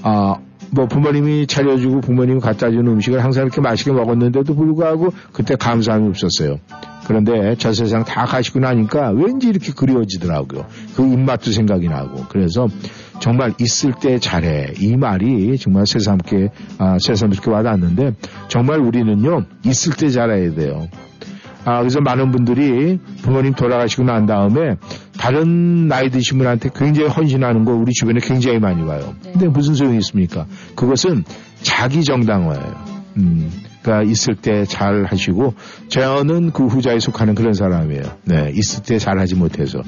아, 0.03 0.37
뭐 0.73 0.87
부모님이 0.87 1.47
차려주고 1.47 2.01
부모님이 2.01 2.41
갖다 2.41 2.71
주는 2.71 2.87
음식을 2.87 3.23
항상 3.23 3.45
이렇게 3.45 3.61
맛있게 3.61 3.93
먹었는데도 3.93 4.55
불구하고 4.55 5.13
그때 5.33 5.57
감사함이 5.57 6.09
없었어요. 6.09 6.59
그런데 7.07 7.57
저 7.59 7.73
세상 7.73 8.05
다 8.05 8.25
가시고 8.25 8.61
나니까 8.61 9.11
왠지 9.11 9.49
이렇게 9.49 9.73
그리워지더라고요. 9.73 10.65
그 10.95 11.03
입맛도 11.03 11.51
생각이 11.51 11.89
나고. 11.89 12.25
그래서 12.29 12.69
정말 13.19 13.53
있을 13.59 13.93
때 14.01 14.19
잘해. 14.21 14.75
이 14.79 14.97
말이 14.97 15.59
정말 15.59 15.87
새삼게, 15.87 16.51
아, 16.79 16.99
새삼스럽게 17.01 17.51
와닿았는데 17.51 18.15
정말 18.49 18.79
우리는요, 18.79 19.45
있을 19.65 19.95
때 19.95 20.09
잘해야 20.09 20.55
돼요. 20.55 20.87
아, 21.65 21.79
그래서 21.81 22.01
많은 22.01 22.31
분들이 22.33 22.99
부모님 23.23 23.53
돌아가시고 23.55 24.05
난 24.05 24.27
다음에 24.27 24.77
다른 25.19 25.89
나이 25.89 26.11
드신 26.11 26.39
분한테 26.39 26.71
굉장히 26.75 27.09
헌신하는 27.09 27.65
거 27.65 27.73
우리 27.73 27.93
주변에 27.93 28.21
굉장히 28.21 28.59
많이 28.59 28.83
와요. 28.83 29.15
근데 29.23 29.49
무슨 29.49 29.75
소용이 29.75 29.99
있습니까? 29.99 30.47
그것은 30.75 31.25
자기 31.63 32.03
정당화예요. 32.03 33.01
음, 33.19 33.51
그러니까 33.83 34.11
있을 34.11 34.35
때 34.37 34.65
잘 34.65 35.05
하시고 35.05 35.55
저는 35.89 36.53
그 36.53 36.67
후자에 36.67 36.99
속하는 37.01 37.35
그런 37.35 37.53
사람이에요. 37.55 38.03
네, 38.25 38.51
있을 38.55 38.83
때 38.83 38.99
잘 38.99 39.19
하지 39.19 39.35
못해서. 39.35 39.83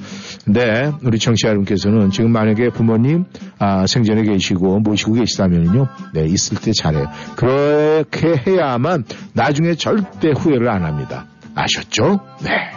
근데 0.44 0.90
우리 1.05 1.19
청취자 1.19 1.49
여러분께서는 1.49 2.11
지금 2.11 2.32
만약에 2.32 2.70
부모님 2.70 3.24
아, 3.59 3.86
생전에 3.86 4.23
계시고 4.24 4.81
모시고 4.81 5.15
계시다면요, 5.15 5.86
네, 6.15 6.24
있을 6.27 6.59
때 6.59 6.73
잘해요. 6.73 7.07
그렇게 7.36 8.35
해야만 8.47 9.05
나중에 9.35 9.74
절대 9.74 10.32
후회를 10.36 10.69
안 10.69 10.85
합니다. 10.85 11.27
아셨죠? 11.54 12.20
네. 12.42 12.70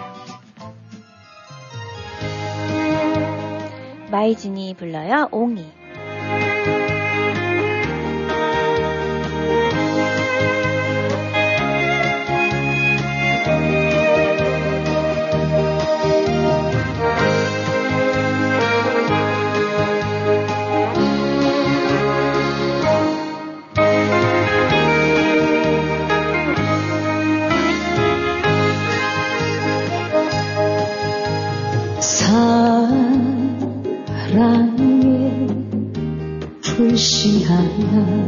마이진이 4.11 4.76
불러요. 4.76 5.27
옹이. 5.31 5.85
사랑에 34.36 35.48
불씨하나 36.62 38.28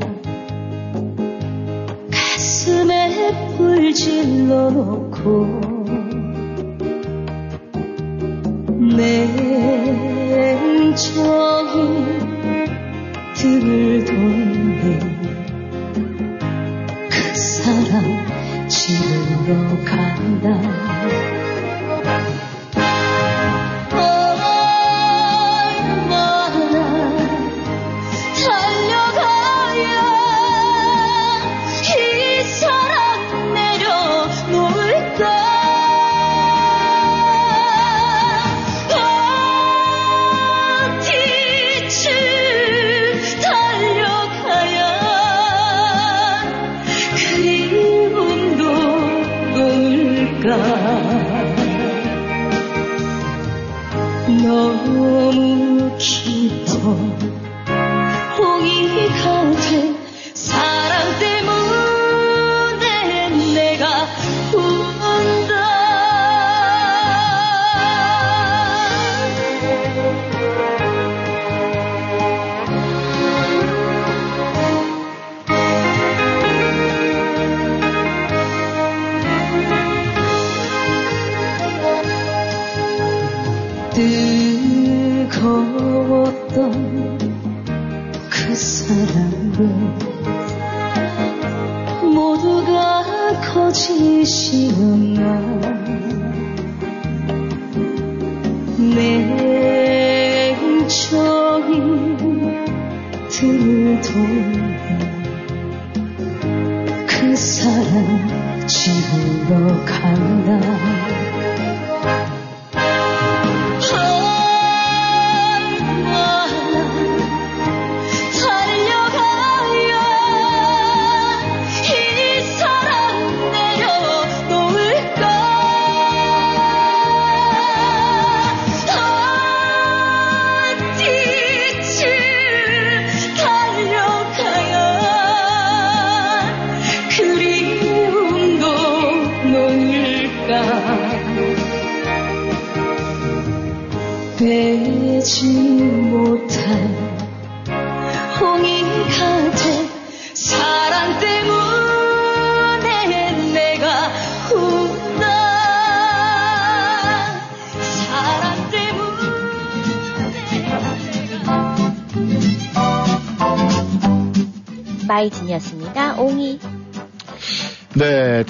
가슴에 2.09 3.57
불 3.57 3.93
질러놓고 3.93 5.45
냉 8.95 9.46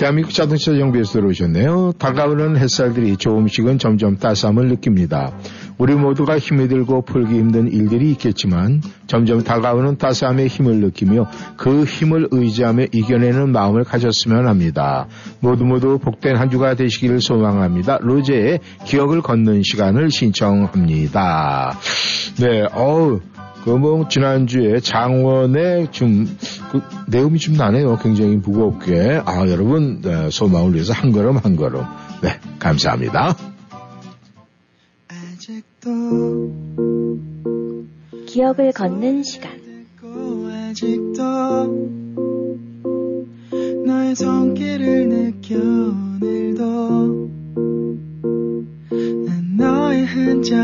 대한민국 0.08 0.34
자동차 0.34 0.74
정비에서 0.74 1.20
들어오셨네요. 1.20 1.92
다가오는 2.00 2.56
햇살들이 2.56 3.18
조금씩은 3.18 3.78
점점 3.78 4.16
따스함을 4.16 4.70
느낍니다. 4.70 5.34
우리 5.78 5.96
모두가 5.96 6.40
힘이 6.40 6.70
들고 6.70 7.02
풀기 7.02 7.38
힘든 7.38 7.70
일들이 7.70 8.12
있겠지만 8.12 8.82
점점 9.08 9.44
다가오는 9.44 9.98
따스함의 9.98 10.48
힘을 10.48 10.78
느끼며 10.78 11.30
그 11.58 11.84
힘을 11.84 12.30
의지하며 12.32 12.86
이겨내는 12.94 13.52
마음을 13.52 13.84
가졌으면 13.84 14.48
합니다. 14.48 15.08
모두 15.42 15.66
모두 15.66 16.00
복된 16.00 16.38
한 16.38 16.50
주가 16.50 16.76
되시기를 16.76 17.20
소망합니다. 17.20 17.98
로제의 18.00 18.62
기억을 18.86 19.22
걷는 19.22 19.64
시간을 19.64 20.10
신청합니다. 20.10 21.78
네, 22.40 22.66
어우, 22.74 23.20
그뭐 23.66 24.08
지난주에 24.08 24.80
장원의 24.80 25.92
좀 25.92 26.26
그 26.72 26.82
내용이 27.08 27.40
좀 27.40 27.56
나네요. 27.56 27.98
굉장히 27.98 28.36
무겁게. 28.36 29.22
아 29.26 29.48
여러분 29.48 30.02
네, 30.02 30.30
소망을 30.30 30.74
위해서 30.74 30.94
한 30.94 31.12
걸음 31.12 31.38
한 31.38 31.56
걸음. 31.56 31.84
네 32.22 32.40
감사합니다. 32.60 33.36
기억을 38.28 38.72
걷는 38.74 39.24
시간. 39.24 39.68
아직도 40.70 41.24
너의 43.86 44.16
손길을 44.16 45.08
느껴 45.08 45.56
오늘도 45.56 47.30
난 49.26 49.58
너의 49.58 50.06
흔적 50.06 50.56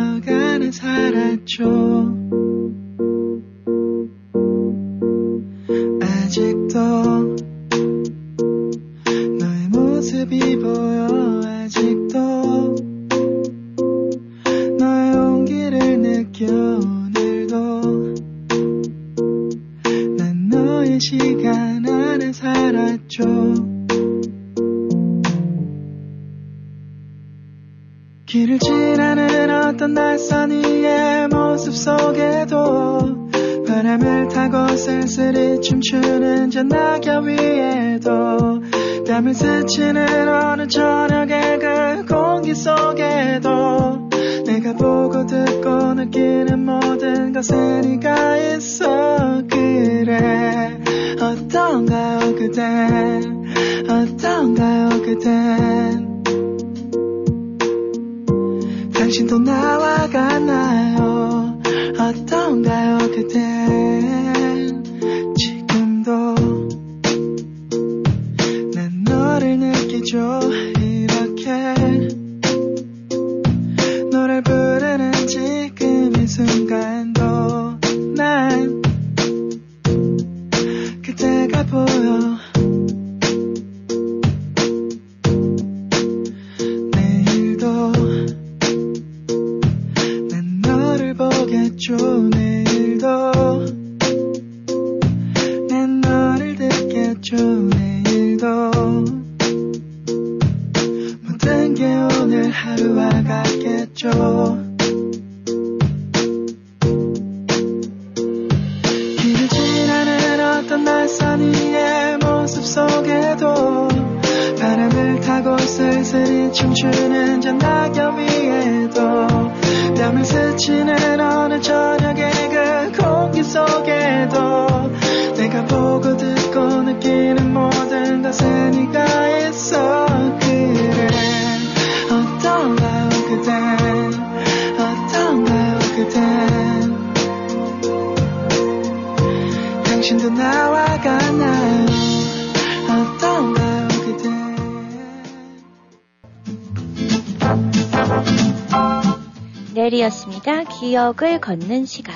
기억을 151.15 151.39
걷는 151.39 151.85
시간. 151.85 152.15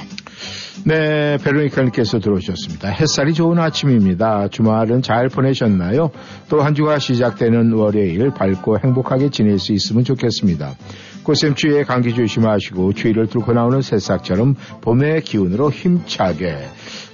네, 0.85 1.37
베로니카님께서 1.43 2.19
들어오셨습니다. 2.19 2.89
햇살이 2.89 3.33
좋은 3.33 3.57
아침입니다. 3.59 4.47
주말은 4.49 5.01
잘 5.01 5.27
보내셨나요? 5.29 6.11
또 6.49 6.61
한 6.61 6.75
주가 6.75 6.99
시작되는 6.99 7.73
월요일 7.73 8.31
밝고 8.31 8.79
행복하게 8.83 9.29
지낼 9.29 9.59
수 9.59 9.73
있으면 9.73 10.03
좋겠습니다. 10.03 10.75
꽃샘추위에 11.23 11.83
감기 11.83 12.13
조심하시고 12.13 12.93
추위를 12.93 13.27
뚫고 13.27 13.51
나오는 13.53 13.81
새싹처럼 13.81 14.55
봄의 14.81 15.21
기운으로 15.23 15.71
힘차게 15.71 16.57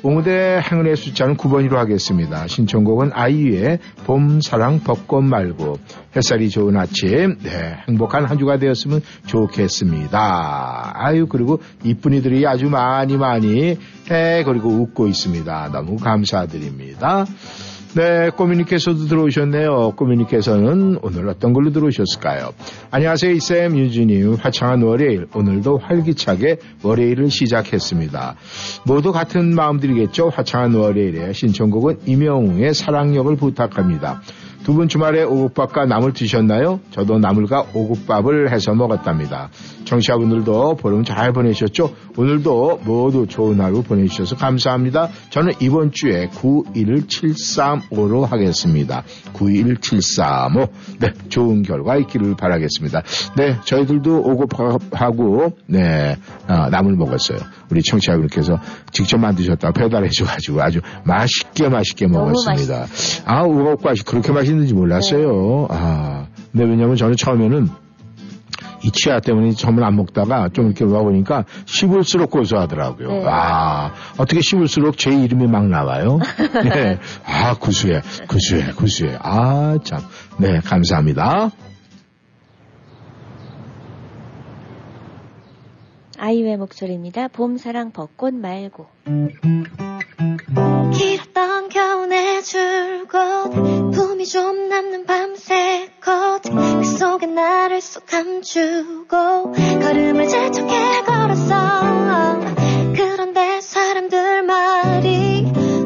오무대 0.03 0.61
행운의 0.69 0.95
숫자는 0.97 1.37
9번으로 1.37 1.75
하겠습니다. 1.75 2.45
신청곡은 2.47 3.11
아이유의 3.13 3.79
봄, 4.05 4.41
사랑, 4.41 4.81
벚꽃 4.81 5.23
말고 5.23 5.77
햇살이 6.15 6.49
좋은 6.49 6.77
아침 6.77 7.37
네, 7.41 7.77
행복한 7.87 8.25
한 8.25 8.37
주가 8.37 8.57
되었으면 8.57 9.01
좋겠습니다. 9.25 10.82
아유 11.03 11.27
그리고 11.27 11.59
이쁜이들이 11.83 12.47
아주 12.47 12.69
많이 12.69 13.17
많이 13.17 13.77
해 14.09 14.43
그리고 14.43 14.69
웃고 14.69 15.07
있습니다. 15.07 15.69
너무 15.73 15.97
감사드립니다. 15.97 17.25
네, 17.95 18.31
꼬미님께서도 18.31 19.05
들어오셨네요. 19.05 19.91
꼬미님께서는 19.95 20.97
오늘 21.03 21.29
어떤 21.29 21.53
걸로 21.53 21.71
들어오셨을까요? 21.71 22.53
안녕하세요, 22.89 23.31
이쌤 23.33 23.77
유진님. 23.77 24.33
화창한 24.33 24.81
월요일. 24.81 25.27
오늘도 25.31 25.77
활기차게 25.77 26.57
월요일을 26.81 27.29
시작했습니다. 27.29 28.35
모두 28.87 29.11
같은 29.11 29.53
마음들이겠죠? 29.53 30.29
화창한 30.29 30.73
월요일에 30.73 31.33
신청곡은 31.33 31.99
임영웅의 32.07 32.73
사랑역을 32.73 33.35
부탁합니다. 33.35 34.23
두 34.63 34.73
분 34.73 34.87
주말에 34.87 35.23
오곡밥과 35.23 35.85
나물 35.85 36.13
드셨나요? 36.13 36.79
저도 36.91 37.19
나물과 37.19 37.65
오곡밥을 37.73 38.51
해서 38.51 38.73
먹었답니다. 38.73 39.49
청취자분들도 39.83 40.77
보름 40.77 41.03
잘 41.03 41.33
보내셨죠? 41.33 41.93
오늘도 42.17 42.79
모두 42.85 43.27
좋은 43.27 43.59
하루 43.59 43.83
보내주셔서 43.83 44.37
감사합니다. 44.37 45.09
저는 45.31 45.53
이번 45.59 45.91
주에 45.91 46.27
91735로 46.29 48.21
하겠습니다. 48.25 49.03
91735. 49.33 50.67
네, 50.99 51.11
좋은 51.27 51.61
결과 51.63 51.97
있기를 51.97 52.35
바라겠습니다. 52.37 53.01
네, 53.35 53.57
저희들도 53.65 54.21
오곡밥하고, 54.21 55.57
네, 55.67 56.15
아, 56.47 56.69
나물 56.69 56.95
먹었어요. 56.95 57.39
우리 57.73 57.81
청취자분께서 57.81 58.59
직접 58.91 59.17
만드셨다고 59.17 59.73
배달해 59.73 60.07
줘가지고 60.09 60.61
아주 60.61 60.79
맛있게 61.05 61.69
맛있게 61.69 62.07
먹었습니다. 62.07 62.85
아, 63.25 63.41
오곡밥이 63.41 64.01
그렇게 64.05 64.31
맛있는지 64.31 64.75
몰랐어요. 64.75 65.67
아, 65.71 66.27
근데 66.51 66.65
왜냐면 66.65 66.95
저는 66.95 67.15
처음에는 67.15 67.67
이 68.83 68.91
치아 68.91 69.19
때문에 69.19 69.51
처음엔 69.51 69.83
안 69.83 69.95
먹다가 69.95 70.49
좀 70.53 70.65
이렇게 70.65 70.85
먹어보니까 70.85 71.45
씹을수록 71.65 72.29
고소하더라고요. 72.29 73.07
네. 73.07 73.25
아, 73.25 73.93
어떻게 74.17 74.41
씹을수록 74.41 74.97
제 74.97 75.09
이름이 75.11 75.47
막 75.47 75.67
나와요? 75.67 76.19
네. 76.63 76.99
아, 77.25 77.55
구수해, 77.55 78.01
구수해, 78.27 78.71
구수해. 78.73 79.17
아, 79.21 79.77
참. 79.83 80.01
네, 80.37 80.59
감사합니다. 80.59 81.49
아이유의 86.23 86.55
목소리입니다. 86.55 87.27
봄, 87.27 87.57
사랑, 87.57 87.91
벚꽃 87.91 88.33
말고. 88.33 88.87
길었던 90.93 91.67
겨울의 91.67 92.43
줄곧 92.43 93.91
품이 93.91 94.25
좀 94.25 94.69
남는 94.69 95.05
밤새 95.05 95.89
컷그 95.99 96.85
속에 96.97 97.25
나를 97.25 97.81
쏙 97.81 98.05
감추고 98.05 99.51
걸음을 99.51 100.29
재촉해 100.29 101.01
걸었어 101.01 102.39
그런데 102.95 103.59
사람들 103.59 104.43
말이 104.43 105.41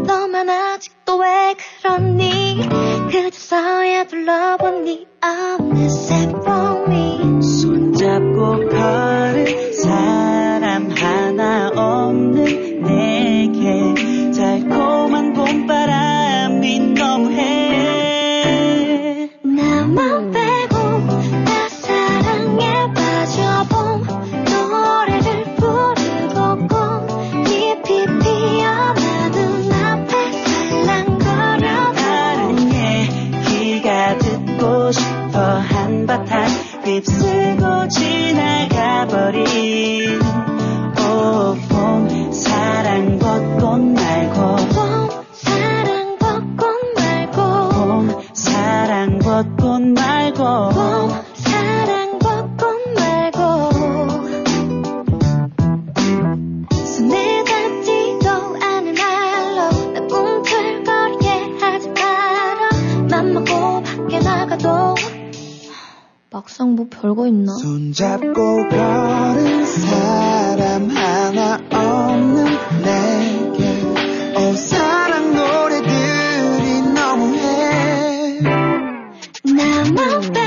너만 0.06 0.52
아직 0.52 0.97
도왜 1.08 1.56
그러니? 1.82 2.68
그저서야 3.10 4.08
둘러본 4.08 4.84
네 4.84 5.06
어느새 5.22 6.28
봄이. 6.28 7.42
손잡고 7.42 8.68
걸은 8.68 9.74
사람 9.74 10.90
하나 10.92 11.70
없는 11.74 12.84
내게 12.84 13.94
달콤한 14.36 15.32
봄바람이 15.32 16.80
너무해 16.94 17.57
지나가버린. 37.90 39.48
오봄 41.00 42.32
사랑 42.32 43.20
벚꽃 43.20 43.82
말고. 43.82 44.56
봄 44.74 45.10
사랑 45.32 46.18
벚꽃 46.18 46.68
말고. 46.98 47.70
봄 47.70 48.10
사랑 48.34 49.20
벚꽃 49.20 49.82
말고 49.82 50.07
막상 66.48 66.76
뭐 66.76 66.88
별거 66.90 67.28
있나? 67.28 67.52
손잡고 67.56 68.34
걸은 68.34 69.66
사람 69.66 70.90
하나 70.90 71.60
없는 71.70 72.46
내게. 72.84 73.84
오 74.34 74.56
사랑 74.56 75.34
노래들이 75.36 76.82
너무해. 76.94 78.40
나만 79.44 80.32
빼 80.32 80.47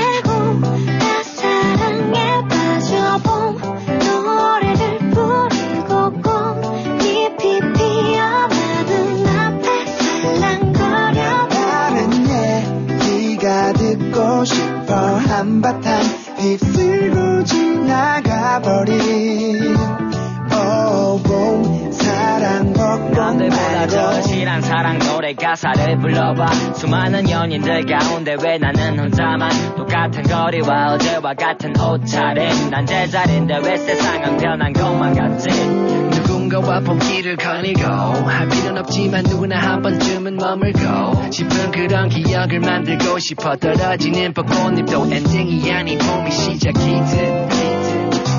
바탕 15.61 16.01
휩쓸고 16.39 17.43
지나가버린 17.43 18.95
오봄 20.51 21.91
사랑 21.91 22.73
남들보다 22.73 23.87
더 23.87 24.01
말고 24.11 24.21
실한 24.27 24.61
사랑 24.61 24.97
노래 24.99 25.33
가사를 25.33 25.99
불러봐 25.99 26.47
수많은 26.73 27.29
연인들 27.29 27.85
가운데 27.85 28.35
왜 28.43 28.57
나는 28.57 28.99
혼자만 28.99 29.75
똑같은 29.75 30.23
거리와 30.23 30.93
어제와 30.93 31.33
같은 31.35 31.79
옷차림? 31.79 32.69
난 32.71 32.85
제자리인데 32.85 33.57
왜 33.63 33.77
세상은 33.77 34.37
변한 34.37 34.73
것만 34.73 35.13
같지 35.13 36.00
누군가와 36.51 36.81
봄길을 36.81 37.37
거닐고 37.37 37.81
할 37.81 38.49
필요는 38.49 38.79
없지만 38.79 39.23
누구나 39.23 39.57
한 39.57 39.81
번쯤은 39.81 40.35
머물고 40.35 41.31
싶은 41.31 41.71
그런 41.71 42.09
기억을 42.09 42.59
만들고 42.59 43.19
싶어 43.19 43.55
떨어지는 43.55 44.33
벚꽃잎도 44.33 45.07
엔딩이 45.11 45.71
아닌 45.71 45.97
봄이 45.97 46.29
시작이듯 46.29 47.51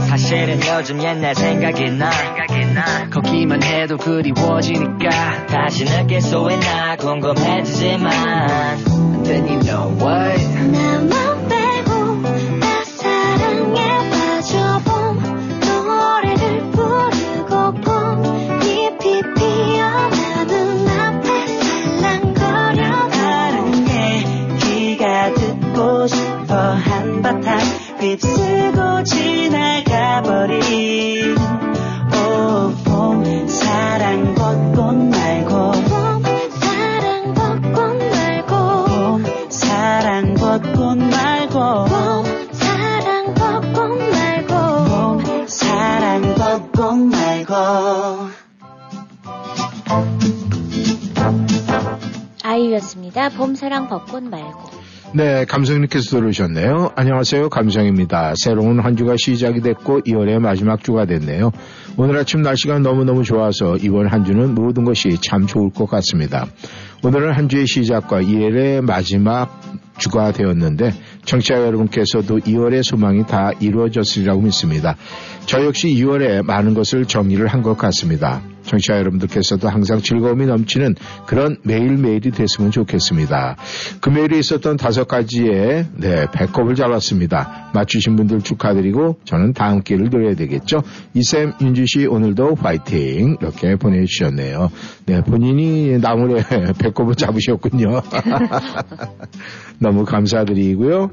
사실은 0.08 0.60
요즘 0.60 1.02
옛날 1.02 1.34
생각이 1.34 1.90
나. 1.92 2.10
거기만 3.10 3.62
해도 3.62 3.96
그리워지니까 3.96 5.46
다시 5.46 5.86
느낄 5.86 6.20
수 6.20 6.36
있나 6.50 6.96
궁금해지지만 6.96 8.12
Then 9.24 9.48
you 9.48 9.60
know 9.60 9.88
what 10.04 11.01
아이유였습니다. 52.72 53.30
봄, 53.30 53.54
사랑, 53.54 53.88
벚꽃 53.88 54.22
말고. 54.24 54.70
네, 55.14 55.44
감성님께서 55.44 56.16
들어오셨네요. 56.16 56.92
안녕하세요. 56.96 57.50
감성입니다. 57.50 58.32
새로운 58.36 58.80
한 58.80 58.96
주가 58.96 59.14
시작이 59.18 59.60
됐고 59.60 60.00
2월의 60.00 60.38
마지막 60.38 60.82
주가 60.82 61.04
됐네요. 61.04 61.52
오늘 61.98 62.16
아침 62.16 62.40
날씨가 62.42 62.78
너무너무 62.78 63.22
좋아서 63.22 63.76
이번 63.76 64.06
한 64.08 64.24
주는 64.24 64.54
모든 64.54 64.84
것이 64.84 65.18
참 65.20 65.46
좋을 65.46 65.70
것 65.70 65.86
같습니다. 65.86 66.46
오늘은 67.04 67.32
한 67.32 67.48
주의 67.48 67.66
시작과 67.66 68.22
2월의 68.22 68.80
마지막 68.82 69.60
주가 69.98 70.32
되었는데 70.32 70.92
청취자 71.26 71.56
여러분께서도 71.56 72.38
2월의 72.38 72.82
소망이 72.82 73.26
다 73.26 73.50
이루어졌으리라고 73.60 74.40
믿습니다. 74.40 74.96
저 75.44 75.62
역시 75.64 75.88
2월에 75.88 76.42
많은 76.44 76.72
것을 76.74 77.04
정리를 77.04 77.46
한 77.46 77.62
것 77.62 77.76
같습니다. 77.76 78.42
청취자 78.64 78.98
여러분들께서도 78.98 79.68
항상 79.68 80.00
즐거움이 80.00 80.46
넘치는 80.46 80.94
그런 81.26 81.56
매일매일이 81.62 82.30
됐으면 82.30 82.70
좋겠습니다. 82.70 83.56
금요일에 84.00 84.38
있었던 84.38 84.76
다섯 84.76 85.06
가지의 85.06 85.86
네, 85.96 86.26
배꼽을 86.32 86.74
잘랐습니다. 86.74 87.70
맞추신 87.74 88.16
분들 88.16 88.42
축하드리고 88.42 89.18
저는 89.24 89.52
다음 89.52 89.82
기회를 89.82 90.10
노려야 90.10 90.34
되겠죠. 90.34 90.82
이쌤 91.14 91.54
윤주 91.60 91.86
씨 91.86 92.06
오늘도 92.06 92.56
화이팅 92.56 93.36
이렇게 93.40 93.76
보내주셨네요. 93.76 94.70
네, 95.06 95.22
본인이 95.22 95.98
나물에 95.98 96.42
배꼽을 96.78 97.14
잡으셨군요. 97.14 98.02
너무 99.78 100.04
감사드리고요. 100.04 101.10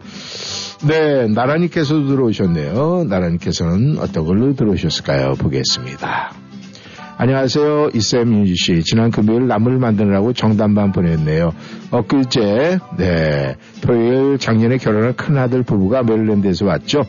네, 0.88 1.28
나라님께서도 1.28 2.08
들어오셨네요. 2.08 3.06
나라님께서는 3.10 3.98
어떤 4.00 4.26
걸로 4.26 4.54
들어오셨을까요? 4.54 5.34
보겠습니다. 5.34 6.49
안녕하세요. 7.22 7.90
이쌤 7.94 8.34
윤지 8.34 8.56
씨. 8.56 8.82
지난 8.82 9.12
금요일 9.12 9.46
나물 9.46 9.78
만드느라고 9.78 10.32
정단반 10.32 10.94
보냈네요. 10.94 11.52
엊그제, 11.92 12.80
네. 12.98 13.56
토요일 13.82 14.38
작년에 14.38 14.78
결혼한 14.78 15.18
큰아들 15.18 15.64
부부가 15.64 16.02
메릴랜드에서 16.02 16.66
왔죠. 16.66 17.02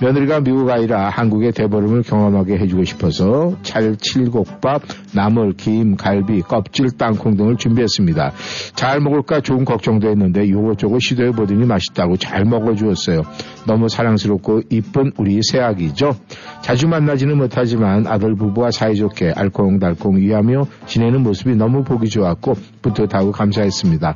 며느리가 0.00 0.40
미국 0.40 0.70
아이라 0.70 1.10
한국의 1.10 1.52
대보름을 1.52 2.02
경험하게 2.02 2.58
해주고 2.58 2.84
싶어서 2.84 3.56
찰 3.62 3.96
칠곡밥, 3.96 4.82
나물, 5.14 5.52
김, 5.52 5.96
갈비, 5.96 6.40
껍질, 6.40 6.90
땅콩 6.96 7.36
등을 7.36 7.56
준비했습니다. 7.56 8.32
잘 8.74 9.00
먹을까 9.00 9.42
좋은 9.42 9.64
걱정도 9.66 10.08
했는데 10.08 10.48
요것저것 10.48 10.98
시도해보더니 10.98 11.66
맛있다고 11.66 12.16
잘 12.16 12.44
먹어주었어요. 12.46 13.20
너무 13.66 13.88
사랑스럽고 13.88 14.62
이쁜 14.70 15.12
우리 15.16 15.40
새아기죠. 15.42 16.16
자주 16.62 16.88
만나지는 16.88 17.36
못하지만 17.36 18.06
아들 18.06 18.34
부부와 18.34 18.70
사이좋게 18.70 19.32
알콩달콩 19.36 20.16
위하며 20.16 20.66
지내는 20.86 21.22
모습이 21.22 21.56
너무 21.56 21.84
보기 21.84 22.08
좋았고 22.08 22.54
뿌듯하고 22.82 23.32
감사했습니다. 23.32 24.14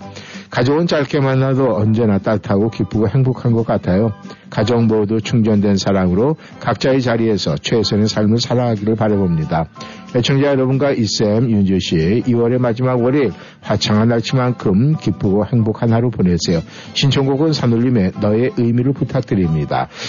가족은 0.51 0.87
짧게 0.87 1.21
만나도 1.21 1.77
언제나 1.77 2.19
따뜻하고 2.19 2.71
기쁘고 2.71 3.09
행복한 3.09 3.53
것 3.53 3.67
같아요. 3.67 4.13
가정 4.51 4.87
모두 4.87 5.21
충전된 5.21 5.77
사랑으로 5.77 6.37
각자의 6.61 7.03
자리에서 7.03 7.57
최선의 7.57 8.09
삶을 8.09 8.39
살아가기를 8.39 8.95
바라봅니다. 8.95 9.67
애청자 10.15 10.47
여러분과 10.49 10.93
이쌤 10.93 11.51
윤주 11.51 11.79
씨 11.81 12.23
2월의 12.27 12.59
마지막 12.59 13.03
월요일 13.03 13.33
화창한 13.61 14.09
날치만큼 14.09 14.97
기쁘고 14.97 15.45
행복한 15.47 15.93
하루 15.93 16.11
보내세요. 16.11 16.61
신청곡은 16.95 17.53
산울림의 17.53 18.13
너의 18.21 18.53
의미를 18.57 18.93
부탁드립니다. 18.93 19.36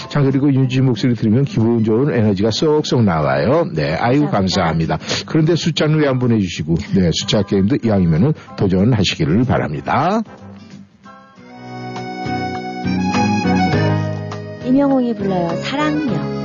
참 0.08 0.24
그리고 0.24 0.52
윤주 0.52 0.82
목소리 0.82 1.14
들으면 1.14 1.44
기분 1.44 1.84
좋은 1.84 2.12
에너지가 2.12 2.50
쏙쏙 2.50 3.04
나와요. 3.04 3.66
네, 3.74 3.94
아유 3.94 4.26
감사합니다. 4.28 4.98
그런데 5.26 5.54
숫자는 5.54 5.98
왜 6.00 6.08
안 6.08 6.18
보내주시고 6.18 6.74
네 6.94 7.10
숫자 7.12 7.42
게임도 7.42 7.76
이왕이면은 7.84 8.32
도전하시기를 8.56 9.44
바랍니다. 9.44 10.22
임영웅이 14.64 15.14
불러요. 15.14 15.48
사랑력. 15.62 16.37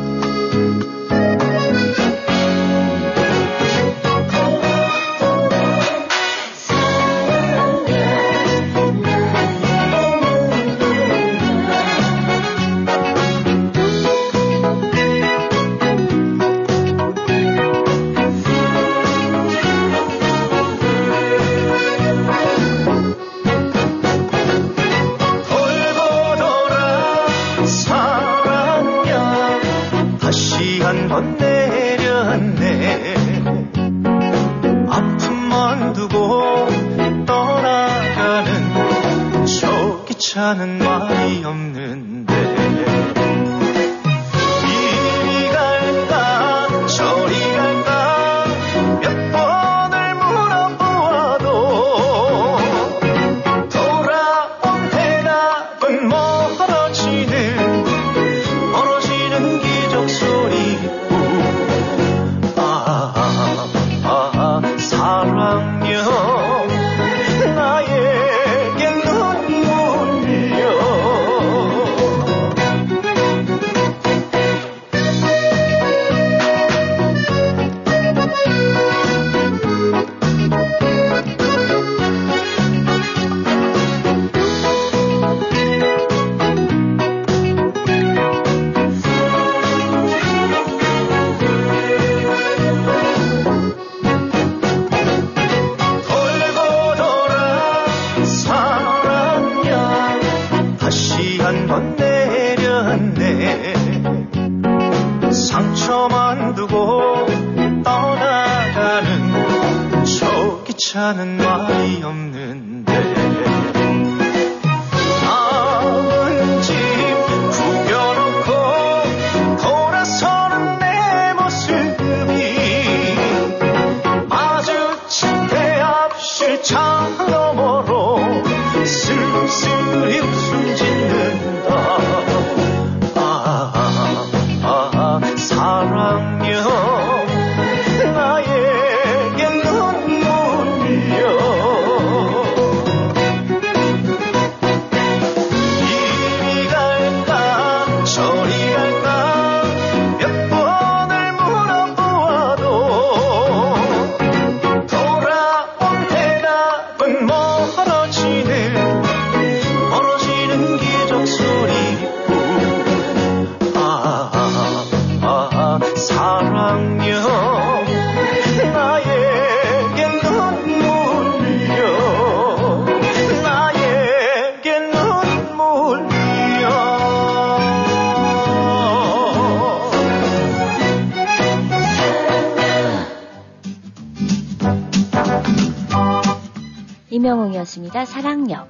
임영웅이었습니다. 187.63 188.05
사랑역. 188.05 188.69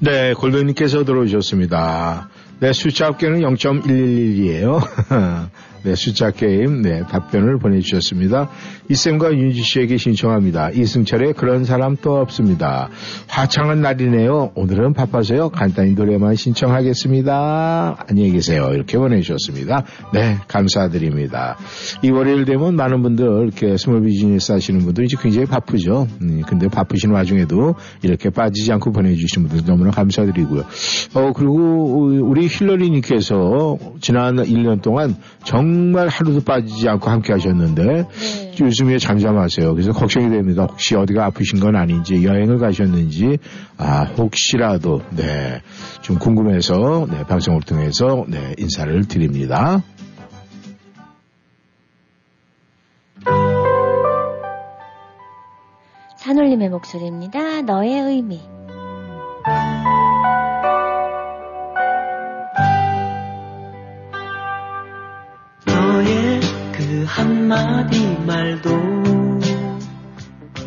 네, 0.00 0.34
골든님께서 0.34 1.04
들어오셨습니다. 1.04 2.28
네, 2.60 2.72
숫자 2.72 3.06
합계는 3.06 3.40
0.111이에요. 3.40 4.80
네, 5.84 5.94
숫자 5.94 6.30
게임, 6.30 6.82
네, 6.82 7.02
답변을 7.02 7.58
보내주셨습니다. 7.58 8.50
이쌤과 8.88 9.32
윤지 9.32 9.62
씨에게 9.62 9.96
신청합니다. 9.96 10.70
이승철의 10.70 11.32
그런 11.34 11.64
사람 11.64 11.96
또 11.96 12.16
없습니다. 12.16 12.90
화창한 13.28 13.80
날이네요. 13.80 14.52
오늘은 14.54 14.92
바빠서요. 14.92 15.48
간단히 15.48 15.92
노래만 15.92 16.34
신청하겠습니다. 16.34 18.04
안녕히 18.08 18.32
계세요. 18.32 18.70
이렇게 18.72 18.98
보내주셨습니다. 18.98 19.84
네, 20.12 20.36
감사드립니다. 20.48 21.56
이 22.02 22.10
월요일 22.10 22.44
되면 22.44 22.76
많은 22.76 23.02
분들 23.02 23.24
이렇게 23.24 23.76
small 23.78 24.02
business 24.02 24.52
하시는 24.52 24.80
분들 24.80 25.04
이제 25.04 25.16
굉장히 25.20 25.46
바쁘죠. 25.46 26.06
음, 26.20 26.42
근데 26.46 26.68
바쁘신 26.68 27.10
와중에도 27.10 27.74
이렇게 28.02 28.28
빠지지 28.28 28.70
않고 28.72 28.92
보내주신 28.92 29.48
분들 29.48 29.64
너무나 29.66 29.90
감사드리고요. 29.92 30.64
어, 31.14 31.32
그리고 31.34 32.10
우리 32.22 32.46
힐러리님께서 32.48 33.78
지난 34.00 34.36
1년 34.36 34.82
동안 34.82 35.16
정말 35.44 36.08
하루도 36.08 36.42
빠지지 36.42 36.88
않고 36.88 37.08
함께 37.08 37.32
하셨는데 37.32 38.04
요즘에 38.60 38.98
잠잠하세요. 38.98 39.72
그래서 39.74 39.92
걱정이 39.92 40.30
됩니다. 40.30 40.66
혹시 40.68 40.94
어디가 40.96 41.26
아프신 41.26 41.60
건 41.60 41.76
아닌지 41.76 42.24
여행을 42.24 42.58
가셨는지 42.58 43.38
아 43.78 44.04
혹시라도 44.16 45.02
네 45.10 45.60
좀 46.04 46.18
궁금해서 46.18 47.06
네 47.10 47.24
방송을 47.24 47.62
통해서 47.62 48.26
네 48.28 48.54
인사를 48.58 49.08
드립니다. 49.08 49.82
산울림의 56.18 56.68
목소리입니다. 56.68 57.62
너의 57.62 58.00
의미. 58.00 58.40
너의 65.66 66.40
그 66.76 67.04
한마디 67.06 68.18
말도 68.26 68.70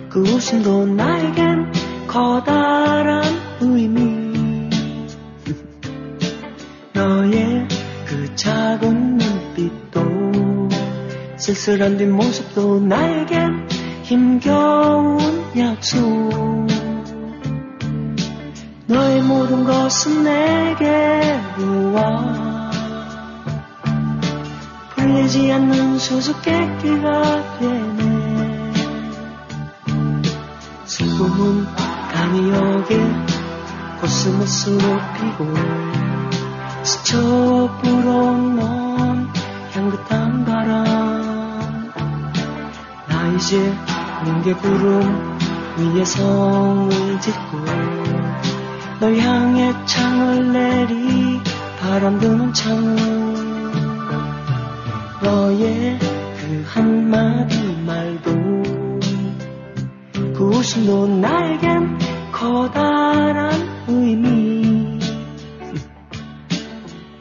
그 0.07 0.21
웃음도 0.21 0.85
나에겐 0.85 1.69
커다란 2.07 3.23
의미. 3.59 4.69
너의 6.95 7.67
그 8.05 8.35
작은 8.35 9.17
눈빛도 9.17 10.69
쓸쓸한 11.35 11.97
뒷모습도 11.97 12.79
나에겐 12.79 13.67
힘겨운 14.03 15.19
약속. 15.57 16.01
너의 18.85 19.21
모든 19.23 19.65
것은 19.65 20.23
내게로 20.23 21.93
와 21.93 22.46
풀리지 25.17 25.51
않는 25.51 25.97
수수께끼가 25.97 27.57
되네. 27.57 28.73
슬픔은 30.85 31.65
감이 32.13 32.51
오게 32.51 33.03
코스모스로 33.99 34.77
피고 35.15 35.53
스쳐 36.83 37.17
불어온 37.81 39.27
향긋한 39.71 40.45
바람. 40.45 41.91
나 43.07 43.27
이제 43.35 43.73
뭉게 44.23 44.53
구름 44.53 45.37
위에 45.77 46.05
성을 46.05 47.19
짓고 47.19 47.65
널 48.99 49.17
향해 49.17 49.73
창을 49.85 50.53
내리 50.53 51.41
바람 51.79 52.19
드는 52.19 52.53
창을 52.53 53.26
너의 55.21 55.97
그 55.99 56.63
한마디 56.67 57.57
말도 57.85 58.31
그 60.33 60.43
웃음도 60.43 61.07
나에겐 61.07 61.97
커다란 62.31 63.51
의미. 63.87 64.99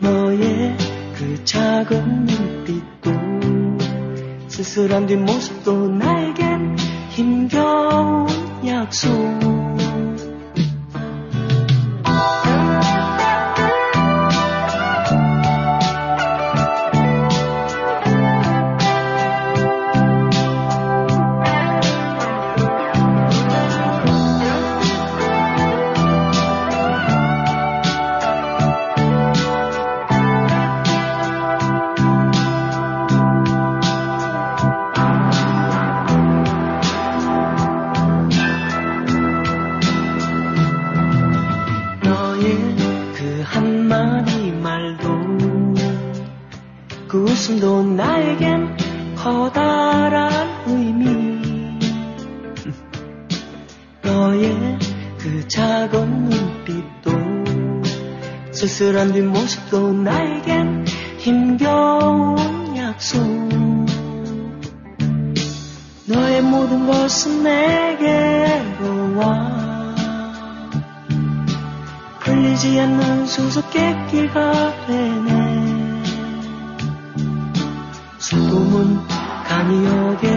너의 0.01 0.77
그 1.15 1.45
작은 1.45 2.27
눈빛도 2.27 3.11
쓸쓸한 4.49 5.07
뒷모습도 5.07 5.89
나에겐 5.89 6.77
힘겨운 7.11 8.27
약속 8.67 9.56
쓸쓸한 58.87 59.13
뒷모습도 59.13 59.93
나에겐 59.95 60.87
힘겨운 61.19 62.77
약속. 62.77 63.21
너의 66.07 66.43
모든 66.43 66.87
것은 66.87 67.43
내게로 67.43 69.19
와. 69.19 69.95
풀리지 72.21 72.79
않는 72.79 73.27
수수께끼가 73.27 74.87
되네. 74.87 76.03
슬픔은 78.19 79.01
감이 79.49 79.89
오게 79.89 80.29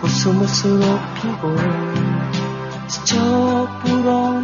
코스모스로 0.00 0.80
피고 1.20 1.54
스쳐 2.88 3.68
불어 3.84 4.41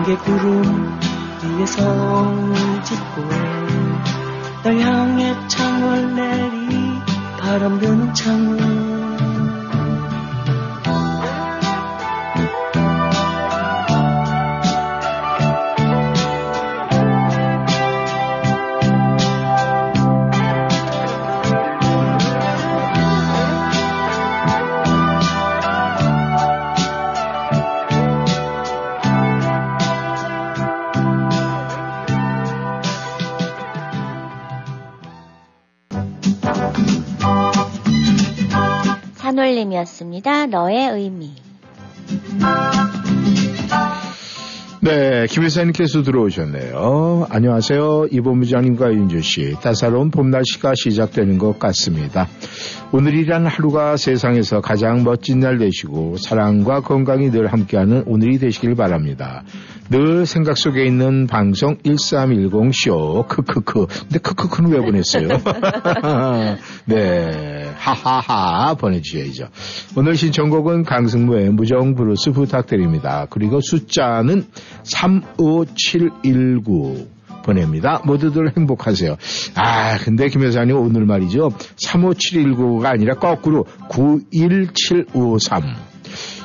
뭉게 0.00 0.16
구름 0.16 0.98
위에 1.42 1.66
성을 1.66 2.84
짓고 2.84 3.22
널 4.62 4.80
향해 4.80 5.36
창을 5.48 6.14
내리 6.14 6.98
바람 7.38 7.78
부는 7.78 8.14
창 8.14 8.99
을 39.60 39.66
산울림이었습니다. 39.66 40.46
너의 40.46 40.88
의미. 40.88 41.32
네, 44.82 45.26
김혜사님께서 45.26 46.02
들어오셨네요. 46.02 47.26
안녕하세요. 47.28 48.06
이본부장님과 48.10 48.92
윤주 48.94 49.20
씨. 49.20 49.54
따사로운 49.62 50.10
봄 50.10 50.30
날씨가 50.30 50.72
시작되는 50.74 51.36
것 51.36 51.58
같습니다. 51.58 52.28
오늘이란 52.92 53.46
하루가 53.46 53.96
세상에서 53.96 54.60
가장 54.60 55.04
멋진 55.04 55.38
날 55.38 55.58
되시고 55.58 56.16
사랑과 56.16 56.80
건강이 56.80 57.30
늘 57.30 57.46
함께하는 57.46 58.02
오늘이 58.06 58.38
되시길 58.38 58.74
바랍니다. 58.74 59.44
늘 59.90 60.26
생각 60.26 60.58
속에 60.58 60.86
있는 60.86 61.28
방송 61.28 61.76
1310쇼 61.78 63.28
크크크. 63.28 63.86
근데 63.86 64.18
크크크는 64.18 64.72
왜 64.72 64.80
보냈어요? 64.80 65.28
네, 66.86 67.70
하하하 67.76 68.74
보내주셔야죠. 68.74 69.50
오늘 69.96 70.16
신청곡은 70.16 70.82
강승무의 70.82 71.50
무정 71.50 71.94
브루스 71.94 72.32
부탁드립니다. 72.32 73.28
그리고 73.30 73.60
숫자는 73.60 74.46
35719 74.82 77.19
보냅니다. 77.50 78.00
모두들 78.04 78.52
행복하세요. 78.56 79.16
아, 79.56 79.98
근데 79.98 80.28
김 80.28 80.44
여사님 80.44 80.76
오늘 80.76 81.04
말이죠. 81.04 81.50
35719가 81.84 82.86
아니라 82.86 83.14
거꾸로 83.14 83.66
91753. 83.88 85.62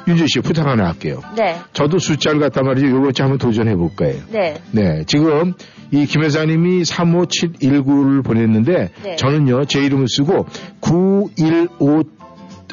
윤주 0.08 0.28
씨 0.28 0.40
부탁 0.42 0.68
하나 0.68 0.88
할게요. 0.88 1.22
네. 1.36 1.58
저도 1.74 1.98
숫자를 1.98 2.40
갖다 2.40 2.62
말이죠. 2.62 3.12
주 3.12 3.24
한번 3.24 3.38
도전해 3.40 3.76
볼 3.76 3.90
거예요. 3.96 4.22
네. 4.32 4.56
네, 4.72 5.04
지금 5.08 5.54
이 5.92 6.06
김 6.06 6.22
회사님이 6.24 6.82
35719를 6.84 8.24
보냈는데 8.24 8.90
네. 9.04 9.16
저는요 9.16 9.66
제 9.66 9.84
이름을 9.84 10.08
쓰고 10.08 10.46
915 10.82 12.04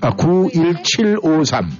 아, 0.03 0.11
91753. 0.17 1.71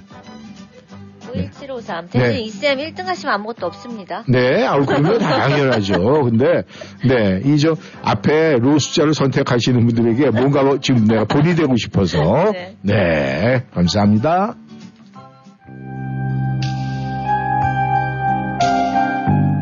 91753. 1.33 2.09
대신 2.09 2.27
네. 2.29 2.39
이쌤 2.41 2.77
1등 2.77 3.05
하시면 3.05 3.33
아무것도 3.35 3.65
없습니다. 3.67 4.23
네, 4.27 4.63
아우 4.65 4.85
그러면 4.85 5.17
당연하죠. 5.19 6.23
근데 6.23 6.63
네, 7.07 7.41
이 7.43 7.57
저 7.63 7.75
앞에 8.03 8.57
로 8.57 8.77
숫자를 8.77 9.13
선택하시는 9.13 9.85
분들에게 9.85 10.31
뭔가 10.31 10.63
뭐 10.63 10.79
지금 10.79 11.05
내가 11.05 11.23
본이 11.23 11.55
되고 11.55 11.75
싶어서 11.77 12.51
네. 12.51 12.75
네, 12.81 13.63
감사합니다. 13.73 14.55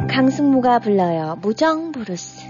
강승무가 0.10 0.80
불러요. 0.80 1.38
무정 1.42 1.92
브루스. 1.92 2.50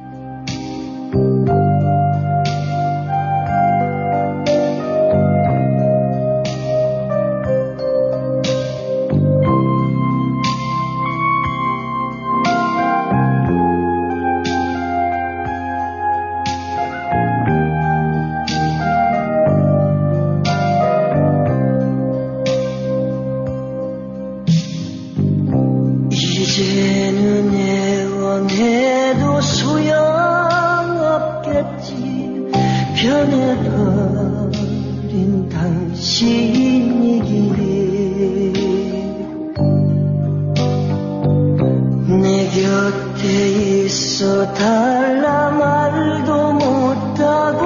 달라 44.53 45.49
말도 45.49 46.53
못하고 46.53 47.65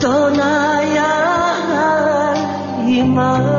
떠나야 0.00 1.02
할 1.02 2.34
이 2.88 3.02
마음 3.02 3.53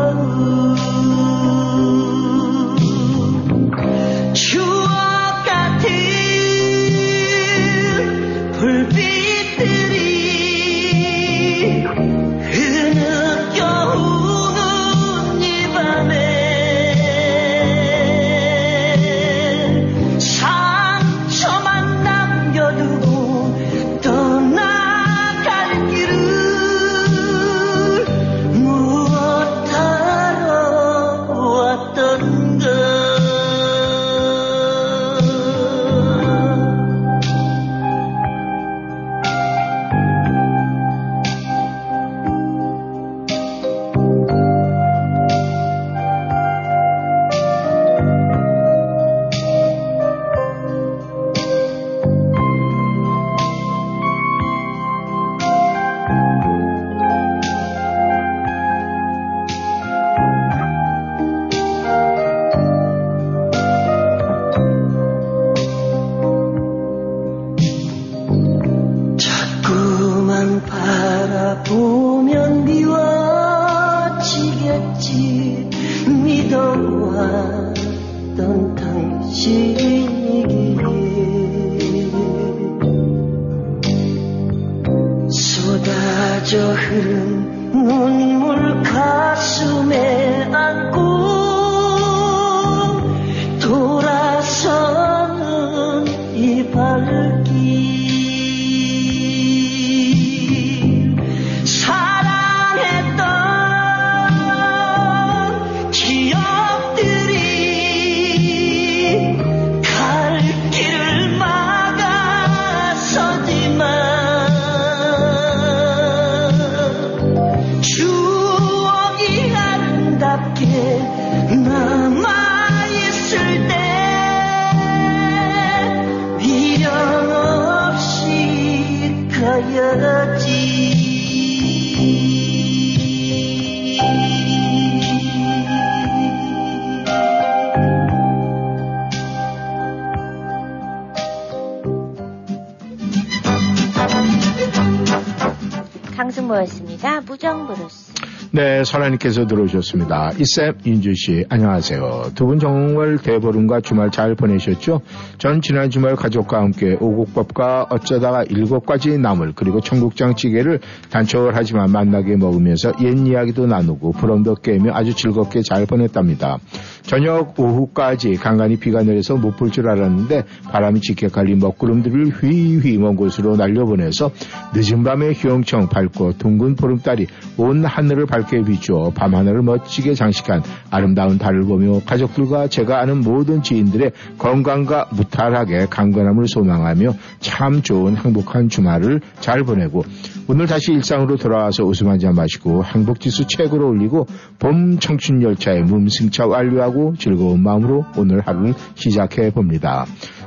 네, 149.05 149.09
설아님께서 149.09 149.45
들어오셨습니다. 149.45 150.31
이쌤, 150.39 150.79
윤주씨, 150.85 151.45
안녕하세요. 151.49 152.31
두 152.33 152.45
분 152.45 152.59
정말 152.59 153.17
대보름과 153.17 153.81
주말 153.81 154.09
잘 154.09 154.35
보내셨죠? 154.35 155.01
전 155.37 155.61
지난 155.61 155.89
주말 155.89 156.15
가족과 156.15 156.57
함께 156.59 156.97
오곡밥과 156.99 157.87
어쩌다가 157.89 158.43
일곱 158.43 158.85
가지 158.85 159.17
나물, 159.17 159.53
그리고 159.55 159.79
청국장 159.81 160.35
찌개를 160.35 160.79
단촐하지만 161.09 161.91
만나게 161.91 162.35
먹으면서 162.35 162.93
옛 163.01 163.17
이야기도 163.27 163.67
나누고 163.67 164.13
부럼도 164.13 164.55
깨며 164.55 164.91
아주 164.93 165.13
즐겁게 165.15 165.61
잘 165.61 165.85
보냈답니다. 165.85 166.57
저녁 167.05 167.59
오후까지 167.59 168.33
간간히 168.33 168.77
비가 168.77 169.03
내려서 169.03 169.35
못 169.35 169.55
볼 169.55 169.69
줄 169.71 169.87
알았는데 169.89 170.43
바람이 170.71 171.01
짙게 171.01 171.27
갈린 171.27 171.59
먹구름들을 171.59 172.29
휘휘 172.29 172.97
먼 172.97 173.15
곳으로 173.15 173.55
날려보내서 173.55 174.31
늦은 174.73 175.03
밤에 175.03 175.31
휘영청 175.31 175.87
밝고 175.89 176.37
둥근 176.37 176.75
보름달이 176.75 177.27
온 177.57 177.85
하늘을 177.85 178.25
밝게 178.25 178.63
비추어 178.63 179.11
밤하늘을 179.11 179.61
멋지게 179.61 180.13
장식한 180.15 180.63
아름다운 180.89 181.37
달을 181.37 181.63
보며 181.65 182.01
가족들과 182.05 182.67
제가 182.67 182.99
아는 183.01 183.19
모든 183.21 183.61
지인들의 183.61 184.11
건강과 184.37 185.09
무탈하게 185.13 185.87
강건함을 185.89 186.47
소망하며 186.47 187.13
참 187.39 187.81
좋은 187.81 188.17
행복한 188.17 188.67
주말을 188.69 189.21
잘 189.39 189.63
보내고 189.63 190.03
오늘 190.47 190.67
다시 190.67 190.91
일상으로 190.93 191.37
돌아와서 191.37 191.83
웃음 191.83 192.09
한 192.09 192.19
잔 192.19 192.33
마시고 192.33 192.83
행복지수 192.85 193.45
최고로 193.47 193.89
올리고 193.89 194.25
봄 194.57 194.99
청춘열차의 194.99 195.83
몸승차 195.83 196.45
완료하고 196.47 196.94
즐거운 197.17 197.61
마음으로 197.61 198.05
오늘 198.17 198.41
하루를 198.41 198.73
시작해 198.95 199.51
봅니다. 199.51 200.05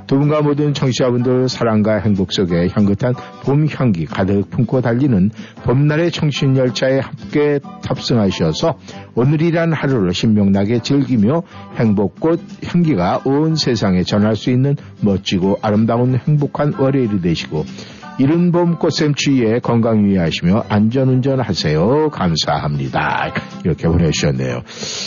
두 0.08 0.18
분과 0.18 0.40
모든 0.40 0.72
청취자분들 0.72 1.50
사랑과 1.50 1.98
행복 1.98 2.32
속에 2.32 2.68
향긋한 2.72 3.12
봄 3.42 3.66
향기 3.70 4.06
가득 4.06 4.48
품고 4.48 4.80
달리는 4.80 5.30
봄날의 5.64 6.10
청춘열차에 6.10 7.00
함께 7.00 7.60
탑승하셔서 7.84 8.78
오늘이란 9.14 9.74
하루를 9.74 10.14
신명나게 10.14 10.80
즐기며 10.80 11.42
행복꽃 11.76 12.40
향기가 12.64 13.20
온 13.26 13.54
세상에 13.54 14.02
전할 14.02 14.34
수 14.34 14.50
있는 14.50 14.76
멋지고 15.02 15.58
아름다운 15.60 16.16
행복한 16.16 16.72
월요일이 16.78 17.20
되시고 17.20 17.66
이른 18.18 18.50
봄 18.50 18.78
꽃샘 18.78 19.14
추위에 19.14 19.60
건강 19.60 20.04
유의하시며 20.04 20.64
안전운전 20.68 21.40
하세요. 21.40 22.10
감사합니다. 22.10 23.32
이렇게 23.64 23.86
보내주셨네요. 23.86 24.62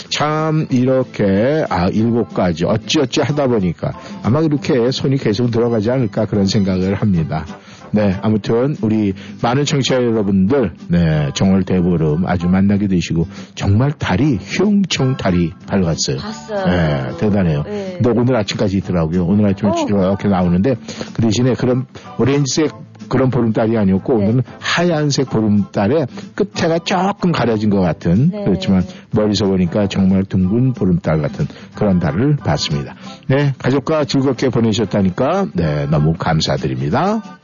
참 0.08 0.66
이렇게 0.70 1.64
아 1.68 1.88
일곱 1.88 2.32
가지 2.32 2.64
어찌어찌 2.64 3.20
하다 3.20 3.48
보니까 3.48 3.92
아마 4.22 4.40
이렇게 4.40 4.90
손이 4.90 5.18
계속 5.18 5.50
들어가지 5.50 5.90
않을까 5.90 6.24
그런 6.24 6.46
생각을 6.46 6.94
합니다. 6.94 7.44
네, 7.92 8.16
아무튼 8.22 8.76
우리 8.82 9.12
많은 9.42 9.64
청취자 9.64 9.96
여러분들, 9.96 10.72
네, 10.88 11.30
정월 11.34 11.64
대보름 11.64 12.26
아주 12.26 12.48
만나게 12.48 12.88
되시고 12.88 13.26
정말 13.54 13.92
달이 13.92 14.38
흉청 14.40 15.16
달이 15.16 15.52
밝았어요. 15.66 16.16
봤어요. 16.18 16.66
네, 16.66 17.16
대단해요. 17.18 17.62
네. 17.64 17.98
근데 18.02 18.20
오늘 18.20 18.36
아침까지 18.36 18.78
있더라고요. 18.78 19.24
오늘 19.24 19.46
아침에 19.50 19.70
어. 19.70 19.74
이렇게 19.86 20.28
나오는데 20.28 20.74
그 21.14 21.22
대신에 21.22 21.52
그런 21.54 21.86
오렌지색 22.18 22.72
그런 23.08 23.30
보름달이 23.30 23.76
아니었고 23.76 24.18
네. 24.18 24.24
오늘은 24.24 24.42
하얀색 24.58 25.28
보름달에 25.28 26.06
끝에가 26.34 26.78
조금 26.78 27.30
가려진 27.30 27.68
것 27.68 27.80
같은 27.80 28.30
네. 28.30 28.44
그렇지만 28.44 28.82
멀리서 29.10 29.46
보니까 29.46 29.86
정말 29.86 30.24
둥근 30.24 30.72
보름달 30.72 31.20
같은 31.20 31.46
그런 31.74 31.98
달을 31.98 32.36
봤습니다. 32.36 32.94
네, 33.28 33.52
가족과 33.58 34.04
즐겁게 34.04 34.48
보내셨다니까 34.48 35.46
네, 35.54 35.86
너무 35.86 36.14
감사드립니다. 36.14 37.40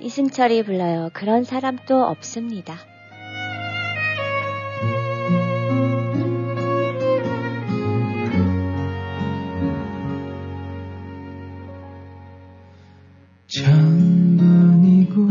이승철이 0.00 0.62
불러요. 0.64 1.10
그런 1.12 1.44
사람도 1.44 2.02
없습니다. 2.04 2.76
천번이고 13.48 15.26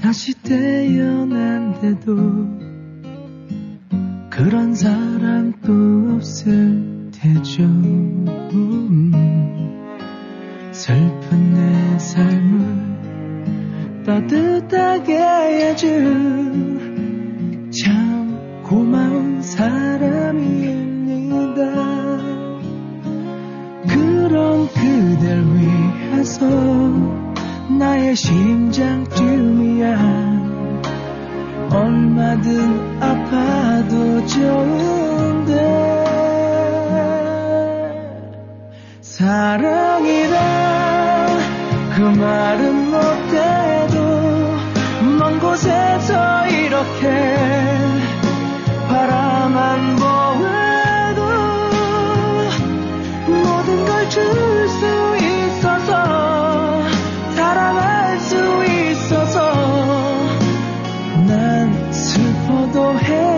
다시 0.00 0.32
태어난데도 0.42 2.16
그런 4.30 4.74
사람도 4.74 6.14
없을 6.16 7.10
테죠 7.12 7.62
음, 7.64 9.12
슬픈 10.78 11.54
내 11.54 11.98
삶을 11.98 14.04
따뜻하게 14.06 15.18
해준 15.72 16.78
참 17.72 18.62
고마운 18.62 19.42
사람입니다. 19.42 19.72
그런 23.88 24.68
그댈 24.68 25.42
위해서 25.56 26.48
나의 27.76 28.14
심장쯤이야 28.14 29.98
얼마든 31.72 33.02
아파도 33.02 34.24
좋은데 34.26 35.77
사랑이란 39.18 40.38
그 41.92 42.02
말은 42.02 42.90
못해도 42.92 43.98
먼 45.18 45.40
곳에서 45.40 46.46
이렇게 46.46 47.08
바라만 48.88 49.96
보아도 49.96 51.22
모든 53.26 53.84
걸 53.86 54.08
줄 54.08 54.22
수 54.68 54.86
있어서 55.26 55.90
사랑할 57.34 58.20
수 58.20 58.36
있어서 58.64 59.52
난 61.26 61.92
슬퍼도 61.92 62.98
행 63.00 63.37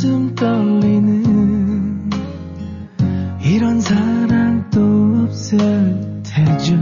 가슴 0.00 0.34
떨리는 0.34 2.08
이런 3.42 3.78
사랑도 3.82 5.24
없을 5.24 6.22
테죠. 6.22 6.74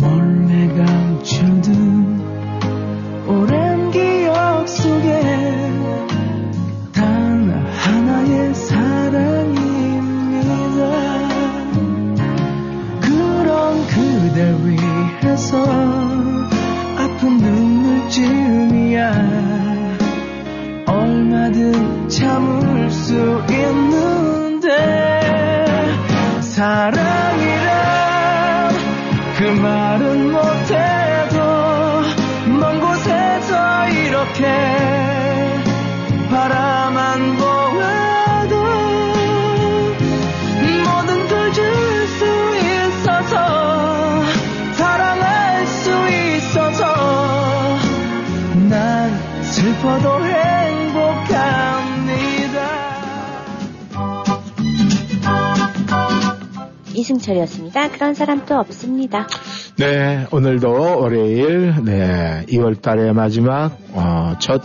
몰래 0.00 0.68
감춰둔 0.76 2.20
오랜 3.26 3.90
기억 3.90 4.68
속에 4.68 5.10
단 6.92 7.50
하나의 7.50 8.54
사랑입니다 8.54 10.06
그런 13.00 13.84
그댈 13.88 14.54
위해서 14.66 15.85
이승철이었습니다. 57.26 57.90
그런 57.90 58.14
사람도 58.14 58.54
없습니다. 58.56 59.26
네, 59.78 60.26
오늘도 60.30 61.00
월요일, 61.00 61.74
네, 61.84 62.44
2월 62.48 62.80
달의 62.80 63.12
마지막, 63.12 63.76
어, 63.92 64.34
첫, 64.38 64.62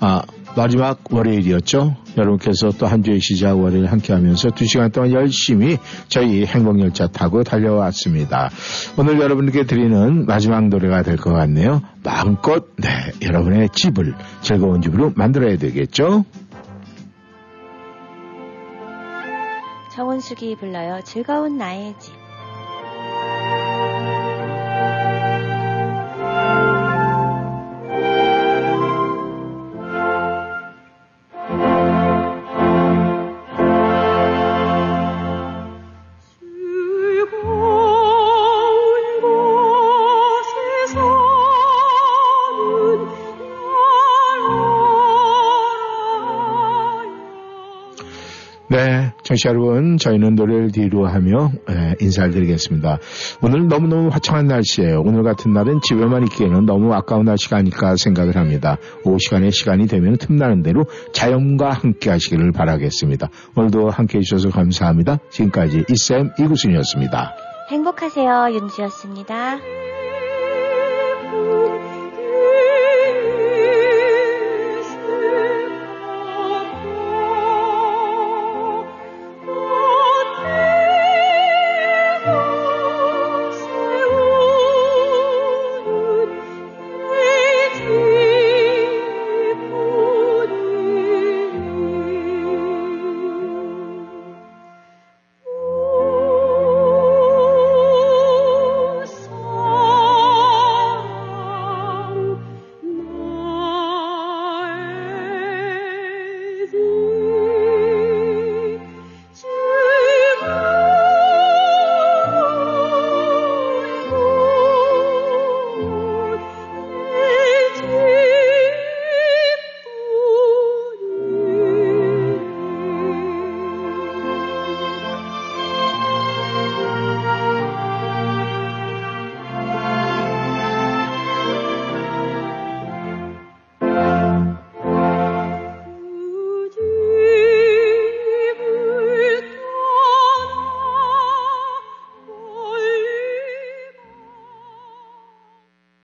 아, 0.00 0.22
마지막 0.54 1.00
월요일이었죠. 1.10 1.96
여러분께서 2.18 2.72
또 2.72 2.84
한 2.86 3.02
주의 3.02 3.18
시작 3.20 3.58
월요일 3.58 3.86
함께 3.86 4.12
하면서 4.12 4.50
두 4.50 4.66
시간 4.66 4.90
동안 4.90 5.10
열심히 5.12 5.78
저희 6.08 6.44
행복열차 6.44 7.06
타고 7.06 7.42
달려왔습니다. 7.42 8.50
오늘 8.98 9.18
여러분께 9.18 9.64
드리는 9.64 10.26
마지막 10.26 10.68
노래가 10.68 11.02
될 11.02 11.16
것 11.16 11.32
같네요. 11.32 11.80
마음껏, 12.04 12.66
네, 12.76 12.88
여러분의 13.22 13.70
집을 13.72 14.14
즐거운 14.42 14.82
집으로 14.82 15.12
만들어야 15.16 15.56
되겠죠? 15.56 16.26
정은숙이 19.92 20.56
불러요. 20.56 21.02
즐거운 21.04 21.58
나의 21.58 21.94
집. 21.98 22.21
청취자 49.32 49.50
여러분, 49.50 49.96
저희는 49.96 50.34
노래를 50.34 50.72
뒤로 50.72 51.06
하며 51.06 51.50
에, 51.68 51.94
인사를 52.00 52.32
드리겠습니다. 52.32 52.98
오늘 53.42 53.66
너무너무 53.68 54.08
화창한 54.08 54.46
날씨예요. 54.46 55.00
오늘 55.04 55.22
같은 55.22 55.52
날은 55.52 55.80
집에만 55.82 56.24
있기에는 56.24 56.66
너무 56.66 56.92
아까운 56.92 57.24
날씨가 57.24 57.56
아닐까 57.58 57.96
생각을 57.96 58.36
합니다. 58.36 58.76
오후 59.04 59.16
시간에 59.18 59.50
시간이 59.50 59.86
되면 59.86 60.16
틈나는 60.16 60.62
대로 60.62 60.84
자연과 61.12 61.70
함께 61.70 62.10
하시기를 62.10 62.52
바라겠습니다. 62.52 63.28
오늘도 63.56 63.90
함께 63.90 64.18
해주셔서 64.18 64.50
감사합니다. 64.50 65.18
지금까지 65.30 65.84
이쌤 65.88 66.32
이구순이었습니다. 66.38 67.34
행복하세요. 67.70 68.48
윤지였습니다. 68.52 69.58